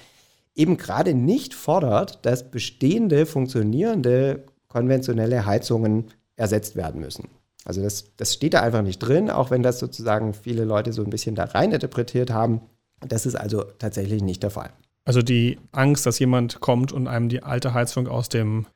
eben 0.56 0.76
gerade 0.76 1.14
nicht 1.14 1.54
fordert, 1.54 2.24
dass 2.24 2.50
bestehende, 2.50 3.26
funktionierende 3.26 4.44
konventionelle 4.68 5.46
Heizungen 5.46 6.06
ersetzt 6.36 6.76
werden 6.76 7.00
müssen. 7.00 7.28
Also 7.64 7.82
das, 7.82 8.12
das 8.16 8.32
steht 8.34 8.54
da 8.54 8.60
einfach 8.60 8.82
nicht 8.82 8.98
drin, 8.98 9.30
auch 9.30 9.50
wenn 9.50 9.62
das 9.62 9.78
sozusagen 9.78 10.34
viele 10.34 10.64
Leute 10.64 10.92
so 10.92 11.02
ein 11.02 11.10
bisschen 11.10 11.34
da 11.34 11.44
rein 11.44 11.72
interpretiert 11.72 12.30
haben. 12.30 12.60
Das 13.00 13.26
ist 13.26 13.34
also 13.34 13.64
tatsächlich 13.78 14.22
nicht 14.22 14.42
der 14.42 14.50
Fall. 14.50 14.70
Also 15.04 15.22
die 15.22 15.58
Angst, 15.72 16.06
dass 16.06 16.18
jemand 16.18 16.60
kommt 16.60 16.92
und 16.92 17.06
einem 17.06 17.28
die 17.28 17.42
alte 17.42 17.74
Heizung 17.74 18.08
aus 18.08 18.28
dem, 18.28 18.66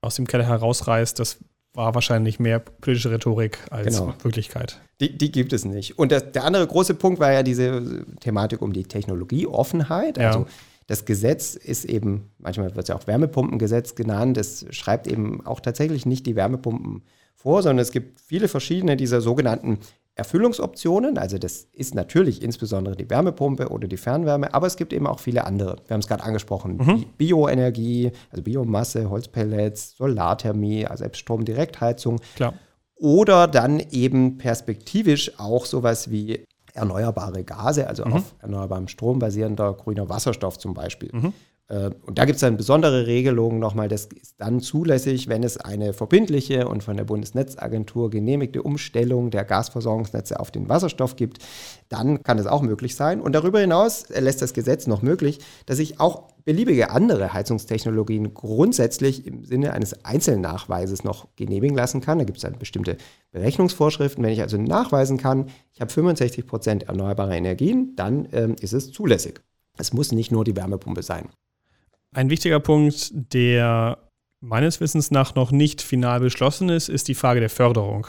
aus 0.00 0.16
dem 0.16 0.26
Keller 0.26 0.44
herausreißt, 0.44 1.18
das 1.18 1.38
war 1.74 1.94
wahrscheinlich 1.94 2.40
mehr 2.40 2.58
politische 2.58 3.10
Rhetorik 3.10 3.58
als 3.70 3.98
Genau. 3.98 4.14
Wirklichkeit. 4.22 4.80
Die, 5.00 5.16
die 5.16 5.30
gibt 5.30 5.52
es 5.52 5.64
nicht. 5.64 5.98
Und 5.98 6.10
das, 6.10 6.32
der 6.32 6.44
andere 6.44 6.66
große 6.66 6.94
Punkt 6.94 7.20
war 7.20 7.32
ja 7.32 7.42
diese 7.42 8.04
Thematik 8.20 8.60
um 8.60 8.72
die 8.72 8.84
Technologieoffenheit. 8.84 10.18
Ja. 10.18 10.28
Also 10.28 10.46
das 10.90 11.04
Gesetz 11.04 11.54
ist 11.54 11.84
eben, 11.84 12.32
manchmal 12.38 12.74
wird 12.74 12.82
es 12.82 12.88
ja 12.88 12.96
auch 12.96 13.06
Wärmepumpengesetz 13.06 13.94
genannt, 13.94 14.36
es 14.36 14.66
schreibt 14.70 15.06
eben 15.06 15.46
auch 15.46 15.60
tatsächlich 15.60 16.04
nicht 16.04 16.26
die 16.26 16.34
Wärmepumpen 16.34 17.04
vor, 17.36 17.62
sondern 17.62 17.80
es 17.80 17.92
gibt 17.92 18.18
viele 18.18 18.48
verschiedene 18.48 18.96
dieser 18.96 19.20
sogenannten 19.20 19.78
Erfüllungsoptionen. 20.16 21.16
Also 21.16 21.38
das 21.38 21.68
ist 21.72 21.94
natürlich 21.94 22.42
insbesondere 22.42 22.96
die 22.96 23.08
Wärmepumpe 23.08 23.68
oder 23.68 23.86
die 23.86 23.96
Fernwärme, 23.96 24.52
aber 24.52 24.66
es 24.66 24.76
gibt 24.76 24.92
eben 24.92 25.06
auch 25.06 25.20
viele 25.20 25.44
andere. 25.44 25.76
Wir 25.86 25.94
haben 25.94 26.00
es 26.00 26.08
gerade 26.08 26.24
angesprochen, 26.24 26.78
Bi- 26.78 27.06
Bioenergie, 27.18 28.10
also 28.30 28.42
Biomasse, 28.42 29.08
Holzpellets, 29.08 29.96
Solarthermie, 29.96 30.86
also 30.86 31.04
Stromdirektheizung 31.12 32.20
Klar. 32.34 32.54
oder 32.96 33.46
dann 33.46 33.78
eben 33.78 34.38
perspektivisch 34.38 35.38
auch 35.38 35.66
sowas 35.66 36.10
wie 36.10 36.44
erneuerbare 36.80 37.44
Gase, 37.44 37.86
also 37.86 38.02
auf 38.04 38.34
erneuerbarem 38.40 38.88
Strom 38.88 39.18
basierender 39.18 39.72
grüner 39.74 40.08
Wasserstoff 40.08 40.58
zum 40.58 40.74
Beispiel. 40.74 41.10
Äh, 41.68 41.90
Und 42.04 42.18
da 42.18 42.24
gibt 42.24 42.34
es 42.36 42.40
dann 42.40 42.56
besondere 42.56 43.06
Regelungen 43.06 43.60
nochmal, 43.60 43.88
das 43.88 44.06
ist 44.06 44.34
dann 44.38 44.60
zulässig, 44.60 45.28
wenn 45.28 45.44
es 45.44 45.56
eine 45.56 45.92
verbindliche 45.92 46.66
und 46.68 46.82
von 46.82 46.96
der 46.96 47.04
Bundesnetzagentur 47.04 48.10
genehmigte 48.10 48.62
Umstellung 48.62 49.30
der 49.30 49.44
Gasversorgungsnetze 49.44 50.40
auf 50.40 50.50
den 50.50 50.68
Wasserstoff 50.68 51.14
gibt, 51.14 51.38
dann 51.88 52.22
kann 52.24 52.38
es 52.38 52.46
auch 52.46 52.62
möglich 52.62 52.96
sein. 52.96 53.20
Und 53.20 53.32
darüber 53.34 53.60
hinaus 53.60 54.08
lässt 54.08 54.42
das 54.42 54.52
Gesetz 54.52 54.88
noch 54.88 55.02
möglich, 55.02 55.38
dass 55.66 55.78
ich 55.78 56.00
auch 56.00 56.29
beliebige 56.44 56.90
andere 56.90 57.32
Heizungstechnologien 57.32 58.34
grundsätzlich 58.34 59.26
im 59.26 59.44
Sinne 59.44 59.72
eines 59.72 60.04
Einzelnachweises 60.04 61.04
noch 61.04 61.28
genehmigen 61.36 61.76
lassen 61.76 62.00
kann. 62.00 62.18
Da 62.18 62.24
gibt 62.24 62.38
es 62.38 62.42
dann 62.42 62.58
bestimmte 62.58 62.96
Berechnungsvorschriften. 63.32 64.22
Wenn 64.24 64.32
ich 64.32 64.42
also 64.42 64.56
nachweisen 64.56 65.18
kann, 65.18 65.48
ich 65.72 65.80
habe 65.80 65.90
65 65.90 66.46
Prozent 66.46 66.82
erneuerbare 66.84 67.36
Energien, 67.36 67.94
dann 67.96 68.28
ähm, 68.32 68.56
ist 68.60 68.72
es 68.72 68.92
zulässig. 68.92 69.40
Es 69.76 69.92
muss 69.92 70.12
nicht 70.12 70.30
nur 70.30 70.44
die 70.44 70.56
Wärmepumpe 70.56 71.02
sein. 71.02 71.28
Ein 72.12 72.30
wichtiger 72.30 72.60
Punkt, 72.60 73.12
der 73.12 73.98
meines 74.40 74.80
Wissens 74.80 75.10
nach 75.10 75.34
noch 75.34 75.52
nicht 75.52 75.82
final 75.82 76.20
beschlossen 76.20 76.68
ist, 76.68 76.88
ist 76.88 77.08
die 77.08 77.14
Frage 77.14 77.40
der 77.40 77.50
Förderung. 77.50 78.06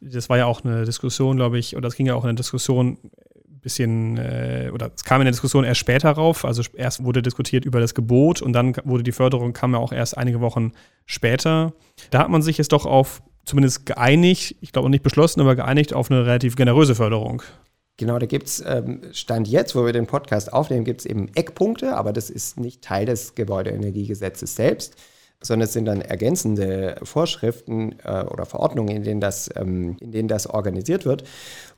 Das 0.00 0.28
war 0.28 0.38
ja 0.38 0.46
auch 0.46 0.64
eine 0.64 0.84
Diskussion, 0.84 1.36
glaube 1.36 1.58
ich, 1.58 1.76
oder 1.76 1.88
es 1.88 1.94
ging 1.94 2.06
ja 2.06 2.14
auch 2.14 2.24
in 2.24 2.30
eine 2.30 2.36
Diskussion 2.36 2.98
bisschen, 3.62 4.18
äh, 4.18 4.70
oder 4.72 4.90
es 4.94 5.04
kam 5.04 5.20
in 5.20 5.24
der 5.24 5.32
Diskussion 5.32 5.64
erst 5.64 5.80
später 5.80 6.10
rauf. 6.10 6.44
Also 6.44 6.62
erst 6.74 7.04
wurde 7.04 7.22
diskutiert 7.22 7.64
über 7.64 7.80
das 7.80 7.94
Gebot 7.94 8.42
und 8.42 8.52
dann 8.52 8.76
wurde 8.84 9.02
die 9.02 9.12
Förderung, 9.12 9.52
kam 9.52 9.72
ja 9.72 9.78
auch 9.78 9.92
erst 9.92 10.18
einige 10.18 10.40
Wochen 10.40 10.72
später. 11.06 11.72
Da 12.10 12.20
hat 12.20 12.28
man 12.28 12.42
sich 12.42 12.58
jetzt 12.58 12.72
doch 12.72 12.86
auf 12.86 13.22
zumindest 13.44 13.86
geeinigt, 13.86 14.56
ich 14.60 14.72
glaube 14.72 14.90
nicht 14.90 15.02
beschlossen, 15.02 15.40
aber 15.40 15.56
geeinigt 15.56 15.94
auf 15.94 16.10
eine 16.10 16.26
relativ 16.26 16.56
generöse 16.56 16.94
Förderung. 16.94 17.42
Genau, 17.96 18.18
da 18.18 18.26
gibt 18.26 18.46
es 18.46 18.62
ähm, 18.66 19.02
Stand 19.12 19.48
jetzt, 19.48 19.74
wo 19.76 19.84
wir 19.84 19.92
den 19.92 20.06
Podcast 20.06 20.52
aufnehmen, 20.52 20.84
gibt 20.84 21.00
es 21.00 21.06
eben 21.06 21.28
Eckpunkte, 21.34 21.94
aber 21.94 22.12
das 22.12 22.30
ist 22.30 22.58
nicht 22.58 22.82
Teil 22.82 23.06
des 23.06 23.34
Gebäudeenergiegesetzes 23.34 24.56
selbst, 24.56 24.96
sondern 25.42 25.66
es 25.66 25.72
sind 25.72 25.84
dann 25.86 26.00
ergänzende 26.00 26.96
Vorschriften 27.02 27.96
äh, 28.04 28.24
oder 28.24 28.46
Verordnungen, 28.46 28.96
in 28.96 29.02
denen, 29.02 29.20
das, 29.20 29.50
ähm, 29.56 29.96
in 30.00 30.12
denen 30.12 30.28
das 30.28 30.46
organisiert 30.46 31.04
wird. 31.04 31.24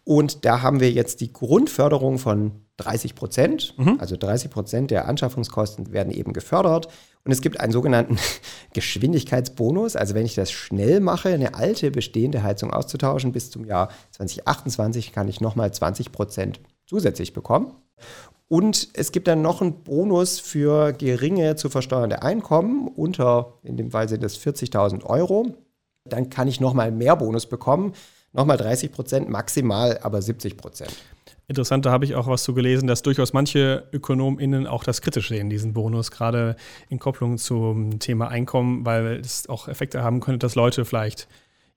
Und 0.05 0.45
da 0.45 0.63
haben 0.63 0.81
wir 0.81 0.91
jetzt 0.91 1.21
die 1.21 1.33
Grundförderung 1.33 2.19
von 2.19 2.65
30 2.77 3.15
Prozent. 3.15 3.75
Mhm. 3.79 3.97
Also 3.99 4.17
30 4.17 4.51
Prozent 4.51 4.91
der 4.91 5.09
Anschaffungskosten 5.09 5.93
werden 5.93 6.13
eben 6.13 6.33
gefördert. 6.33 6.89
Und 7.25 7.33
es 7.33 7.41
gibt 7.41 7.61
einen 7.61 7.73
sogenannten 7.73 8.19
Geschwindigkeitsbonus. 8.75 9.97
Also 9.97 10.15
wenn 10.15 10.27
ich 10.27 10.35
das 10.35 10.53
schnell 10.53 11.01
mache, 11.01 11.31
eine 11.31 11.55
alte 11.55 11.91
bestehende 11.91 12.43
Heizung 12.43 12.73
auszutauschen, 12.73 13.33
bis 13.33 13.51
zum 13.51 13.65
Jahr 13.65 13.89
2028 14.11 15.13
kann 15.13 15.29
ich 15.29 15.41
nochmal 15.41 15.73
20 15.73 16.13
Prozent 16.13 16.61
zusätzlich 16.87 17.33
bekommen. 17.33 17.73
Und 18.49 18.89
es 18.93 19.11
gibt 19.11 19.27
dann 19.27 19.43
noch 19.43 19.63
einen 19.63 19.83
Bonus 19.83 20.39
für 20.39 20.93
geringe 20.93 21.57
zu 21.57 21.71
versteuernde 21.71 22.23
Einkommen 22.23 22.89
unter, 22.89 23.55
in 23.63 23.77
dem 23.77 23.91
Fall 23.91 24.09
sind 24.09 24.23
es 24.23 24.39
40.000 24.39 25.05
Euro. 25.05 25.55
Dann 26.05 26.29
kann 26.29 26.49
ich 26.49 26.61
nochmal 26.61 26.93
mehr 26.93 27.17
Bonus 27.17 27.47
bekommen. 27.47 27.95
Nochmal 28.33 28.57
30 28.57 28.93
Prozent, 28.93 29.29
maximal 29.29 29.99
aber 30.03 30.21
70 30.21 30.57
Prozent. 30.57 30.95
Interessant, 31.47 31.87
da 31.87 31.93
habe 31.93 32.05
ich 32.05 32.15
auch 32.15 32.27
was 32.27 32.43
zu 32.43 32.55
gelesen, 32.55 32.87
dass 32.87 33.03
durchaus 33.03 33.33
manche 33.33 33.89
ÖkonomInnen 33.93 34.67
auch 34.67 34.83
das 34.83 35.03
kritisch 35.03 35.29
sehen, 35.29 35.51
diesen 35.51 35.73
Bonus, 35.73 36.11
gerade 36.11 36.57
in 36.89 36.99
Kopplung 36.99 37.39
zum 37.39 37.99
Thema 37.99 38.29
Einkommen, 38.29 38.85
weil 38.85 39.21
es 39.21 39.49
auch 39.49 39.69
Effekte 39.69 40.03
haben 40.03 40.21
könnte, 40.21 40.39
dass 40.39 40.55
Leute 40.55 40.85
vielleicht 40.85 41.29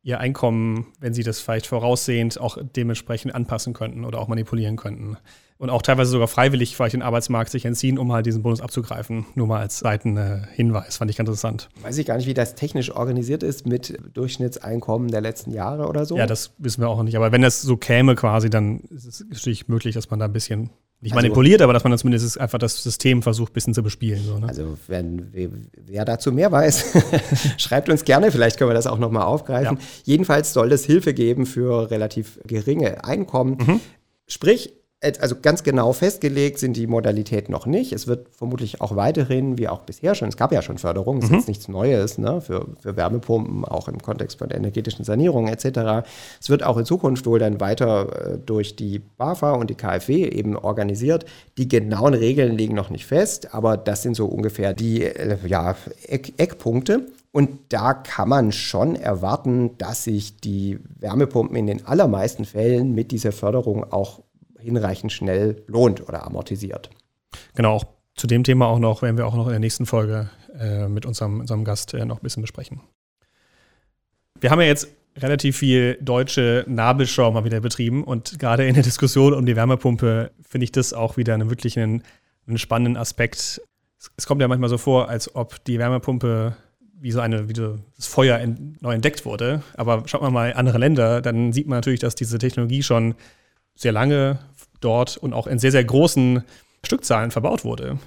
ihr 0.03 0.19
Einkommen, 0.19 0.87
wenn 0.99 1.13
sie 1.13 1.23
das 1.23 1.41
vielleicht 1.41 1.67
voraussehend 1.67 2.39
auch 2.39 2.57
dementsprechend 2.61 3.35
anpassen 3.35 3.73
könnten 3.73 4.05
oder 4.05 4.19
auch 4.19 4.29
manipulieren 4.29 4.77
könnten 4.77 5.17
und 5.57 5.69
auch 5.69 5.81
teilweise 5.81 6.11
sogar 6.11 6.27
freiwillig 6.27 6.75
vielleicht 6.75 6.93
den 6.93 7.01
Arbeitsmarkt 7.01 7.49
sich 7.51 7.65
entziehen, 7.65 7.97
um 7.97 8.11
halt 8.11 8.25
diesen 8.25 8.43
Bonus 8.43 8.61
abzugreifen. 8.61 9.25
Nur 9.35 9.47
mal 9.47 9.59
als 9.59 9.79
Seitenhinweis, 9.79 10.97
fand 10.97 11.09
ich 11.09 11.17
ganz 11.17 11.29
interessant. 11.29 11.69
Weiß 11.81 11.97
ich 11.97 12.05
gar 12.05 12.17
nicht, 12.17 12.27
wie 12.27 12.33
das 12.33 12.55
technisch 12.55 12.91
organisiert 12.91 13.43
ist 13.43 13.65
mit 13.65 13.97
Durchschnittseinkommen 14.13 15.09
der 15.09 15.21
letzten 15.21 15.51
Jahre 15.51 15.87
oder 15.87 16.05
so. 16.05 16.17
Ja, 16.17 16.27
das 16.27 16.51
wissen 16.59 16.81
wir 16.81 16.89
auch 16.89 17.01
nicht. 17.01 17.15
Aber 17.15 17.31
wenn 17.31 17.41
das 17.41 17.61
so 17.61 17.77
käme 17.77 18.15
quasi, 18.15 18.49
dann 18.49 18.81
ist 18.89 19.05
es 19.05 19.25
natürlich 19.27 19.67
möglich, 19.67 19.95
dass 19.95 20.09
man 20.09 20.19
da 20.19 20.25
ein 20.25 20.33
bisschen 20.33 20.69
nicht 20.99 21.13
also, 21.13 21.27
manipuliert, 21.27 21.61
aber 21.61 21.73
dass 21.73 21.83
man 21.83 21.95
zumindest 21.97 22.39
einfach 22.39 22.57
das 22.57 22.81
System 22.81 23.21
versucht, 23.21 23.51
ein 23.51 23.53
bisschen 23.53 23.73
zu 23.75 23.83
bespielen. 23.83 24.23
So, 24.23 24.39
ne? 24.39 24.47
Also, 24.47 24.77
wenn 24.87 25.31
wer 25.31 26.05
dazu 26.05 26.31
mehr 26.31 26.51
weiß, 26.51 26.97
schreibt 27.57 27.89
uns 27.89 28.03
gerne, 28.03 28.31
vielleicht 28.31 28.57
können 28.57 28.71
wir 28.71 28.75
das 28.75 28.87
auch 28.87 28.97
nochmal 28.97 29.23
aufgreifen. 29.23 29.77
Ja. 29.77 29.83
Jedenfalls 30.05 30.53
soll 30.53 30.71
es 30.71 30.85
Hilfe 30.85 31.13
geben 31.13 31.45
für 31.45 31.91
relativ 31.91 32.39
geringe 32.45 33.03
Einkommen. 33.03 33.57
Mhm. 33.59 33.79
Sprich, 34.25 34.73
also 35.01 35.35
ganz 35.39 35.61
genau 35.61 35.93
festgelegt 35.93 36.57
sind 36.57 36.75
die 36.75 36.87
Modalitäten 36.87 37.51
noch 37.51 37.67
nicht. 37.67 37.93
Es 37.93 38.07
wird 38.07 38.29
vermutlich 38.35 38.81
auch 38.81 38.95
weiterhin, 38.95 39.57
wie 39.57 39.67
auch 39.67 39.81
bisher 39.81 40.15
schon, 40.15 40.27
es 40.29 40.37
gab 40.37 40.51
ja 40.51 40.63
schon 40.63 40.79
Förderung, 40.79 41.19
es 41.19 41.25
ist 41.25 41.29
mhm. 41.29 41.37
jetzt 41.37 41.47
nichts 41.47 41.67
Neues 41.67 42.17
ne, 42.17 42.41
für, 42.41 42.65
für 42.79 42.95
Wärmepumpen, 42.95 43.63
auch 43.63 43.87
im 43.87 44.01
Kontext 44.01 44.39
von 44.39 44.49
der 44.49 44.57
energetischen 44.57 45.05
Sanierung 45.05 45.49
etc. 45.49 46.07
Es 46.41 46.49
wird 46.49 46.63
auch 46.63 46.77
in 46.77 46.85
Zukunft 46.85 47.27
wohl 47.27 47.37
dann 47.37 47.59
weiter 47.59 48.33
äh, 48.33 48.37
durch 48.39 48.75
die 48.75 48.99
BAFA 48.99 49.53
und 49.53 49.69
die 49.69 49.75
KfW 49.75 50.29
eben 50.29 50.57
organisiert. 50.57 51.25
Die 51.59 51.67
genauen 51.67 52.15
Regeln 52.15 52.57
liegen 52.57 52.73
noch 52.73 52.89
nicht 52.89 53.05
fest, 53.05 53.53
aber 53.53 53.77
das 53.77 54.01
sind 54.01 54.15
so 54.15 54.25
ungefähr 54.25 54.73
die 54.73 55.03
äh, 55.03 55.37
ja, 55.45 55.75
Eck, 56.07 56.33
Eckpunkte. 56.37 57.05
Und 57.31 57.59
da 57.69 57.93
kann 57.93 58.29
man 58.29 58.51
schon 58.51 58.95
erwarten, 58.95 59.77
dass 59.77 60.05
sich 60.05 60.37
die 60.37 60.79
Wärmepumpen 60.97 61.55
in 61.55 61.67
den 61.67 61.85
allermeisten 61.85 62.45
Fällen 62.45 62.95
mit 62.95 63.11
dieser 63.11 63.31
Förderung 63.31 63.91
auch 63.91 64.21
hinreichend 64.59 65.11
schnell 65.11 65.63
lohnt 65.67 66.07
oder 66.07 66.25
amortisiert. 66.25 66.89
Genau, 67.55 67.73
auch 67.73 67.85
zu 68.15 68.27
dem 68.27 68.43
Thema 68.43 68.67
auch 68.67 68.79
noch, 68.79 69.01
werden 69.01 69.17
wir 69.17 69.27
auch 69.27 69.35
noch 69.35 69.45
in 69.45 69.51
der 69.51 69.59
nächsten 69.59 69.85
Folge 69.85 70.29
äh, 70.59 70.87
mit 70.87 71.05
unserem, 71.05 71.39
unserem 71.39 71.63
Gast 71.63 71.93
äh, 71.93 72.05
noch 72.05 72.17
ein 72.17 72.23
bisschen 72.23 72.41
besprechen. 72.41 72.81
Wir 74.39 74.51
haben 74.51 74.59
ja 74.59 74.67
jetzt 74.67 74.87
relativ 75.17 75.57
viel 75.57 75.97
deutsche 76.01 76.63
Nabelschau 76.67 77.31
mal 77.31 77.43
wieder 77.43 77.59
betrieben 77.59 78.03
und 78.03 78.39
gerade 78.39 78.67
in 78.67 78.73
der 78.73 78.83
Diskussion 78.83 79.33
um 79.33 79.45
die 79.45 79.55
Wärmepumpe 79.55 80.31
finde 80.47 80.63
ich 80.63 80.71
das 80.71 80.93
auch 80.93 81.17
wieder 81.17 81.33
einen 81.33 81.49
wirklich 81.49 81.77
einen, 81.79 82.03
einen 82.47 82.57
spannenden 82.57 82.97
Aspekt. 82.97 83.61
Es, 83.99 84.11
es, 84.15 84.27
kommt 84.27 84.41
ja 84.41 84.47
manchmal 84.47 84.69
so 84.69 84.77
vor, 84.77 85.09
als 85.09 85.35
ob 85.35 85.63
die 85.65 85.79
Wärmepumpe 85.79 86.55
wie 86.99 87.11
so 87.11 87.19
eine, 87.19 87.49
wie 87.49 87.55
so 87.55 87.77
das 87.95 88.07
Feuer 88.07 88.39
in, 88.39 88.77
neu 88.81 88.93
entdeckt 88.93 89.25
wurde. 89.25 89.61
Aber 89.75 90.03
schaut 90.07 90.21
man 90.21 90.33
mal 90.33 90.53
andere 90.53 90.77
Länder, 90.77 91.21
dann 91.21 91.53
sieht 91.53 91.67
man 91.67 91.77
natürlich, 91.77 91.99
dass 91.99 92.15
diese 92.15 92.37
Technologie 92.37 92.83
schon 92.83 93.15
sehr 93.77 93.93
lange 93.93 94.39
dort 94.81 95.15
und 95.15 95.33
auch 95.33 95.47
in 95.47 95.59
sehr, 95.59 95.71
sehr 95.71 95.85
großen 95.85 96.43
Stückzahlen 96.83 97.31
verbaut 97.31 97.63
wurde. 97.63 97.97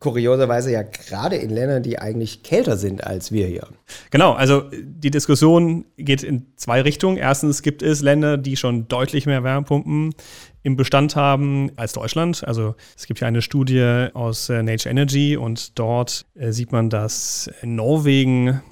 Kurioserweise 0.00 0.70
ja 0.70 0.82
gerade 0.82 1.34
in 1.34 1.50
Ländern, 1.50 1.82
die 1.82 1.98
eigentlich 1.98 2.44
kälter 2.44 2.76
sind 2.76 3.02
als 3.02 3.32
wir 3.32 3.48
hier. 3.48 3.66
Genau, 4.10 4.32
also 4.32 4.62
die 4.70 5.10
Diskussion 5.10 5.86
geht 5.96 6.22
in 6.22 6.46
zwei 6.54 6.82
Richtungen. 6.82 7.16
Erstens 7.16 7.62
gibt 7.62 7.82
es 7.82 8.00
Länder, 8.00 8.36
die 8.36 8.56
schon 8.56 8.86
deutlich 8.86 9.26
mehr 9.26 9.42
Wärmepumpen 9.42 10.14
im 10.62 10.76
Bestand 10.76 11.16
haben 11.16 11.72
als 11.74 11.94
Deutschland. 11.94 12.44
Also 12.46 12.76
es 12.96 13.06
gibt 13.06 13.18
ja 13.18 13.26
eine 13.26 13.42
Studie 13.42 14.08
aus 14.14 14.48
äh, 14.50 14.62
Nature 14.62 14.90
Energy 14.90 15.36
und 15.36 15.76
dort 15.80 16.26
äh, 16.36 16.52
sieht 16.52 16.70
man, 16.70 16.90
dass 16.90 17.50
in 17.62 17.74
Norwegen 17.74 18.62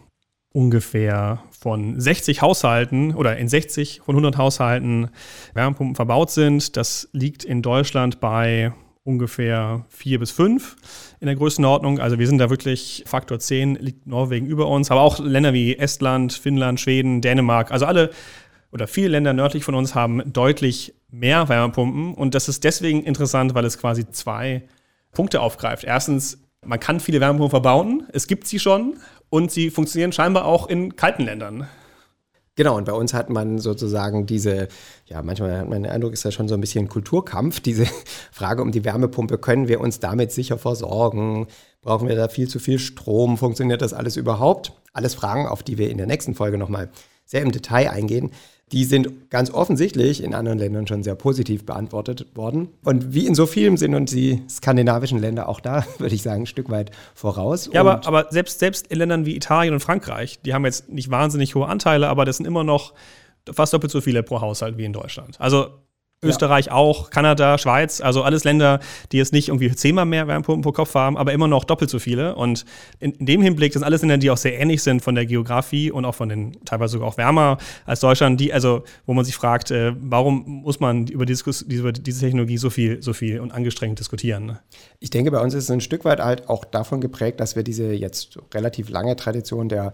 ungefähr 0.53 1.43
von 1.61 2.01
60 2.01 2.43
Haushalten 2.43 3.15
oder 3.15 3.37
in 3.37 3.49
60 3.49 4.03
von 4.05 4.15
100 4.15 4.37
Haushalten 4.37 5.11
Wärmepumpen 5.55 5.97
verbaut 5.97 6.31
sind. 6.31 6.77
Das 6.77 7.09
liegt 7.13 7.45
in 7.45 7.63
Deutschland 7.63 8.21
bei 8.21 8.73
ungefähr 9.07 9.87
vier 9.89 10.19
bis 10.19 10.33
fünf 10.33 10.77
in 11.21 11.27
der 11.27 11.37
Größenordnung. 11.37 12.01
Also 12.01 12.19
wir 12.19 12.27
sind 12.27 12.39
da 12.39 12.51
wirklich 12.51 13.05
Faktor 13.07 13.39
10, 13.39 13.77
liegt 13.77 14.07
Norwegen 14.07 14.47
über 14.47 14.67
uns, 14.67 14.91
aber 14.91 15.01
auch 15.01 15.21
Länder 15.21 15.53
wie 15.53 15.77
Estland, 15.77 16.33
Finnland, 16.33 16.81
Schweden, 16.81 17.21
Dänemark, 17.21 17.71
also 17.71 17.87
alle 17.87 18.11
oder 18.73 18.89
viele 18.89 19.09
Länder 19.09 19.33
nördlich 19.33 19.65
von 19.65 19.75
uns 19.77 19.95
haben 19.95 20.23
deutlich 20.33 20.93
mehr 21.09 21.49
Wärmepumpen 21.49 22.15
und 22.15 22.35
das 22.35 22.49
ist 22.49 22.65
deswegen 22.65 23.05
interessant, 23.05 23.55
weil 23.55 23.65
es 23.65 23.79
quasi 23.79 24.11
zwei 24.11 24.65
Punkte 25.13 25.41
aufgreift. 25.41 25.85
Erstens, 25.85 26.43
man 26.65 26.81
kann 26.81 26.99
viele 26.99 27.21
Wärmepumpen 27.21 27.51
verbauen, 27.51 28.07
es 28.13 28.27
gibt 28.27 28.47
sie 28.49 28.59
schon 28.59 28.99
und 29.31 29.51
sie 29.51 29.71
funktionieren 29.71 30.13
scheinbar 30.13 30.45
auch 30.45 30.69
in 30.69 30.97
kalten 30.97 31.25
Ländern. 31.25 31.69
Genau, 32.57 32.79
und 32.79 32.87
bei 32.87 32.93
uns 32.93 33.13
hat 33.13 33.29
man 33.29 33.59
sozusagen 33.59 34.25
diese, 34.25 34.69
ja, 35.05 35.23
manchmal 35.23 35.59
hat 35.59 35.69
man 35.69 35.83
den 35.83 35.93
Eindruck, 35.93 36.15
ist 36.15 36.25
das 36.25 36.33
schon 36.33 36.49
so 36.49 36.55
ein 36.55 36.61
bisschen 36.61 36.89
Kulturkampf, 36.89 37.61
diese 37.61 37.87
Frage 38.33 38.63
um 38.63 38.73
die 38.73 38.85
Wärmepumpe, 38.85 39.37
können 39.37 39.69
wir 39.69 39.81
uns 39.81 40.01
damit 40.01 40.33
sicher 40.33 40.57
versorgen? 40.57 41.49
Brauchen 41.83 42.09
wir 42.09 42.17
da 42.17 42.29
viel 42.29 42.49
zu 42.49 42.59
viel 42.59 42.79
Strom? 42.79 43.37
Funktioniert 43.37 43.83
das 43.83 43.93
alles 43.93 44.17
überhaupt? 44.17 44.73
Alles 44.95 45.15
Fragen, 45.15 45.47
auf 45.47 45.63
die 45.63 45.77
wir 45.77 45.91
in 45.91 45.99
der 45.99 46.07
nächsten 46.07 46.35
Folge 46.35 46.57
nochmal 46.57 46.89
sehr 47.27 47.43
im 47.43 47.53
Detail 47.53 47.91
eingehen 47.91 48.31
die 48.73 48.85
sind 48.85 49.31
ganz 49.31 49.51
offensichtlich 49.51 50.23
in 50.23 50.35
anderen 50.35 50.59
Ländern 50.59 50.87
schon 50.89 51.05
sehr 51.05 51.15
positiv 51.15 51.65
beantwortet 51.65 52.27
worden. 52.35 52.69
Und 52.83 53.15
wie 53.15 53.27
in 53.27 53.37
so 53.37 53.47
vielem 53.47 53.77
sind 53.77 53.95
uns 53.95 54.11
die 54.11 54.43
skandinavischen 54.49 55.21
Länder 55.21 55.49
auch 55.49 55.61
da, 55.61 55.85
würde 55.99 56.15
ich 56.15 56.23
sagen, 56.23 56.43
ein 56.43 56.47
Stück 56.47 56.69
weit 56.69 56.91
voraus. 57.15 57.71
Ja, 57.73 57.81
aber, 57.81 58.07
aber 58.07 58.27
selbst, 58.31 58.59
selbst 58.59 58.89
in 58.89 58.99
Ländern 58.99 59.25
wie 59.25 59.37
Italien 59.37 59.73
und 59.73 59.81
Frankreich, 59.81 60.41
die 60.45 60.53
haben 60.53 60.65
jetzt 60.65 60.89
nicht 60.89 61.11
wahnsinnig 61.11 61.55
hohe 61.55 61.67
Anteile, 61.67 62.09
aber 62.09 62.25
das 62.25 62.39
sind 62.39 62.47
immer 62.47 62.65
noch 62.65 62.93
fast 63.53 63.73
doppelt 63.73 63.93
so 63.93 64.01
viele 64.01 64.25
pro 64.25 64.41
Haushalt 64.41 64.77
wie 64.77 64.85
in 64.85 64.93
Deutschland. 64.93 65.41
Also 65.41 65.69
Österreich 66.23 66.67
ja. 66.67 66.73
auch, 66.73 67.11
Kanada, 67.11 67.59
Schweiz, 67.59 68.01
also 68.01 68.23
alles 68.23 68.45
Länder, 68.45 68.81
die 69.13 69.19
jetzt 69.19 69.35
nicht 69.35 69.49
irgendwie 69.49 69.71
zehnmal 69.75 70.07
mehr 70.07 70.27
Wärmepumpen 70.27 70.63
pro 70.63 70.73
Kopf 70.73 70.95
haben, 70.95 71.17
aber 71.19 71.33
immer 71.33 71.47
noch 71.47 71.65
doppelt 71.65 71.91
so 71.91 71.99
viele. 71.99 72.35
Und 72.37 72.65
in, 73.01 73.13
in, 73.13 73.27
dem 73.27 73.43
Hinblick 73.43 73.75
sind 73.75 73.85
alles 73.85 74.01
Länder, 74.01 74.17
die 74.17 74.31
auch 74.31 74.37
sehr 74.39 74.59
ähnlich 74.59 74.83
sind 74.83 75.03
von 75.03 75.15
der 75.15 75.27
Geografie 75.27 75.91
und 75.91 76.07
auch 76.07 76.15
von 76.15 76.31
den 76.31 76.57
teilweise 76.65 76.93
sogar 76.93 77.09
auch 77.09 77.19
wärmer 77.19 77.59
als 77.85 78.01
Deutschland, 78.01 78.41
die, 78.41 78.53
also 78.53 78.85
wo 79.05 79.13
man 79.13 79.27
sich 79.27 79.37
fragt, 79.37 79.71
äh, 79.71 79.93
warum 80.01 80.45
muss 80.47 80.81
man 80.81 81.07
über, 81.07 81.27
Diskus, 81.27 81.61
über 81.63 81.93
diese 81.93 82.21
Technologie 82.21 82.57
so 82.57 82.71
viel, 82.71 83.03
so 83.03 83.13
viel 83.13 83.41
und 83.41 83.53
angestrengt 83.53 83.99
diskutieren? 83.99 84.47
Ne? 84.47 84.61
Ich 85.01 85.11
denke, 85.11 85.31
bei 85.31 85.41
uns 85.41 85.53
ist 85.53 85.65
es 85.65 85.71
ein 85.71 85.83
Stück 85.83 86.07
weit 86.07 86.21
halt 86.21 86.49
auch 86.49 86.65
davon 86.65 87.03
geprägt, 87.03 87.41
dass 87.41 87.57
wir 87.57 87.63
diese 87.63 87.93
jetzt 87.93 88.39
relativ 88.55 88.89
lange 88.89 89.17
Tradition 89.17 89.69
der 89.69 89.93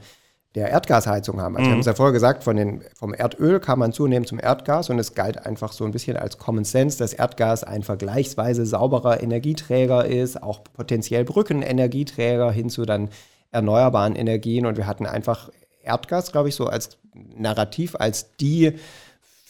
der 0.55 0.69
Erdgasheizung 0.69 1.41
haben. 1.41 1.57
Also 1.57 1.65
mhm. 1.65 1.69
wir 1.69 1.73
haben 1.73 1.81
es 1.81 1.87
ja 1.87 1.95
vorher 1.95 2.13
gesagt, 2.13 2.45
von 2.45 2.57
den, 2.57 2.83
vom 2.95 3.15
Erdöl 3.15 3.59
kam 3.59 3.79
man 3.79 3.93
zunehmend 3.93 4.29
zum 4.29 4.39
Erdgas 4.39 4.91
und 4.91 4.99
es 4.99 5.15
galt 5.15 5.47
einfach 5.47 5.73
so 5.73 5.85
ein 5.85 5.93
bisschen 5.93 6.17
als 6.17 6.39
Common 6.39 6.65
Sense, 6.65 6.99
dass 6.99 7.15
Erdgas 7.15 7.65
ein 7.65 7.83
vergleichsweise 7.83 8.67
sauberer 8.67 9.23
Energieträger 9.23 10.05
ist, 10.05 10.43
auch 10.43 10.63
potenziell 10.65 11.25
Brückenenergieträger 11.25 12.53
hin 12.53 12.69
zu 12.69 12.85
dann 12.85 13.09
erneuerbaren 13.51 14.15
Energien 14.15 14.67
und 14.67 14.77
wir 14.77 14.87
hatten 14.87 15.07
einfach 15.07 15.51
Erdgas, 15.83 16.33
glaube 16.33 16.49
ich, 16.49 16.55
so 16.55 16.67
als 16.67 16.99
Narrativ, 17.15 17.97
als 17.97 18.37
die 18.37 18.75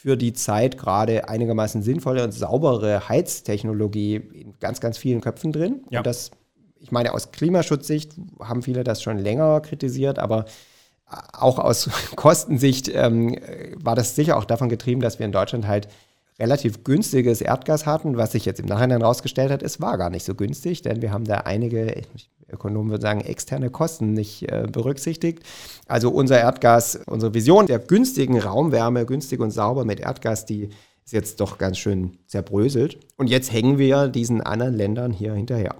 für 0.02 0.16
die 0.16 0.32
Zeit 0.32 0.78
gerade 0.78 1.28
einigermaßen 1.28 1.82
sinnvolle 1.82 2.24
und 2.24 2.32
saubere 2.32 3.08
Heiztechnologie 3.08 4.16
in 4.16 4.54
ganz, 4.58 4.80
ganz 4.80 4.98
vielen 4.98 5.20
Köpfen 5.20 5.52
drin. 5.52 5.82
Ja. 5.90 6.00
Und 6.00 6.06
das, 6.06 6.32
ich 6.80 6.90
meine, 6.90 7.14
aus 7.14 7.30
Klimaschutzsicht 7.30 8.14
haben 8.40 8.62
viele 8.62 8.82
das 8.82 9.02
schon 9.02 9.18
länger 9.18 9.60
kritisiert, 9.60 10.18
aber 10.18 10.46
auch 11.32 11.58
aus 11.58 11.90
Kostensicht 12.16 12.88
ähm, 12.88 13.36
war 13.76 13.94
das 13.94 14.14
sicher 14.14 14.36
auch 14.36 14.44
davon 14.44 14.68
getrieben, 14.68 15.00
dass 15.00 15.18
wir 15.18 15.26
in 15.26 15.32
Deutschland 15.32 15.66
halt 15.66 15.88
relativ 16.38 16.82
günstiges 16.84 17.40
Erdgas 17.40 17.86
hatten, 17.86 18.16
was 18.16 18.32
sich 18.32 18.44
jetzt 18.44 18.60
im 18.60 18.66
Nachhinein 18.66 19.00
herausgestellt 19.00 19.50
hat, 19.50 19.62
es 19.62 19.80
war 19.80 19.98
gar 19.98 20.10
nicht 20.10 20.24
so 20.24 20.34
günstig, 20.34 20.82
denn 20.82 21.02
wir 21.02 21.12
haben 21.12 21.24
da 21.24 21.38
einige, 21.38 22.02
Ökonomen 22.50 22.90
würden 22.90 23.02
sagen, 23.02 23.20
externe 23.20 23.70
Kosten 23.70 24.12
nicht 24.12 24.50
äh, 24.50 24.66
berücksichtigt. 24.70 25.42
Also 25.86 26.10
unser 26.10 26.38
Erdgas, 26.40 27.00
unsere 27.06 27.34
Vision 27.34 27.66
der 27.66 27.78
günstigen 27.78 28.38
Raumwärme, 28.40 29.06
günstig 29.06 29.40
und 29.40 29.50
sauber 29.50 29.84
mit 29.84 30.00
Erdgas, 30.00 30.44
die 30.44 30.70
ist 31.04 31.12
jetzt 31.12 31.40
doch 31.40 31.58
ganz 31.58 31.78
schön 31.78 32.18
zerbröselt. 32.26 32.98
Und 33.16 33.28
jetzt 33.28 33.52
hängen 33.52 33.78
wir 33.78 34.08
diesen 34.08 34.40
anderen 34.40 34.74
Ländern 34.74 35.12
hier 35.12 35.34
hinterher. 35.34 35.76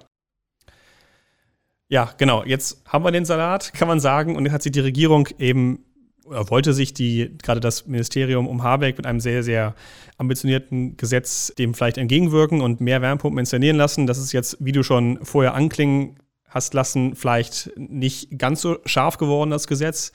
Ja, 1.89 2.11
genau. 2.17 2.43
Jetzt 2.43 2.81
haben 2.87 3.03
wir 3.03 3.11
den 3.11 3.25
Salat, 3.25 3.73
kann 3.73 3.87
man 3.87 3.99
sagen. 3.99 4.35
Und 4.35 4.45
jetzt 4.45 4.53
hat 4.53 4.63
sich 4.63 4.71
die 4.71 4.79
Regierung 4.79 5.27
eben 5.37 5.85
oder 6.25 6.49
wollte 6.49 6.73
sich 6.73 6.93
die, 6.93 7.37
gerade 7.41 7.59
das 7.59 7.85
Ministerium 7.85 8.47
um 8.47 8.63
Habeck 8.63 8.97
mit 8.97 9.05
einem 9.05 9.19
sehr, 9.19 9.43
sehr 9.43 9.75
ambitionierten 10.17 10.95
Gesetz 10.95 11.53
dem 11.57 11.73
vielleicht 11.73 11.97
entgegenwirken 11.97 12.61
und 12.61 12.81
mehr 12.81 13.01
Wärmepumpen 13.01 13.39
installieren 13.39 13.77
lassen. 13.77 14.07
Das 14.07 14.17
ist 14.17 14.31
jetzt, 14.31 14.57
wie 14.59 14.71
du 14.71 14.83
schon 14.83 15.19
vorher 15.23 15.53
anklingen 15.53 16.17
hast 16.47 16.73
lassen, 16.73 17.15
vielleicht 17.15 17.71
nicht 17.75 18.37
ganz 18.37 18.61
so 18.61 18.77
scharf 18.85 19.17
geworden, 19.17 19.49
das 19.49 19.67
Gesetz. 19.67 20.11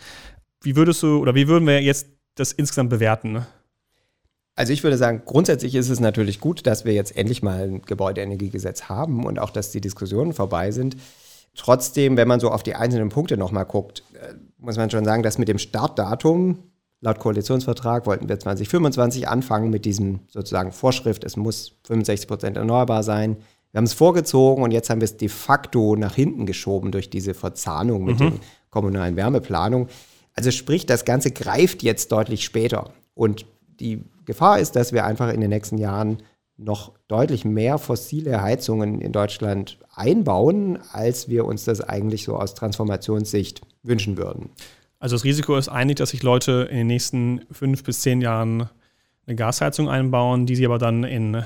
Wie 0.63 0.77
würdest 0.77 1.03
du 1.03 1.19
oder 1.19 1.35
wie 1.35 1.49
würden 1.49 1.67
wir 1.67 1.83
jetzt 1.83 2.09
das 2.37 2.53
insgesamt 2.53 2.91
bewerten? 2.91 3.45
Also 4.55 4.73
ich 4.73 4.83
würde 4.83 4.97
sagen, 4.97 5.23
grundsätzlich 5.25 5.75
ist 5.75 5.89
es 5.89 6.01
natürlich 6.01 6.41
gut, 6.41 6.67
dass 6.67 6.85
wir 6.85 6.93
jetzt 6.93 7.17
endlich 7.17 7.43
mal 7.43 7.63
ein 7.63 7.83
Gebäudeenergiegesetz 7.83 8.85
haben 8.85 9.25
und 9.25 9.39
auch, 9.39 9.51
dass 9.51 9.71
die 9.71 9.81
Diskussionen 9.81 10.33
vorbei 10.33 10.73
sind. 10.73 10.97
Trotzdem, 11.59 12.17
wenn 12.17 12.29
man 12.29 12.41
so 12.41 12.51
auf 12.51 12.63
die 12.63 12.77
einzelnen 12.77 13.09
Punkte 13.09 13.37
nochmal 13.37 13.67
guckt, 13.67 14.05
äh, 14.15 14.35
muss 14.59 14.77
man 14.77 14.91
schon 14.91 15.05
sagen, 15.05 15.23
dass 15.23 15.39
mit 15.39 15.49
dem 15.49 15.59
Startdatum, 15.59 16.59
laut 17.01 17.19
Koalitionsvertrag 17.19 18.07
wollten 18.07 18.29
wir 18.29 18.39
2025 18.39 19.29
anfangen 19.29 19.69
mit 19.69 19.85
diesem 19.85 20.21
sozusagen 20.29 20.73
Vorschrift, 20.73 21.25
es 21.25 21.37
muss 21.37 21.77
65 21.85 22.29
Prozent 22.29 22.57
erneuerbar 22.57 23.03
sein. 23.03 23.37
Wir 23.73 23.79
haben 23.79 23.85
es 23.85 23.93
vorgezogen 23.93 24.63
und 24.63 24.71
jetzt 24.71 24.89
haben 24.89 25.01
wir 25.01 25.05
es 25.05 25.17
de 25.17 25.29
facto 25.29 25.97
nach 25.97 26.15
hinten 26.15 26.47
geschoben 26.47 26.93
durch 26.93 27.11
diese 27.11 27.35
Verzahnung 27.35 28.05
mit 28.05 28.21
mhm. 28.21 28.31
der 28.31 28.33
kommunalen 28.71 29.17
Wärmeplanung. 29.17 29.89
Also 30.35 30.53
sprich, 30.53 30.87
das 30.87 31.05
Ganze 31.05 31.33
greift 31.33 31.83
jetzt 31.83 32.13
deutlich 32.13 32.45
später. 32.45 32.93
Und 33.15 33.47
die 33.81 34.05
Gefahr 34.25 34.61
ist, 34.61 34.77
dass 34.77 34.93
wir 34.93 35.05
einfach 35.05 35.33
in 35.33 35.41
den 35.41 35.51
nächsten 35.51 35.77
Jahren 35.77 36.19
noch 36.59 36.93
deutlich 37.07 37.45
mehr 37.45 37.79
fossile 37.79 38.43
Heizungen 38.43 39.01
in 39.01 39.13
Deutschland 39.13 39.79
einbauen, 39.95 40.79
als 40.93 41.29
wir 41.29 41.45
uns 41.45 41.65
das 41.65 41.81
eigentlich 41.81 42.25
so 42.25 42.37
aus 42.37 42.55
Transformationssicht 42.55 43.63
wünschen 43.83 44.19
würden. 44.19 44.51
Also 44.99 45.15
das 45.15 45.25
Risiko 45.25 45.57
ist 45.57 45.69
eigentlich, 45.69 45.97
dass 45.97 46.11
sich 46.11 46.25
Leute 46.25 46.67
in 46.71 46.79
den 46.79 46.87
nächsten 46.89 47.43
fünf 47.53 47.85
bis 47.85 48.01
zehn 48.01 48.21
Jahren 48.21 48.69
eine 49.27 49.37
Gasheizung 49.37 49.89
einbauen, 49.89 50.47
die 50.47 50.57
sie 50.57 50.67
aber 50.67 50.79
dann 50.79 51.05
in 51.05 51.45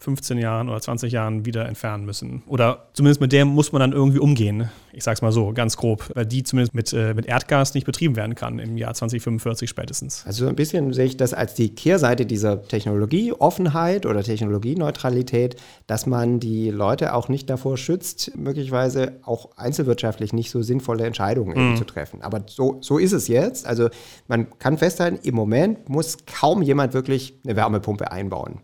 15 0.00 0.38
Jahren 0.38 0.70
oder 0.70 0.80
20 0.80 1.12
Jahren 1.12 1.44
wieder 1.44 1.66
entfernen 1.66 2.06
müssen. 2.06 2.42
Oder 2.46 2.86
zumindest 2.94 3.20
mit 3.20 3.32
der 3.32 3.44
muss 3.44 3.70
man 3.70 3.80
dann 3.80 3.92
irgendwie 3.92 4.18
umgehen. 4.18 4.70
Ich 4.92 5.04
sag's 5.04 5.20
mal 5.20 5.30
so, 5.30 5.52
ganz 5.52 5.76
grob, 5.76 6.10
weil 6.14 6.24
die 6.24 6.42
zumindest 6.42 6.74
mit, 6.74 6.92
äh, 6.94 7.12
mit 7.12 7.26
Erdgas 7.26 7.74
nicht 7.74 7.84
betrieben 7.84 8.16
werden 8.16 8.34
kann 8.34 8.58
im 8.58 8.78
Jahr 8.78 8.94
2045 8.94 9.68
spätestens. 9.68 10.24
Also 10.26 10.48
ein 10.48 10.56
bisschen 10.56 10.94
sehe 10.94 11.04
ich 11.04 11.18
das 11.18 11.34
als 11.34 11.54
die 11.54 11.74
Kehrseite 11.74 12.24
dieser 12.24 12.62
Technologieoffenheit 12.62 14.06
oder 14.06 14.22
Technologieneutralität, 14.22 15.56
dass 15.86 16.06
man 16.06 16.40
die 16.40 16.70
Leute 16.70 17.14
auch 17.14 17.28
nicht 17.28 17.50
davor 17.50 17.76
schützt, 17.76 18.32
möglicherweise 18.36 19.20
auch 19.22 19.50
einzelwirtschaftlich 19.56 20.32
nicht 20.32 20.50
so 20.50 20.62
sinnvolle 20.62 21.04
Entscheidungen 21.04 21.72
mhm. 21.72 21.76
zu 21.76 21.84
treffen. 21.84 22.22
Aber 22.22 22.42
so, 22.46 22.78
so 22.80 22.96
ist 22.96 23.12
es 23.12 23.28
jetzt. 23.28 23.66
Also 23.66 23.90
man 24.28 24.46
kann 24.58 24.78
festhalten, 24.78 25.18
im 25.22 25.34
Moment 25.34 25.90
muss 25.90 26.16
kaum 26.24 26.62
jemand 26.62 26.94
wirklich 26.94 27.34
eine 27.44 27.54
Wärmepumpe 27.54 28.10
einbauen. 28.10 28.60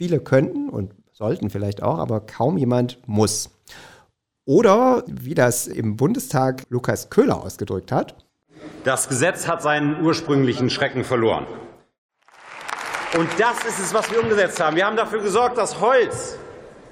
Viele 0.00 0.18
könnten 0.18 0.70
und 0.70 0.94
sollten 1.12 1.50
vielleicht 1.50 1.82
auch, 1.82 1.98
aber 1.98 2.20
kaum 2.20 2.56
jemand 2.56 3.00
muss. 3.04 3.50
Oder 4.46 5.04
wie 5.06 5.34
das 5.34 5.66
im 5.66 5.96
Bundestag 5.96 6.62
Lukas 6.70 7.10
Köhler 7.10 7.42
ausgedrückt 7.42 7.92
hat. 7.92 8.14
Das 8.82 9.10
Gesetz 9.10 9.46
hat 9.46 9.60
seinen 9.60 10.02
ursprünglichen 10.02 10.70
Schrecken 10.70 11.04
verloren. 11.04 11.46
Und 13.14 13.28
das 13.36 13.62
ist 13.66 13.78
es, 13.78 13.92
was 13.92 14.10
wir 14.10 14.22
umgesetzt 14.22 14.58
haben. 14.58 14.74
Wir 14.74 14.86
haben 14.86 14.96
dafür 14.96 15.20
gesorgt, 15.20 15.58
dass 15.58 15.82
Holz, 15.82 16.38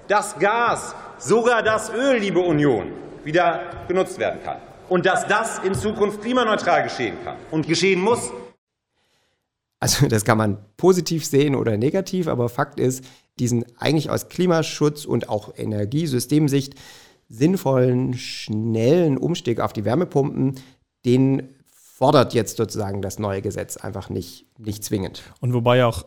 das 0.07 0.39
Gas, 0.39 0.95
sogar 1.17 1.63
das 1.63 1.91
Öl, 1.91 2.19
liebe 2.19 2.41
Union, 2.41 2.93
wieder 3.25 3.71
genutzt 3.89 4.19
werden 4.19 4.41
kann. 4.45 4.59
Und 4.91 5.07
dass 5.07 5.27
das 5.27 5.61
in 5.61 5.75
Zukunft 5.75 6.21
klimaneutral 6.21 6.83
geschehen 6.83 7.17
kann 7.25 7.37
und 7.51 7.67
geschehen 7.67 8.03
muss. 8.03 8.31
Also 9.81 10.09
das 10.09 10.25
kann 10.25 10.39
man 10.39 10.59
positiv 10.77 11.25
sehen 11.25 11.55
oder 11.55 11.77
negativ, 11.77 12.29
aber 12.29 12.49
Fakt 12.49 12.81
ist, 12.81 13.05
diesen 13.39 13.65
eigentlich 13.79 14.11
aus 14.11 14.29
Klimaschutz 14.29 15.05
und 15.05 15.29
auch 15.29 15.57
Energiesystemsicht 15.57 16.75
sinnvollen, 17.29 18.15
schnellen 18.15 19.19
Umstieg 19.19 19.61
auf 19.61 19.73
die 19.73 19.85
Wärmepumpen, 19.85 20.57
den 21.05 21.55
fordert 21.71 22.35
jetzt 22.35 22.57
sozusagen 22.57 23.03
das 23.03 23.19
neue 23.19 23.43
Gesetz 23.43 23.77
einfach 23.77 24.09
nicht, 24.09 24.47
nicht 24.59 24.83
zwingend. 24.85 25.23
Und 25.41 25.53
wobei 25.53 25.85
auch 25.85 26.07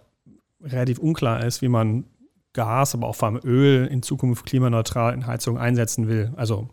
relativ 0.61 0.99
unklar 0.99 1.45
ist, 1.45 1.61
wie 1.61 1.67
man 1.67 2.05
Gas, 2.53 2.95
aber 2.95 3.07
auch 3.07 3.15
vor 3.15 3.29
allem 3.29 3.39
Öl 3.43 3.87
in 3.87 4.03
Zukunft 4.03 4.45
klimaneutral 4.45 5.13
in 5.13 5.25
Heizung 5.25 5.57
einsetzen 5.57 6.07
will. 6.07 6.33
Also 6.35 6.69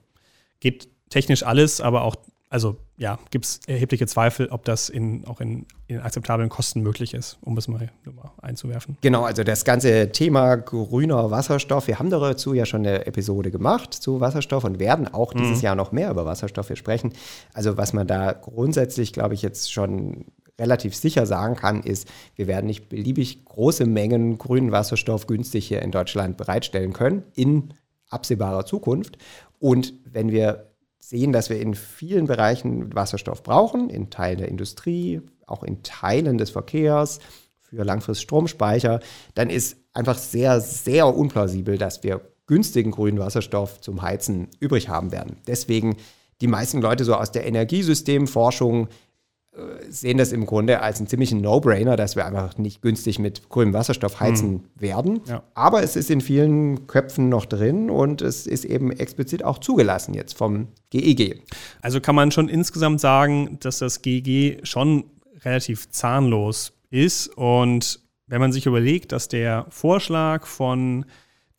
geht 0.60 0.88
technisch 1.08 1.44
alles, 1.44 1.80
aber 1.80 2.02
auch 2.02 2.16
also 2.48 2.76
ja, 2.98 3.18
gibt 3.30 3.44
es 3.44 3.60
erhebliche 3.66 4.06
Zweifel, 4.06 4.48
ob 4.48 4.64
das 4.64 4.88
in, 4.88 5.24
auch 5.26 5.40
in, 5.40 5.66
in, 5.86 6.00
akzeptablen 6.00 6.48
Kosten 6.48 6.82
möglich 6.82 7.14
ist, 7.14 7.38
um 7.42 7.56
es 7.56 7.68
mal, 7.68 7.90
mal, 8.04 8.32
einzuwerfen. 8.42 8.98
Genau, 9.00 9.22
also 9.22 9.44
das 9.44 9.64
ganze 9.64 10.10
Thema 10.10 10.56
grüner 10.56 11.30
Wasserstoff, 11.30 11.86
wir 11.86 12.00
haben 12.00 12.10
dazu 12.10 12.54
ja 12.54 12.66
schon 12.66 12.84
eine 12.84 13.06
Episode 13.06 13.52
gemacht 13.52 13.94
zu 13.94 14.20
Wasserstoff 14.20 14.64
und 14.64 14.80
werden 14.80 15.06
auch 15.06 15.32
mhm. 15.32 15.38
dieses 15.38 15.62
Jahr 15.62 15.76
noch 15.76 15.92
mehr 15.92 16.10
über 16.10 16.26
Wasserstoff 16.26 16.70
sprechen. 16.74 17.12
Also 17.54 17.76
was 17.76 17.92
man 17.92 18.08
da 18.08 18.32
grundsätzlich, 18.32 19.12
glaube 19.12 19.34
ich, 19.34 19.42
jetzt 19.42 19.72
schon 19.72 20.26
relativ 20.58 20.96
sicher 20.96 21.24
sagen 21.24 21.54
kann, 21.54 21.84
ist, 21.84 22.08
wir 22.34 22.48
werden 22.48 22.66
nicht 22.66 22.88
beliebig 22.88 23.44
große 23.44 23.86
Mengen 23.86 24.38
grünen 24.38 24.72
Wasserstoff 24.72 25.28
günstig 25.28 25.68
hier 25.68 25.82
in 25.82 25.92
Deutschland 25.92 26.36
bereitstellen 26.36 26.92
können 26.92 27.22
in 27.36 27.74
absehbarer 28.10 28.66
Zukunft. 28.66 29.18
Und 29.60 29.94
wenn 30.04 30.32
wir 30.32 30.67
sehen, 31.08 31.32
dass 31.32 31.48
wir 31.48 31.58
in 31.58 31.74
vielen 31.74 32.26
Bereichen 32.26 32.94
Wasserstoff 32.94 33.42
brauchen, 33.42 33.88
in 33.88 34.10
Teilen 34.10 34.38
der 34.38 34.48
Industrie, 34.48 35.22
auch 35.46 35.62
in 35.62 35.82
Teilen 35.82 36.36
des 36.36 36.50
Verkehrs, 36.50 37.20
für 37.60 37.82
langfristig 37.82 38.24
Stromspeicher, 38.24 39.00
dann 39.34 39.48
ist 39.48 39.78
einfach 39.94 40.18
sehr, 40.18 40.60
sehr 40.60 41.14
unplausibel, 41.14 41.78
dass 41.78 42.02
wir 42.02 42.20
günstigen 42.46 42.90
grünen 42.90 43.18
Wasserstoff 43.18 43.80
zum 43.80 44.02
Heizen 44.02 44.48
übrig 44.60 44.90
haben 44.90 45.10
werden. 45.10 45.36
Deswegen 45.46 45.96
die 46.42 46.46
meisten 46.46 46.82
Leute 46.82 47.04
so 47.04 47.14
aus 47.14 47.32
der 47.32 47.46
Energiesystemforschung 47.46 48.88
sehen 49.88 50.18
das 50.18 50.32
im 50.32 50.46
Grunde 50.46 50.80
als 50.80 50.98
einen 50.98 51.08
ziemlichen 51.08 51.40
No-Brainer, 51.40 51.96
dass 51.96 52.16
wir 52.16 52.26
einfach 52.26 52.58
nicht 52.58 52.82
günstig 52.82 53.18
mit 53.18 53.48
grünem 53.48 53.74
Wasserstoff 53.74 54.20
heizen 54.20 54.50
mhm. 54.50 54.62
werden. 54.76 55.20
Ja. 55.26 55.42
Aber 55.54 55.82
es 55.82 55.96
ist 55.96 56.10
in 56.10 56.20
vielen 56.20 56.86
Köpfen 56.86 57.28
noch 57.28 57.46
drin 57.46 57.90
und 57.90 58.22
es 58.22 58.46
ist 58.46 58.64
eben 58.64 58.92
explizit 58.92 59.44
auch 59.44 59.58
zugelassen 59.58 60.14
jetzt 60.14 60.36
vom 60.36 60.68
GEG. 60.90 61.20
E 61.20 61.42
also 61.82 62.00
kann 62.00 62.14
man 62.14 62.30
schon 62.30 62.48
insgesamt 62.48 63.00
sagen, 63.00 63.58
dass 63.60 63.78
das 63.78 64.02
GEG 64.02 64.28
e 64.28 64.58
schon 64.62 65.04
relativ 65.44 65.90
zahnlos 65.90 66.72
ist. 66.90 67.28
Und 67.36 68.00
wenn 68.26 68.40
man 68.40 68.52
sich 68.52 68.66
überlegt, 68.66 69.12
dass 69.12 69.28
der 69.28 69.66
Vorschlag 69.70 70.46
von 70.46 71.06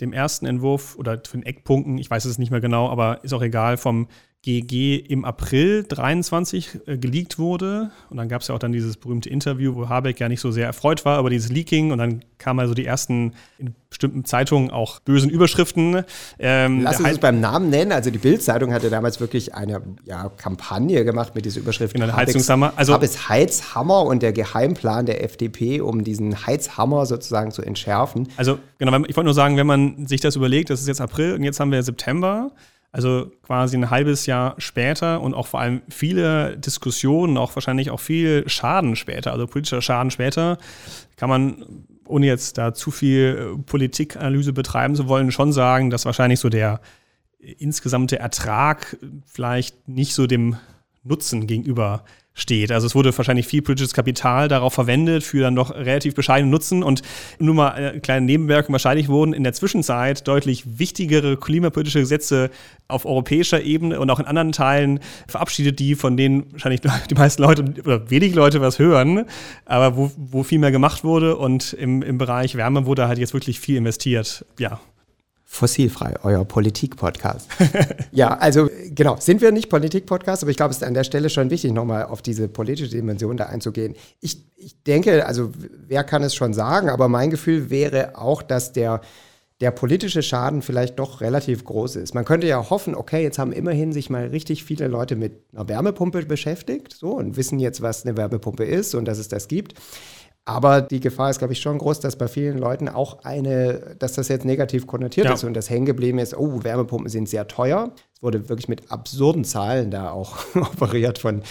dem 0.01 0.13
ersten 0.13 0.45
Entwurf 0.45 0.95
oder 0.97 1.21
von 1.27 1.43
Eckpunkten, 1.43 1.97
ich 1.97 2.09
weiß 2.09 2.25
es 2.25 2.37
nicht 2.37 2.51
mehr 2.51 2.61
genau, 2.61 2.89
aber 2.89 3.23
ist 3.23 3.33
auch 3.33 3.41
egal, 3.41 3.77
vom 3.77 4.07
GG 4.41 4.95
im 4.95 5.25
April 5.25 5.83
23 5.83 6.79
äh, 6.85 6.97
geleakt 6.97 7.37
wurde. 7.37 7.91
Und 8.09 8.15
dann 8.17 8.29
gab 8.29 8.41
es 8.41 8.47
ja 8.47 8.55
auch 8.55 8.59
dann 8.59 8.71
dieses 8.71 8.95
berühmte 8.95 9.29
Interview, 9.29 9.75
wo 9.75 9.89
Habeck 9.89 10.19
ja 10.19 10.29
nicht 10.29 10.39
so 10.39 10.51
sehr 10.51 10.65
erfreut 10.65 11.03
war 11.03 11.19
über 11.19 11.29
dieses 11.29 11.51
Leaking. 11.51 11.91
Und 11.91 11.97
dann 11.97 12.23
kamen 12.37 12.61
also 12.61 12.73
die 12.73 12.85
ersten 12.85 13.33
in 13.57 13.75
bestimmten 13.89 14.23
Zeitungen 14.23 14.71
auch 14.71 14.99
bösen 15.01 15.29
Überschriften. 15.29 16.05
Ähm, 16.37 16.81
Lass 16.83 16.99
uns 16.99 17.09
es 17.09 17.17
beim 17.17 17.41
Namen 17.41 17.69
nennen. 17.69 17.91
Also 17.91 18.11
die 18.11 18.17
Bild-Zeitung 18.17 18.71
hatte 18.71 18.89
damals 18.89 19.19
wirklich 19.19 19.55
eine 19.55 19.81
ja, 20.05 20.29
Kampagne 20.29 21.03
gemacht 21.03 21.35
mit 21.35 21.43
dieser 21.43 21.59
Überschrift. 21.59 21.95
Genau, 21.95 22.13
Heizungshammer. 22.13 22.71
Also 22.77 22.93
Habecks 22.93 23.27
Heizhammer 23.27 24.03
und 24.03 24.23
der 24.23 24.31
Geheimplan 24.31 25.05
der 25.05 25.21
FDP, 25.21 25.81
um 25.81 26.05
diesen 26.05 26.45
Heizhammer 26.45 27.05
sozusagen 27.05 27.51
zu 27.51 27.61
entschärfen. 27.61 28.29
Also 28.37 28.57
genau, 28.77 28.95
ich 29.05 29.17
wollte 29.17 29.25
nur 29.25 29.33
sagen, 29.33 29.57
wenn 29.57 29.67
man 29.67 30.07
sich 30.07 30.21
das 30.21 30.37
überlegt, 30.37 30.69
das 30.69 30.79
ist 30.79 30.87
jetzt 30.87 31.01
April 31.01 31.33
und 31.33 31.43
jetzt 31.43 31.59
haben 31.59 31.73
wir 31.73 31.83
September. 31.83 32.51
Also 32.91 33.31
quasi 33.43 33.77
ein 33.77 33.91
halbes 33.91 34.25
Jahr 34.25 34.55
später 34.57 35.21
und 35.21 35.35
auch 35.35 35.45
vor 35.45 35.59
allem 35.59 35.81
viele 35.89 36.57
Diskussionen, 36.57 37.37
auch 37.37 37.55
wahrscheinlich 37.55 37.91
auch 37.91 37.99
viel 37.99 38.49
Schaden 38.49 38.95
später, 38.95 39.31
also 39.31 39.45
politischer 39.45 39.81
Schaden 39.81 40.09
später, 40.09 40.57
kann 41.15 41.29
man, 41.29 41.85
ohne 42.05 42.25
jetzt 42.25 42.57
da 42.57 42.73
zu 42.73 42.89
viel 42.89 43.55
äh, 43.57 43.61
Politikanalyse 43.61 44.53
betreiben 44.53 44.95
zu 44.95 45.07
wollen, 45.07 45.31
schon 45.31 45.53
sagen, 45.53 45.91
dass 45.91 46.05
wahrscheinlich 46.05 46.39
so 46.39 46.49
der 46.49 46.81
insgesamte 47.39 48.17
Ertrag 48.17 48.97
vielleicht 49.25 49.87
nicht 49.87 50.13
so 50.15 50.25
dem 50.25 50.57
Nutzen 51.03 51.47
gegenüber 51.47 52.03
steht. 52.39 52.71
Also 52.71 52.87
es 52.87 52.95
wurde 52.95 53.15
wahrscheinlich 53.15 53.47
viel 53.47 53.61
politisches 53.61 53.93
Kapital 53.93 54.47
darauf 54.47 54.73
verwendet 54.73 55.23
für 55.23 55.41
dann 55.41 55.55
doch 55.55 55.73
relativ 55.73 56.15
bescheidenen 56.15 56.49
Nutzen 56.49 56.83
und 56.83 57.01
nur 57.39 57.55
mal 57.55 57.69
eine 57.69 57.99
kleine 57.99 58.25
Nebenwirkung. 58.25 58.73
Wahrscheinlich 58.73 59.09
wurden 59.09 59.33
in 59.33 59.43
der 59.43 59.53
Zwischenzeit 59.53 60.27
deutlich 60.27 60.79
wichtigere 60.79 61.37
klimapolitische 61.37 61.99
Gesetze 61.99 62.49
auf 62.87 63.05
europäischer 63.05 63.61
Ebene 63.61 63.99
und 63.99 64.09
auch 64.09 64.19
in 64.19 64.25
anderen 64.25 64.51
Teilen 64.51 64.99
verabschiedet, 65.27 65.79
die 65.79 65.95
von 65.95 66.17
denen 66.17 66.51
wahrscheinlich 66.51 66.81
die 67.09 67.15
meisten 67.15 67.41
Leute 67.41 67.65
oder 67.83 68.09
wenig 68.09 68.33
Leute 68.33 68.61
was 68.61 68.79
hören, 68.79 69.25
aber 69.65 69.95
wo, 69.95 70.11
wo 70.17 70.43
viel 70.43 70.59
mehr 70.59 70.71
gemacht 70.71 71.03
wurde 71.03 71.35
und 71.37 71.73
im, 71.73 72.01
im 72.01 72.17
Bereich 72.17 72.55
Wärme 72.55 72.85
wurde 72.85 73.07
halt 73.07 73.19
jetzt 73.19 73.33
wirklich 73.33 73.59
viel 73.59 73.77
investiert. 73.77 74.45
Ja, 74.57 74.79
Fossilfrei, 75.51 76.13
euer 76.21 76.45
Politik-Podcast. 76.45 77.49
ja, 78.11 78.37
also 78.37 78.69
genau, 78.91 79.17
sind 79.19 79.41
wir 79.41 79.51
nicht 79.51 79.67
Politik-Podcast, 79.67 80.43
aber 80.43 80.51
ich 80.51 80.57
glaube, 80.57 80.71
es 80.71 80.77
ist 80.77 80.83
an 80.83 80.93
der 80.93 81.03
Stelle 81.03 81.29
schon 81.31 81.49
wichtig, 81.49 81.73
nochmal 81.73 82.05
auf 82.05 82.21
diese 82.21 82.47
politische 82.47 82.91
Dimension 82.91 83.35
da 83.35 83.47
einzugehen. 83.47 83.95
Ich, 84.21 84.45
ich 84.55 84.83
denke, 84.83 85.25
also 85.25 85.51
wer 85.87 86.03
kann 86.03 86.21
es 86.21 86.35
schon 86.35 86.53
sagen, 86.53 86.87
aber 86.87 87.09
mein 87.09 87.31
Gefühl 87.31 87.71
wäre 87.71 88.15
auch, 88.15 88.43
dass 88.43 88.73
der, 88.73 89.01
der 89.59 89.71
politische 89.71 90.21
Schaden 90.21 90.61
vielleicht 90.61 90.99
doch 90.99 91.19
relativ 91.19 91.65
groß 91.65 91.95
ist. 91.95 92.13
Man 92.13 92.25
könnte 92.25 92.45
ja 92.45 92.69
hoffen, 92.69 92.93
okay, 92.93 93.23
jetzt 93.23 93.39
haben 93.39 93.51
immerhin 93.51 93.91
sich 93.91 94.11
mal 94.11 94.27
richtig 94.27 94.63
viele 94.63 94.87
Leute 94.87 95.15
mit 95.15 95.41
einer 95.51 95.67
Wärmepumpe 95.67 96.27
beschäftigt 96.27 96.93
so, 96.93 97.13
und 97.13 97.37
wissen 97.37 97.57
jetzt, 97.57 97.81
was 97.81 98.05
eine 98.05 98.15
Wärmepumpe 98.15 98.65
ist 98.65 98.93
und 98.93 99.05
dass 99.05 99.17
es 99.17 99.29
das 99.29 99.47
gibt. 99.47 99.73
Aber 100.45 100.81
die 100.81 100.99
Gefahr 100.99 101.29
ist, 101.29 101.37
glaube 101.37 101.53
ich, 101.53 101.61
schon 101.61 101.77
groß, 101.77 101.99
dass 101.99 102.15
bei 102.15 102.27
vielen 102.27 102.57
Leuten 102.57 102.89
auch 102.89 103.23
eine, 103.23 103.95
dass 103.99 104.13
das 104.13 104.29
jetzt 104.29 104.45
negativ 104.45 104.87
konnotiert 104.87 105.27
ja. 105.27 105.33
ist 105.33 105.43
und 105.43 105.53
das 105.53 105.69
hängen 105.69 105.85
geblieben 105.85 106.17
ist, 106.17 106.35
oh, 106.35 106.63
Wärmepumpen 106.63 107.09
sind 107.09 107.29
sehr 107.29 107.47
teuer. 107.47 107.91
Es 108.15 108.23
wurde 108.23 108.49
wirklich 108.49 108.67
mit 108.67 108.91
absurden 108.91 109.43
Zahlen 109.43 109.91
da 109.91 110.11
auch 110.11 110.37
operiert 110.55 111.19
von, 111.19 111.43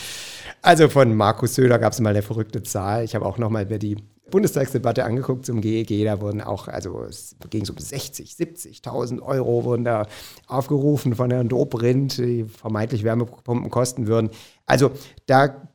also 0.62 0.89
von 0.89 1.14
Markus 1.14 1.55
Söder 1.55 1.78
gab 1.78 1.93
es 1.93 2.01
mal 2.01 2.11
eine 2.11 2.22
verrückte 2.22 2.62
Zahl. 2.64 3.05
Ich 3.05 3.14
habe 3.14 3.24
auch 3.24 3.39
noch 3.39 3.51
mal 3.51 3.66
mir 3.66 3.78
die 3.78 3.97
Bundestagsdebatte 4.30 5.05
angeguckt 5.05 5.47
zum 5.47 5.61
GEG, 5.61 6.05
da 6.05 6.20
wurden 6.20 6.41
auch, 6.41 6.68
also 6.68 7.03
es 7.03 7.36
ging 7.51 7.64
so 7.64 7.72
um 7.72 7.78
60, 7.78 8.32
70.000 8.32 9.22
Euro 9.22 9.64
wurden 9.64 9.84
da 9.84 10.07
aufgerufen 10.47 11.14
von 11.14 11.30
Herrn 11.30 11.49
Dobrindt, 11.49 12.18
die 12.18 12.45
vermeintlich 12.45 13.05
Wärmepumpen 13.05 13.70
kosten 13.70 14.07
würden. 14.07 14.30
Also 14.66 14.91
da 15.26 15.67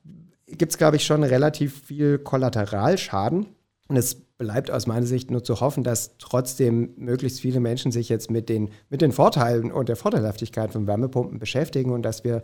gibt 0.47 0.71
es, 0.71 0.77
glaube 0.77 0.97
ich, 0.97 1.05
schon 1.05 1.23
relativ 1.23 1.83
viel 1.85 2.19
Kollateralschaden. 2.19 3.47
Und 3.87 3.97
es 3.97 4.15
bleibt 4.15 4.71
aus 4.71 4.87
meiner 4.87 5.05
Sicht 5.05 5.31
nur 5.31 5.43
zu 5.43 5.59
hoffen, 5.59 5.83
dass 5.83 6.17
trotzdem 6.17 6.93
möglichst 6.97 7.41
viele 7.41 7.59
Menschen 7.59 7.91
sich 7.91 8.09
jetzt 8.09 8.31
mit 8.31 8.49
den, 8.49 8.69
mit 8.89 9.01
den 9.01 9.11
Vorteilen 9.11 9.71
und 9.71 9.89
der 9.89 9.95
Vorteilhaftigkeit 9.95 10.71
von 10.71 10.87
Wärmepumpen 10.87 11.39
beschäftigen 11.39 11.91
und 11.91 12.03
dass 12.03 12.23
wir 12.23 12.41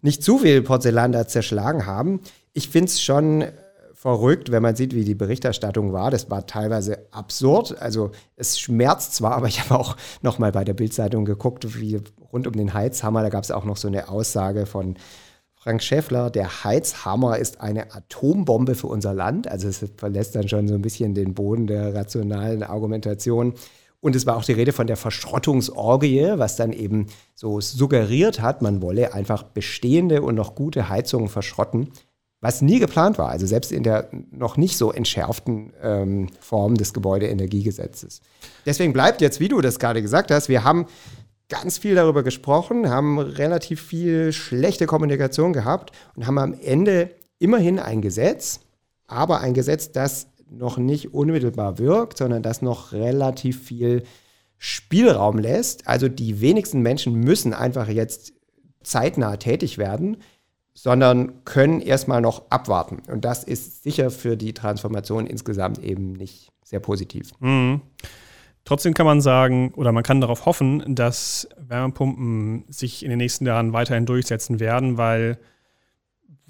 nicht 0.00 0.22
zu 0.22 0.38
viel 0.38 0.62
Porzellan 0.62 1.12
da 1.12 1.26
zerschlagen 1.26 1.86
haben. 1.86 2.20
Ich 2.52 2.68
finde 2.68 2.88
es 2.88 3.00
schon 3.00 3.44
verrückt, 3.94 4.50
wenn 4.50 4.62
man 4.62 4.74
sieht, 4.74 4.96
wie 4.96 5.04
die 5.04 5.14
Berichterstattung 5.14 5.92
war. 5.92 6.10
Das 6.10 6.28
war 6.28 6.44
teilweise 6.44 7.06
absurd. 7.12 7.80
Also 7.80 8.10
es 8.34 8.58
schmerzt 8.58 9.14
zwar, 9.14 9.36
aber 9.36 9.46
ich 9.46 9.60
habe 9.60 9.78
auch 9.78 9.96
noch 10.22 10.40
mal 10.40 10.50
bei 10.50 10.64
der 10.64 10.74
Bildzeitung 10.74 11.24
geguckt, 11.24 11.78
wie 11.80 12.00
rund 12.32 12.48
um 12.48 12.54
den 12.54 12.74
Heizhammer, 12.74 13.22
da 13.22 13.28
gab 13.28 13.44
es 13.44 13.52
auch 13.52 13.64
noch 13.64 13.76
so 13.76 13.86
eine 13.86 14.08
Aussage 14.08 14.66
von 14.66 14.96
Frank 15.62 15.80
Schäffler, 15.80 16.28
der 16.28 16.64
Heizhammer 16.64 17.38
ist 17.38 17.60
eine 17.60 17.94
Atombombe 17.94 18.74
für 18.74 18.88
unser 18.88 19.14
Land. 19.14 19.46
Also 19.46 19.68
es 19.68 19.84
verlässt 19.96 20.34
dann 20.34 20.48
schon 20.48 20.66
so 20.66 20.74
ein 20.74 20.82
bisschen 20.82 21.14
den 21.14 21.34
Boden 21.34 21.68
der 21.68 21.94
rationalen 21.94 22.64
Argumentation. 22.64 23.54
Und 24.00 24.16
es 24.16 24.26
war 24.26 24.36
auch 24.36 24.44
die 24.44 24.54
Rede 24.54 24.72
von 24.72 24.88
der 24.88 24.96
Verschrottungsorgie, 24.96 26.32
was 26.34 26.56
dann 26.56 26.72
eben 26.72 27.06
so 27.36 27.60
suggeriert 27.60 28.42
hat, 28.42 28.60
man 28.60 28.82
wolle 28.82 29.14
einfach 29.14 29.44
bestehende 29.44 30.22
und 30.22 30.34
noch 30.34 30.56
gute 30.56 30.88
Heizungen 30.88 31.28
verschrotten, 31.28 31.90
was 32.40 32.60
nie 32.60 32.80
geplant 32.80 33.16
war. 33.18 33.28
Also 33.28 33.46
selbst 33.46 33.70
in 33.70 33.84
der 33.84 34.08
noch 34.32 34.56
nicht 34.56 34.76
so 34.76 34.90
entschärften 34.90 35.72
ähm, 35.80 36.26
Form 36.40 36.74
des 36.74 36.92
Gebäudeenergiegesetzes. 36.92 38.20
Deswegen 38.66 38.92
bleibt 38.92 39.20
jetzt, 39.20 39.38
wie 39.38 39.46
du 39.46 39.60
das 39.60 39.78
gerade 39.78 40.02
gesagt 40.02 40.32
hast, 40.32 40.48
wir 40.48 40.64
haben 40.64 40.86
ganz 41.52 41.76
viel 41.76 41.94
darüber 41.94 42.22
gesprochen, 42.22 42.88
haben 42.88 43.18
relativ 43.18 43.82
viel 43.82 44.32
schlechte 44.32 44.86
Kommunikation 44.86 45.52
gehabt 45.52 45.92
und 46.16 46.26
haben 46.26 46.38
am 46.38 46.54
Ende 46.54 47.10
immerhin 47.38 47.78
ein 47.78 48.00
Gesetz, 48.00 48.60
aber 49.06 49.40
ein 49.42 49.52
Gesetz, 49.52 49.92
das 49.92 50.28
noch 50.48 50.78
nicht 50.78 51.12
unmittelbar 51.12 51.76
wirkt, 51.76 52.16
sondern 52.16 52.42
das 52.42 52.62
noch 52.62 52.92
relativ 52.92 53.62
viel 53.62 54.04
Spielraum 54.56 55.38
lässt. 55.38 55.86
Also 55.86 56.08
die 56.08 56.40
wenigsten 56.40 56.80
Menschen 56.80 57.12
müssen 57.12 57.52
einfach 57.52 57.88
jetzt 57.88 58.32
zeitnah 58.82 59.36
tätig 59.36 59.76
werden, 59.76 60.16
sondern 60.72 61.44
können 61.44 61.82
erstmal 61.82 62.22
noch 62.22 62.50
abwarten. 62.50 63.02
Und 63.10 63.26
das 63.26 63.44
ist 63.44 63.82
sicher 63.82 64.10
für 64.10 64.38
die 64.38 64.54
Transformation 64.54 65.26
insgesamt 65.26 65.80
eben 65.80 66.14
nicht 66.14 66.50
sehr 66.64 66.80
positiv. 66.80 67.32
Mhm. 67.40 67.82
Trotzdem 68.64 68.94
kann 68.94 69.06
man 69.06 69.20
sagen, 69.20 69.72
oder 69.74 69.90
man 69.92 70.04
kann 70.04 70.20
darauf 70.20 70.46
hoffen, 70.46 70.94
dass 70.94 71.48
Wärmepumpen 71.58 72.64
sich 72.68 73.02
in 73.02 73.10
den 73.10 73.18
nächsten 73.18 73.44
Jahren 73.46 73.72
weiterhin 73.72 74.06
durchsetzen 74.06 74.60
werden, 74.60 74.98
weil 74.98 75.38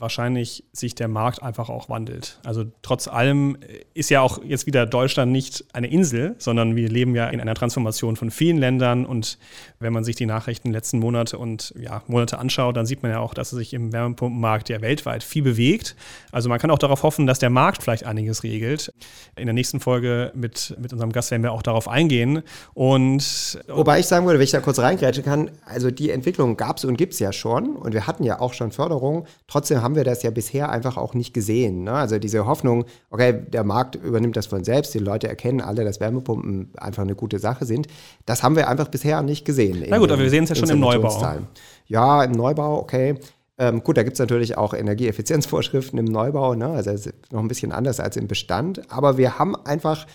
wahrscheinlich 0.03 0.65
sich 0.73 0.95
der 0.95 1.09
Markt 1.09 1.43
einfach 1.43 1.71
auch 1.71 1.89
wandelt. 1.89 2.39
Also 2.45 2.65
trotz 2.83 3.09
allem 3.09 3.57
ist 3.95 4.11
ja 4.11 4.21
auch 4.21 4.43
jetzt 4.45 4.67
wieder 4.67 4.85
Deutschland 4.85 5.33
nicht 5.33 5.65
eine 5.73 5.87
Insel, 5.87 6.35
sondern 6.39 6.77
wir 6.77 6.89
leben 6.89 7.15
ja 7.15 7.29
in 7.29 7.41
einer 7.41 7.55
Transformation 7.55 8.17
von 8.17 8.31
vielen 8.31 8.59
Ländern 8.59 9.07
und 9.07 9.39
wenn 9.79 9.93
man 9.93 10.05
sich 10.05 10.17
die 10.17 10.27
Nachrichten 10.27 10.73
letzten 10.73 10.99
Monate 10.99 11.39
und 11.39 11.73
ja, 11.79 12.03
Monate 12.07 12.39
anschaut, 12.39 12.77
dann 12.77 12.85
sieht 12.87 13.03
man 13.03 13.13
ja 13.13 13.21
auch, 13.21 13.33
dass 13.33 13.53
es 13.53 13.59
sich 13.59 13.73
im 13.75 13.93
Wärmepumpenmarkt 13.93 14.69
ja 14.69 14.81
weltweit 14.81 15.23
viel 15.23 15.43
bewegt. 15.43 15.97
Also 16.33 16.49
man 16.49 16.59
kann 16.59 16.71
auch 16.71 16.79
darauf 16.79 17.03
hoffen, 17.03 17.27
dass 17.27 17.39
der 17.39 17.51
Markt 17.51 17.83
vielleicht 17.83 18.05
einiges 18.05 18.43
regelt. 18.43 18.93
In 19.37 19.47
der 19.47 19.55
nächsten 19.55 19.81
Folge 19.81 20.33
mit, 20.35 20.77
mit 20.81 20.93
unserem 20.93 21.13
Gast 21.13 21.31
werden 21.31 21.43
wir 21.43 21.53
auch 21.53 21.63
darauf 21.63 21.89
eingehen. 21.89 22.43
Und 22.75 23.63
Wobei 23.69 24.01
ich 24.01 24.07
sagen 24.07 24.27
würde, 24.27 24.39
wenn 24.39 24.45
ich 24.45 24.51
da 24.51 24.61
kurz 24.61 24.79
reingrätschen 24.79 25.25
kann, 25.25 25.51
also 25.65 25.91
die 25.91 26.11
Entwicklung 26.11 26.57
gab 26.57 26.79
es 26.79 26.85
und 26.85 26.97
gibt 26.97 27.13
es 27.13 27.21
ja 27.21 27.33
schon 27.33 27.77
und 27.77 27.93
wir 27.93 28.07
hatten 28.07 28.25
ja 28.25 28.41
auch 28.41 28.53
schon 28.53 28.73
Förderung. 28.73 29.27
Trotzdem 29.47 29.83
haben 29.83 29.92
wir 29.95 30.05
das 30.05 30.23
ja 30.23 30.31
bisher 30.31 30.71
einfach 30.71 30.97
auch 30.97 31.15
nicht 31.15 31.35
gesehen. 31.35 31.85
Ne? 31.85 31.93
Also 31.93 32.19
diese 32.19 32.47
Hoffnung, 32.47 32.85
okay, 33.11 33.33
der 33.33 33.65
Markt 33.65 33.95
übernimmt 33.95 34.37
das 34.37 34.47
von 34.47 34.65
selbst, 34.65 34.95
die 34.95 34.99
Leute 34.99 35.29
erkennen 35.29 35.61
alle, 35.61 35.85
dass 35.85 36.01
Wärmepumpen 36.01 36.73
einfach 36.77 37.03
eine 37.03 37.15
gute 37.15 37.39
Sache 37.39 37.65
sind. 37.65 37.87
Das 38.27 38.43
haben 38.43 38.57
wir 38.57 38.69
einfach 38.69 38.89
bisher 38.89 39.23
nicht 39.23 39.45
gesehen. 39.45 39.85
Na 39.89 39.99
gut, 39.99 40.11
aber 40.11 40.23
wir 40.23 40.31
sehen 40.31 40.45
es 40.45 40.51
ja 40.51 40.57
schon 40.57 40.71
im 40.71 40.81
Neubau. 40.81 41.39
Ja, 41.87 42.25
im 42.25 42.33
Neubau, 42.33 42.79
okay. 42.79 43.17
Ähm, 43.59 43.83
gut, 43.85 43.97
da 43.97 44.03
gibt 44.03 44.15
es 44.15 44.21
natürlich 44.21 44.57
auch 44.57 44.75
Energieeffizienzvorschriften 44.75 45.99
im 45.99 46.07
Neubau, 46.07 46.55
ne? 46.55 46.69
also 46.69 47.11
noch 47.31 47.41
ein 47.41 47.49
bisschen 47.49 47.71
anders 47.71 48.01
als 48.01 48.17
im 48.17 48.27
Bestand. 48.27 48.91
Aber 48.91 49.19
wir 49.19 49.39
haben 49.39 49.55
einfach 49.55 50.07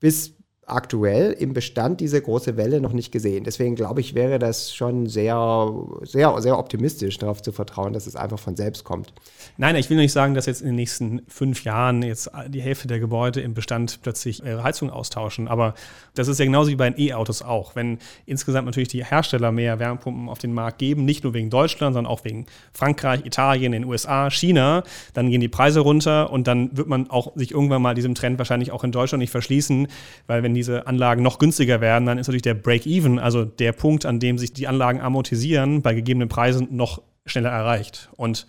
bis 0.00 0.34
aktuell 0.66 1.32
im 1.32 1.52
Bestand 1.52 2.00
diese 2.00 2.20
große 2.20 2.56
Welle 2.56 2.80
noch 2.80 2.92
nicht 2.92 3.12
gesehen. 3.12 3.44
Deswegen 3.44 3.74
glaube 3.74 4.00
ich, 4.00 4.14
wäre 4.14 4.38
das 4.38 4.74
schon 4.74 5.06
sehr, 5.06 5.72
sehr, 6.02 6.40
sehr 6.40 6.58
optimistisch, 6.58 7.18
darauf 7.18 7.42
zu 7.42 7.52
vertrauen, 7.52 7.92
dass 7.92 8.06
es 8.06 8.16
einfach 8.16 8.38
von 8.38 8.56
selbst 8.56 8.84
kommt. 8.84 9.12
Nein, 9.56 9.76
ich 9.76 9.90
will 9.90 9.96
nicht 9.96 10.12
sagen, 10.12 10.34
dass 10.34 10.46
jetzt 10.46 10.62
in 10.62 10.68
den 10.68 10.76
nächsten 10.76 11.22
fünf 11.28 11.64
Jahren 11.64 12.02
jetzt 12.02 12.30
die 12.48 12.62
Hälfte 12.62 12.88
der 12.88 12.98
Gebäude 12.98 13.40
im 13.40 13.54
Bestand 13.54 14.00
plötzlich 14.02 14.44
ihre 14.44 14.62
Heizung 14.62 14.90
austauschen. 14.90 15.48
Aber 15.48 15.74
das 16.14 16.28
ist 16.28 16.38
ja 16.38 16.44
genauso 16.44 16.70
wie 16.70 16.76
bei 16.76 16.88
den 16.88 16.98
E-Autos 16.98 17.42
auch. 17.42 17.76
Wenn 17.76 17.98
insgesamt 18.26 18.66
natürlich 18.66 18.88
die 18.88 19.04
Hersteller 19.04 19.52
mehr 19.52 19.78
Wärmepumpen 19.78 20.28
auf 20.28 20.38
den 20.38 20.54
Markt 20.54 20.78
geben, 20.78 21.04
nicht 21.04 21.24
nur 21.24 21.34
wegen 21.34 21.50
Deutschland, 21.50 21.94
sondern 21.94 22.10
auch 22.10 22.24
wegen 22.24 22.46
Frankreich, 22.72 23.24
Italien, 23.24 23.72
den 23.72 23.84
USA, 23.84 24.30
China, 24.30 24.82
dann 25.12 25.30
gehen 25.30 25.40
die 25.40 25.48
Preise 25.48 25.80
runter 25.80 26.30
und 26.30 26.46
dann 26.46 26.76
wird 26.76 26.88
man 26.88 27.10
auch 27.10 27.36
sich 27.36 27.50
irgendwann 27.52 27.82
mal 27.82 27.94
diesem 27.94 28.14
Trend 28.14 28.38
wahrscheinlich 28.38 28.72
auch 28.72 28.84
in 28.84 28.92
Deutschland 28.92 29.20
nicht 29.20 29.30
verschließen, 29.30 29.88
weil 30.26 30.42
wenn 30.42 30.53
diese 30.54 30.86
Anlagen 30.86 31.22
noch 31.22 31.38
günstiger 31.38 31.80
werden, 31.80 32.06
dann 32.06 32.18
ist 32.18 32.26
natürlich 32.26 32.42
der 32.42 32.54
Break-Even, 32.54 33.18
also 33.18 33.44
der 33.44 33.72
Punkt, 33.72 34.06
an 34.06 34.20
dem 34.20 34.38
sich 34.38 34.52
die 34.52 34.66
Anlagen 34.66 35.00
amortisieren, 35.00 35.82
bei 35.82 35.94
gegebenen 35.94 36.28
Preisen 36.28 36.68
noch 36.70 37.02
schneller 37.26 37.50
erreicht. 37.50 38.10
Und 38.16 38.46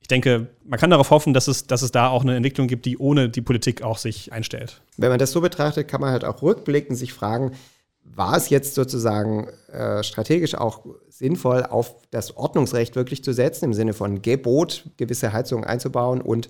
ich 0.00 0.08
denke, 0.08 0.48
man 0.64 0.78
kann 0.78 0.90
darauf 0.90 1.10
hoffen, 1.10 1.32
dass 1.32 1.48
es, 1.48 1.66
dass 1.66 1.82
es 1.82 1.92
da 1.92 2.08
auch 2.08 2.22
eine 2.22 2.36
Entwicklung 2.36 2.66
gibt, 2.66 2.86
die 2.86 2.98
ohne 2.98 3.28
die 3.28 3.40
Politik 3.40 3.82
auch 3.82 3.98
sich 3.98 4.32
einstellt. 4.32 4.82
Wenn 4.96 5.10
man 5.10 5.18
das 5.18 5.30
so 5.30 5.40
betrachtet, 5.40 5.88
kann 5.88 6.00
man 6.00 6.10
halt 6.10 6.24
auch 6.24 6.42
rückblickend 6.42 6.98
sich 6.98 7.12
fragen, 7.12 7.52
war 8.04 8.36
es 8.36 8.50
jetzt 8.50 8.74
sozusagen 8.74 9.48
äh, 9.70 10.02
strategisch 10.02 10.56
auch 10.56 10.84
sinnvoll, 11.08 11.62
auf 11.62 11.94
das 12.10 12.36
Ordnungsrecht 12.36 12.96
wirklich 12.96 13.22
zu 13.22 13.32
setzen, 13.32 13.66
im 13.66 13.74
Sinne 13.74 13.92
von 13.92 14.22
Gebot, 14.22 14.84
gewisse 14.96 15.32
Heizungen 15.32 15.64
einzubauen 15.64 16.20
und 16.20 16.48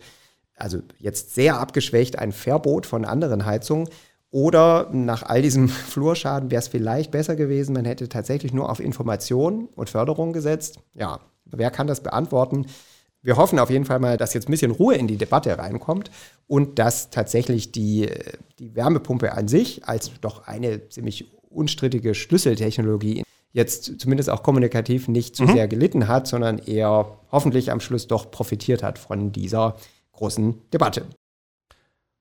also 0.57 0.78
jetzt 0.98 1.34
sehr 1.34 1.59
abgeschwächt 1.59 2.18
ein 2.18 2.32
Verbot 2.32 2.86
von 2.86 3.05
anderen 3.05 3.44
Heizungen? 3.44 3.88
Oder 4.33 4.89
nach 4.93 5.22
all 5.22 5.43
diesem 5.43 5.68
Flurschaden 5.68 6.51
wäre 6.51 6.59
es 6.59 6.68
vielleicht 6.68 7.12
besser 7.12 7.37
gewesen, 7.37 7.74
man 7.74 7.85
hätte 7.85 8.09
tatsächlich 8.09 8.53
nur 8.53 8.68
auf 8.68 8.80
Information 8.80 9.68
und 9.76 9.91
Förderung 9.91 10.33
gesetzt? 10.33 10.80
Ja, 10.95 11.20
wer 11.45 11.70
kann 11.70 11.87
das 11.87 12.03
beantworten? 12.03 12.66
Wir 13.20 13.37
hoffen 13.37 13.61
auf 13.61 13.70
jeden 13.70 13.85
Fall 13.85 14.01
mal, 14.01 14.16
dass 14.16 14.35
jetzt 14.35 14.49
ein 14.49 14.51
bisschen 14.51 14.72
Ruhe 14.72 14.97
in 14.97 15.07
die 15.07 15.18
Debatte 15.18 15.57
reinkommt 15.57 16.11
und 16.49 16.80
dass 16.80 17.11
tatsächlich 17.11 17.70
die, 17.70 18.09
die 18.59 18.74
Wärmepumpe 18.74 19.33
an 19.33 19.47
sich 19.47 19.87
als 19.87 20.11
doch 20.20 20.49
eine 20.49 20.89
ziemlich 20.89 21.30
unstrittige 21.49 22.14
Schlüsseltechnologie 22.14 23.22
jetzt 23.53 24.01
zumindest 24.01 24.30
auch 24.30 24.43
kommunikativ 24.43 25.09
nicht 25.09 25.37
zu 25.37 25.45
Mhm. 25.45 25.53
sehr 25.53 25.68
gelitten 25.68 26.09
hat, 26.09 26.26
sondern 26.26 26.59
eher 26.59 27.18
hoffentlich 27.30 27.70
am 27.70 27.80
Schluss 27.80 28.09
doch 28.09 28.30
profitiert 28.30 28.83
hat 28.83 28.99
von 28.99 29.30
dieser 29.30 29.76
großen 30.12 30.70
Debatte. 30.70 31.05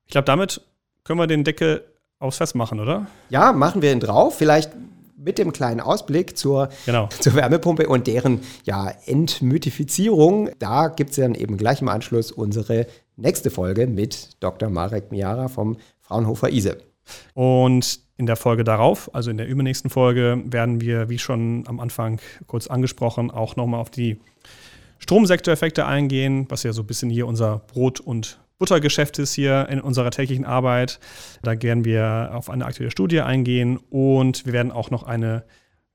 Ich 0.05 0.11
glaube, 0.11 0.25
damit 0.25 0.61
können 1.05 1.19
wir 1.19 1.27
den 1.27 1.45
Deckel 1.45 1.85
aufs 2.21 2.37
Fest 2.37 2.55
machen, 2.55 2.79
oder? 2.79 3.07
Ja, 3.29 3.51
machen 3.51 3.81
wir 3.81 3.91
ihn 3.91 3.99
drauf. 3.99 4.37
Vielleicht 4.37 4.71
mit 5.17 5.37
dem 5.37 5.51
kleinen 5.53 5.81
Ausblick 5.81 6.37
zur, 6.37 6.69
Genau. 6.85 7.07
zur 7.19 7.35
Wärmepumpe 7.35 7.87
und 7.87 8.07
deren 8.07 8.41
ja, 8.63 8.91
Entmythifizierung. 9.05 10.49
Da 10.59 10.87
gibt 10.87 11.11
es 11.11 11.17
dann 11.17 11.35
eben 11.35 11.57
gleich 11.57 11.81
im 11.81 11.89
Anschluss 11.89 12.31
unsere 12.31 12.87
nächste 13.17 13.51
Folge 13.51 13.87
mit 13.87 14.29
Dr. 14.39 14.69
Marek 14.69 15.11
Miara 15.11 15.47
vom 15.47 15.77
Fraunhofer 15.99 16.49
ISE. 16.49 16.77
Und 17.33 17.99
in 18.17 18.25
der 18.25 18.35
Folge 18.35 18.63
darauf, 18.63 19.13
also 19.13 19.31
in 19.31 19.37
der 19.37 19.47
übernächsten 19.47 19.89
Folge, 19.89 20.41
werden 20.45 20.79
wir, 20.81 21.09
wie 21.09 21.19
schon 21.19 21.63
am 21.67 21.79
Anfang 21.79 22.19
kurz 22.47 22.67
angesprochen, 22.67 23.31
auch 23.31 23.55
nochmal 23.55 23.79
auf 23.79 23.89
die 23.89 24.19
Stromsektoreffekte 24.99 25.85
eingehen, 25.85 26.45
was 26.49 26.63
ja 26.63 26.73
so 26.73 26.83
ein 26.83 26.87
bisschen 26.87 27.09
hier 27.09 27.25
unser 27.25 27.57
Brot- 27.57 27.99
und 27.99 28.39
Buttergeschäft 28.61 29.17
ist 29.17 29.33
hier 29.33 29.67
in 29.69 29.81
unserer 29.81 30.11
täglichen 30.11 30.45
Arbeit. 30.45 30.99
Da 31.41 31.59
werden 31.63 31.83
wir 31.83 32.29
auf 32.31 32.47
eine 32.47 32.63
aktuelle 32.63 32.91
Studie 32.91 33.21
eingehen 33.21 33.79
und 33.89 34.45
wir 34.45 34.53
werden 34.53 34.71
auch 34.71 34.91
noch 34.91 35.01
eine 35.01 35.43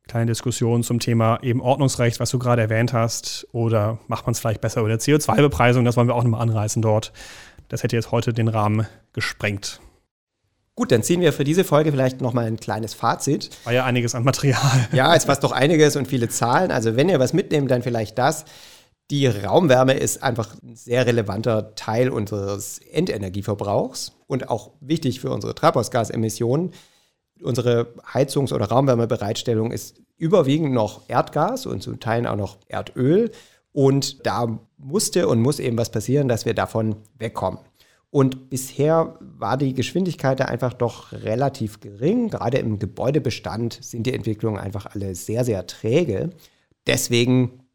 kleine 0.08 0.26
Diskussion 0.26 0.82
zum 0.82 0.98
Thema 0.98 1.38
eben 1.42 1.60
Ordnungsrecht, 1.60 2.18
was 2.18 2.30
du 2.30 2.40
gerade 2.40 2.62
erwähnt 2.62 2.92
hast, 2.92 3.46
oder 3.52 4.00
macht 4.08 4.26
man 4.26 4.32
es 4.32 4.40
vielleicht 4.40 4.60
besser 4.60 4.82
oder 4.82 4.96
CO2-Bepreisung, 4.96 5.84
das 5.84 5.96
wollen 5.96 6.08
wir 6.08 6.16
auch 6.16 6.24
nochmal 6.24 6.42
anreißen 6.42 6.82
dort. 6.82 7.12
Das 7.68 7.84
hätte 7.84 7.94
jetzt 7.94 8.10
heute 8.10 8.32
den 8.32 8.48
Rahmen 8.48 8.88
gesprengt. 9.12 9.80
Gut, 10.74 10.90
dann 10.90 11.04
ziehen 11.04 11.20
wir 11.20 11.32
für 11.32 11.44
diese 11.44 11.62
Folge 11.62 11.92
vielleicht 11.92 12.20
nochmal 12.20 12.46
ein 12.46 12.58
kleines 12.58 12.94
Fazit. 12.94 13.50
War 13.62 13.74
ja 13.74 13.84
einiges 13.84 14.16
an 14.16 14.24
Material. 14.24 14.88
Ja, 14.92 15.14
es 15.14 15.28
war 15.28 15.36
doch 15.36 15.52
einiges 15.52 15.94
und 15.94 16.08
viele 16.08 16.28
Zahlen. 16.28 16.72
Also 16.72 16.96
wenn 16.96 17.08
ihr 17.08 17.20
was 17.20 17.32
mitnehmt, 17.32 17.70
dann 17.70 17.82
vielleicht 17.82 18.18
das. 18.18 18.44
Die 19.10 19.26
Raumwärme 19.28 19.94
ist 19.94 20.22
einfach 20.22 20.56
ein 20.62 20.74
sehr 20.74 21.06
relevanter 21.06 21.76
Teil 21.76 22.10
unseres 22.10 22.80
Endenergieverbrauchs 22.90 24.12
und 24.26 24.48
auch 24.48 24.72
wichtig 24.80 25.20
für 25.20 25.30
unsere 25.30 25.54
Treibhausgasemissionen. 25.54 26.72
Unsere 27.40 27.94
Heizungs- 28.12 28.52
oder 28.52 28.66
Raumwärmebereitstellung 28.66 29.70
ist 29.70 30.00
überwiegend 30.16 30.72
noch 30.72 31.08
Erdgas 31.08 31.66
und 31.66 31.82
zu 31.82 31.94
Teilen 31.96 32.26
auch 32.26 32.36
noch 32.36 32.58
Erdöl. 32.66 33.30
Und 33.70 34.26
da 34.26 34.58
musste 34.78 35.28
und 35.28 35.40
muss 35.40 35.60
eben 35.60 35.78
was 35.78 35.90
passieren, 35.90 36.26
dass 36.26 36.44
wir 36.44 36.54
davon 36.54 36.96
wegkommen. 37.18 37.60
Und 38.10 38.48
bisher 38.50 39.18
war 39.20 39.56
die 39.56 39.74
Geschwindigkeit 39.74 40.40
da 40.40 40.46
einfach 40.46 40.72
doch 40.72 41.12
relativ 41.12 41.80
gering. 41.80 42.30
Gerade 42.30 42.58
im 42.58 42.78
Gebäudebestand 42.78 43.78
sind 43.82 44.06
die 44.06 44.14
Entwicklungen 44.14 44.58
einfach 44.58 44.86
alle 44.86 45.14
sehr, 45.14 45.44
sehr 45.44 45.66
träge. 45.66 46.30
Deswegen 46.86 47.65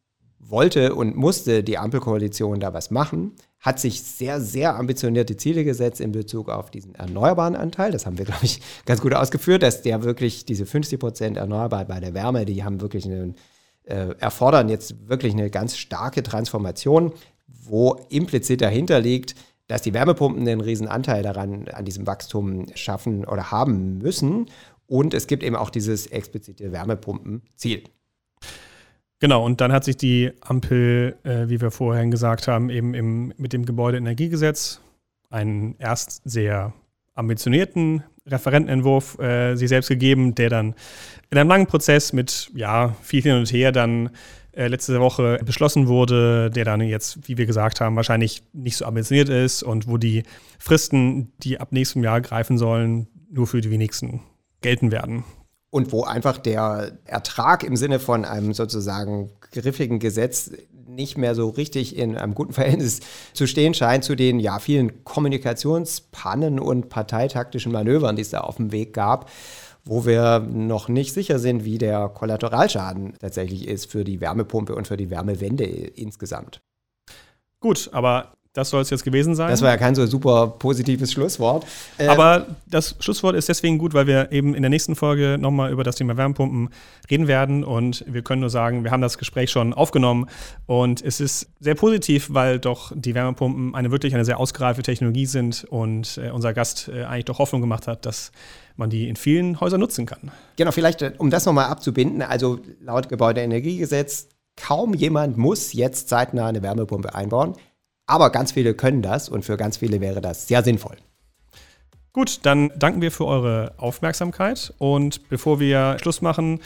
wollte 0.43 0.95
und 0.95 1.15
musste 1.15 1.63
die 1.63 1.77
Ampelkoalition 1.77 2.59
da 2.59 2.73
was 2.73 2.91
machen, 2.91 3.33
hat 3.59 3.79
sich 3.79 4.01
sehr, 4.01 4.41
sehr 4.41 4.75
ambitionierte 4.75 5.37
Ziele 5.37 5.63
gesetzt 5.63 6.01
in 6.01 6.11
Bezug 6.11 6.49
auf 6.49 6.71
diesen 6.71 6.95
erneuerbaren 6.95 7.55
Anteil. 7.55 7.91
Das 7.91 8.05
haben 8.05 8.17
wir, 8.17 8.25
glaube 8.31 8.43
ich, 8.45 8.61
ganz 8.85 9.01
gut 9.01 9.13
ausgeführt, 9.13 9.63
dass 9.63 9.81
der 9.81 10.03
wirklich 10.03 10.45
diese 10.45 10.65
50 10.65 10.99
Prozent 10.99 11.37
erneuerbar 11.37 11.85
bei 11.85 11.99
der 11.99 12.13
Wärme, 12.13 12.45
die 12.45 12.63
haben 12.63 12.81
wirklich 12.81 13.05
einen, 13.05 13.35
äh, 13.83 14.15
erfordern 14.19 14.69
jetzt 14.69 15.07
wirklich 15.07 15.33
eine 15.33 15.49
ganz 15.49 15.77
starke 15.77 16.23
Transformation, 16.23 17.13
wo 17.47 17.99
implizit 18.09 18.61
dahinter 18.61 18.99
liegt, 18.99 19.35
dass 19.67 19.83
die 19.83 19.93
Wärmepumpen 19.93 20.41
einen 20.41 20.61
riesen 20.61 20.87
Anteil 20.87 21.23
daran, 21.23 21.67
an 21.69 21.85
diesem 21.85 22.05
Wachstum 22.07 22.65
schaffen 22.75 23.25
oder 23.25 23.51
haben 23.51 23.99
müssen. 23.99 24.47
Und 24.87 25.13
es 25.13 25.27
gibt 25.27 25.43
eben 25.43 25.55
auch 25.55 25.69
dieses 25.69 26.07
explizite 26.07 26.71
Wärmepumpenziel. 26.71 27.83
Genau, 29.21 29.45
und 29.45 29.61
dann 29.61 29.71
hat 29.71 29.83
sich 29.83 29.97
die 29.97 30.31
Ampel, 30.41 31.15
äh, 31.23 31.47
wie 31.47 31.61
wir 31.61 31.69
vorhin 31.69 32.09
gesagt 32.09 32.47
haben, 32.47 32.71
eben 32.71 32.95
im, 32.95 33.31
mit 33.37 33.53
dem 33.53 33.65
Gebäudeenergiegesetz 33.65 34.81
einen 35.29 35.75
erst 35.77 36.21
sehr 36.25 36.73
ambitionierten 37.13 38.03
Referentenentwurf 38.25 39.19
äh, 39.19 39.55
sich 39.55 39.69
selbst 39.69 39.89
gegeben, 39.89 40.33
der 40.33 40.49
dann 40.49 40.73
in 41.29 41.37
einem 41.37 41.49
langen 41.49 41.67
Prozess 41.67 42.13
mit 42.13 42.49
ja, 42.55 42.95
viel 43.03 43.21
hin 43.21 43.35
und 43.35 43.53
her 43.53 43.71
dann 43.71 44.09
äh, 44.53 44.67
letzte 44.67 44.99
Woche 44.99 45.39
beschlossen 45.45 45.87
wurde, 45.87 46.49
der 46.49 46.65
dann 46.65 46.81
jetzt, 46.81 47.27
wie 47.27 47.37
wir 47.37 47.45
gesagt 47.45 47.79
haben, 47.79 47.95
wahrscheinlich 47.95 48.41
nicht 48.53 48.77
so 48.77 48.85
ambitioniert 48.85 49.29
ist 49.29 49.61
und 49.61 49.87
wo 49.87 49.97
die 49.97 50.23
Fristen, 50.57 51.31
die 51.43 51.59
ab 51.59 51.71
nächstem 51.71 52.03
Jahr 52.03 52.21
greifen 52.21 52.57
sollen, 52.57 53.07
nur 53.29 53.45
für 53.45 53.61
die 53.61 53.69
wenigsten 53.69 54.21
gelten 54.61 54.91
werden. 54.91 55.23
Und 55.71 55.91
wo 55.91 56.03
einfach 56.03 56.37
der 56.37 56.99
Ertrag 57.05 57.63
im 57.63 57.77
Sinne 57.77 57.99
von 57.99 58.25
einem 58.25 58.53
sozusagen 58.53 59.31
griffigen 59.51 59.99
Gesetz 59.99 60.51
nicht 60.85 61.17
mehr 61.17 61.33
so 61.33 61.49
richtig 61.49 61.97
in 61.97 62.17
einem 62.17 62.35
guten 62.35 62.53
Verhältnis 62.53 62.99
zu 63.33 63.47
stehen 63.47 63.73
scheint 63.73 64.03
zu 64.03 64.15
den 64.15 64.39
ja 64.39 64.59
vielen 64.59 65.03
Kommunikationspannen 65.03 66.59
und 66.59 66.89
parteitaktischen 66.89 67.71
Manövern, 67.71 68.17
die 68.17 68.21
es 68.21 68.31
da 68.31 68.41
auf 68.41 68.57
dem 68.57 68.71
Weg 68.73 68.93
gab, 68.93 69.29
wo 69.83 70.05
wir 70.05 70.39
noch 70.39 70.89
nicht 70.89 71.13
sicher 71.13 71.39
sind, 71.39 71.63
wie 71.63 71.77
der 71.77 72.09
Kollateralschaden 72.09 73.13
tatsächlich 73.19 73.67
ist 73.67 73.89
für 73.89 74.03
die 74.03 74.21
Wärmepumpe 74.21 74.75
und 74.75 74.87
für 74.87 74.97
die 74.97 75.09
Wärmewende 75.09 75.63
insgesamt. 75.63 76.61
Gut, 77.61 77.89
aber 77.93 78.33
das 78.53 78.69
soll 78.69 78.81
es 78.81 78.89
jetzt 78.89 79.05
gewesen 79.05 79.33
sein. 79.33 79.49
Das 79.49 79.61
war 79.61 79.69
ja 79.69 79.77
kein 79.77 79.95
so 79.95 80.05
super 80.05 80.47
positives 80.47 81.13
Schlusswort. 81.13 81.65
Äh, 81.97 82.07
Aber 82.07 82.47
das 82.67 82.95
Schlusswort 82.99 83.35
ist 83.35 83.47
deswegen 83.47 83.77
gut, 83.77 83.93
weil 83.93 84.07
wir 84.07 84.31
eben 84.33 84.55
in 84.55 84.61
der 84.61 84.69
nächsten 84.69 84.95
Folge 84.95 85.37
nochmal 85.39 85.71
über 85.71 85.85
das 85.85 85.95
Thema 85.95 86.17
Wärmepumpen 86.17 86.69
reden 87.09 87.27
werden. 87.27 87.63
Und 87.63 88.03
wir 88.07 88.23
können 88.23 88.41
nur 88.41 88.49
sagen, 88.49 88.83
wir 88.83 88.91
haben 88.91 89.01
das 89.01 89.17
Gespräch 89.17 89.51
schon 89.51 89.73
aufgenommen. 89.73 90.27
Und 90.65 91.01
es 91.01 91.21
ist 91.21 91.47
sehr 91.61 91.75
positiv, 91.75 92.27
weil 92.31 92.59
doch 92.59 92.91
die 92.93 93.15
Wärmepumpen 93.15 93.73
eine 93.73 93.89
wirklich 93.89 94.13
eine 94.13 94.25
sehr 94.25 94.37
ausgereifte 94.37 94.83
Technologie 94.83 95.27
sind 95.27 95.63
und 95.69 96.17
äh, 96.17 96.31
unser 96.31 96.53
Gast 96.53 96.89
äh, 96.93 97.05
eigentlich 97.05 97.25
doch 97.25 97.39
Hoffnung 97.39 97.61
gemacht 97.61 97.87
hat, 97.87 98.05
dass 98.05 98.33
man 98.75 98.89
die 98.89 99.07
in 99.07 99.15
vielen 99.15 99.61
Häusern 99.61 99.79
nutzen 99.79 100.05
kann. 100.05 100.31
Genau, 100.57 100.71
vielleicht, 100.71 101.01
äh, 101.01 101.13
um 101.17 101.29
das 101.29 101.45
nochmal 101.45 101.67
abzubinden, 101.67 102.21
also 102.21 102.59
laut 102.81 103.07
Gebäudeenergiegesetz, 103.07 104.27
kaum 104.57 104.93
jemand 104.93 105.37
muss 105.37 105.71
jetzt 105.71 106.09
zeitnah 106.09 106.47
eine 106.47 106.61
Wärmepumpe 106.61 107.15
einbauen. 107.15 107.55
Aber 108.11 108.29
ganz 108.29 108.51
viele 108.51 108.73
können 108.73 109.01
das 109.01 109.29
und 109.29 109.45
für 109.45 109.55
ganz 109.55 109.77
viele 109.77 110.01
wäre 110.01 110.19
das 110.19 110.45
sehr 110.45 110.63
sinnvoll. 110.63 110.97
Gut, 112.11 112.41
dann 112.43 112.69
danken 112.75 113.01
wir 113.01 113.09
für 113.09 113.25
eure 113.25 113.71
Aufmerksamkeit 113.77 114.73
und 114.79 115.29
bevor 115.29 115.61
wir 115.61 115.95
Schluss 116.01 116.21
machen, 116.21 116.59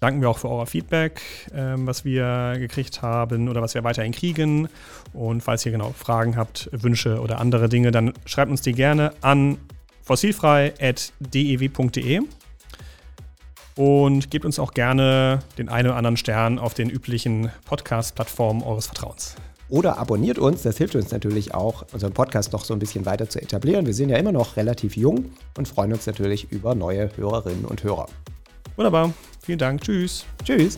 danken 0.00 0.22
wir 0.22 0.30
auch 0.30 0.38
für 0.38 0.48
euer 0.48 0.64
Feedback, 0.64 1.20
ähm, 1.54 1.86
was 1.86 2.06
wir 2.06 2.54
gekriegt 2.58 3.02
haben 3.02 3.50
oder 3.50 3.60
was 3.60 3.74
wir 3.74 3.84
weiterhin 3.84 4.12
kriegen. 4.12 4.70
Und 5.12 5.42
falls 5.42 5.66
ihr 5.66 5.72
genau 5.72 5.92
Fragen 5.92 6.38
habt, 6.38 6.70
Wünsche 6.72 7.20
oder 7.20 7.40
andere 7.40 7.68
Dinge, 7.68 7.90
dann 7.90 8.14
schreibt 8.24 8.50
uns 8.50 8.62
die 8.62 8.72
gerne 8.72 9.12
an 9.20 9.58
fossilfrei.dew.de 10.02 12.20
und 13.76 14.30
gebt 14.30 14.46
uns 14.46 14.58
auch 14.58 14.72
gerne 14.72 15.40
den 15.58 15.68
einen 15.68 15.88
oder 15.88 15.98
anderen 15.98 16.16
Stern 16.16 16.58
auf 16.58 16.72
den 16.72 16.88
üblichen 16.88 17.50
Podcast-Plattformen 17.66 18.62
eures 18.62 18.86
Vertrauens. 18.86 19.36
Oder 19.70 19.98
abonniert 19.98 20.38
uns, 20.38 20.62
das 20.62 20.76
hilft 20.78 20.96
uns 20.96 21.12
natürlich 21.12 21.54
auch, 21.54 21.84
unseren 21.92 22.12
Podcast 22.12 22.52
noch 22.52 22.64
so 22.64 22.74
ein 22.74 22.80
bisschen 22.80 23.06
weiter 23.06 23.28
zu 23.28 23.40
etablieren. 23.40 23.86
Wir 23.86 23.94
sind 23.94 24.08
ja 24.08 24.16
immer 24.16 24.32
noch 24.32 24.56
relativ 24.56 24.96
jung 24.96 25.26
und 25.56 25.68
freuen 25.68 25.92
uns 25.92 26.06
natürlich 26.06 26.50
über 26.50 26.74
neue 26.74 27.16
Hörerinnen 27.16 27.64
und 27.64 27.84
Hörer. 27.84 28.06
Wunderbar, 28.76 29.12
vielen 29.42 29.58
Dank, 29.58 29.80
tschüss. 29.82 30.26
Tschüss. 30.44 30.76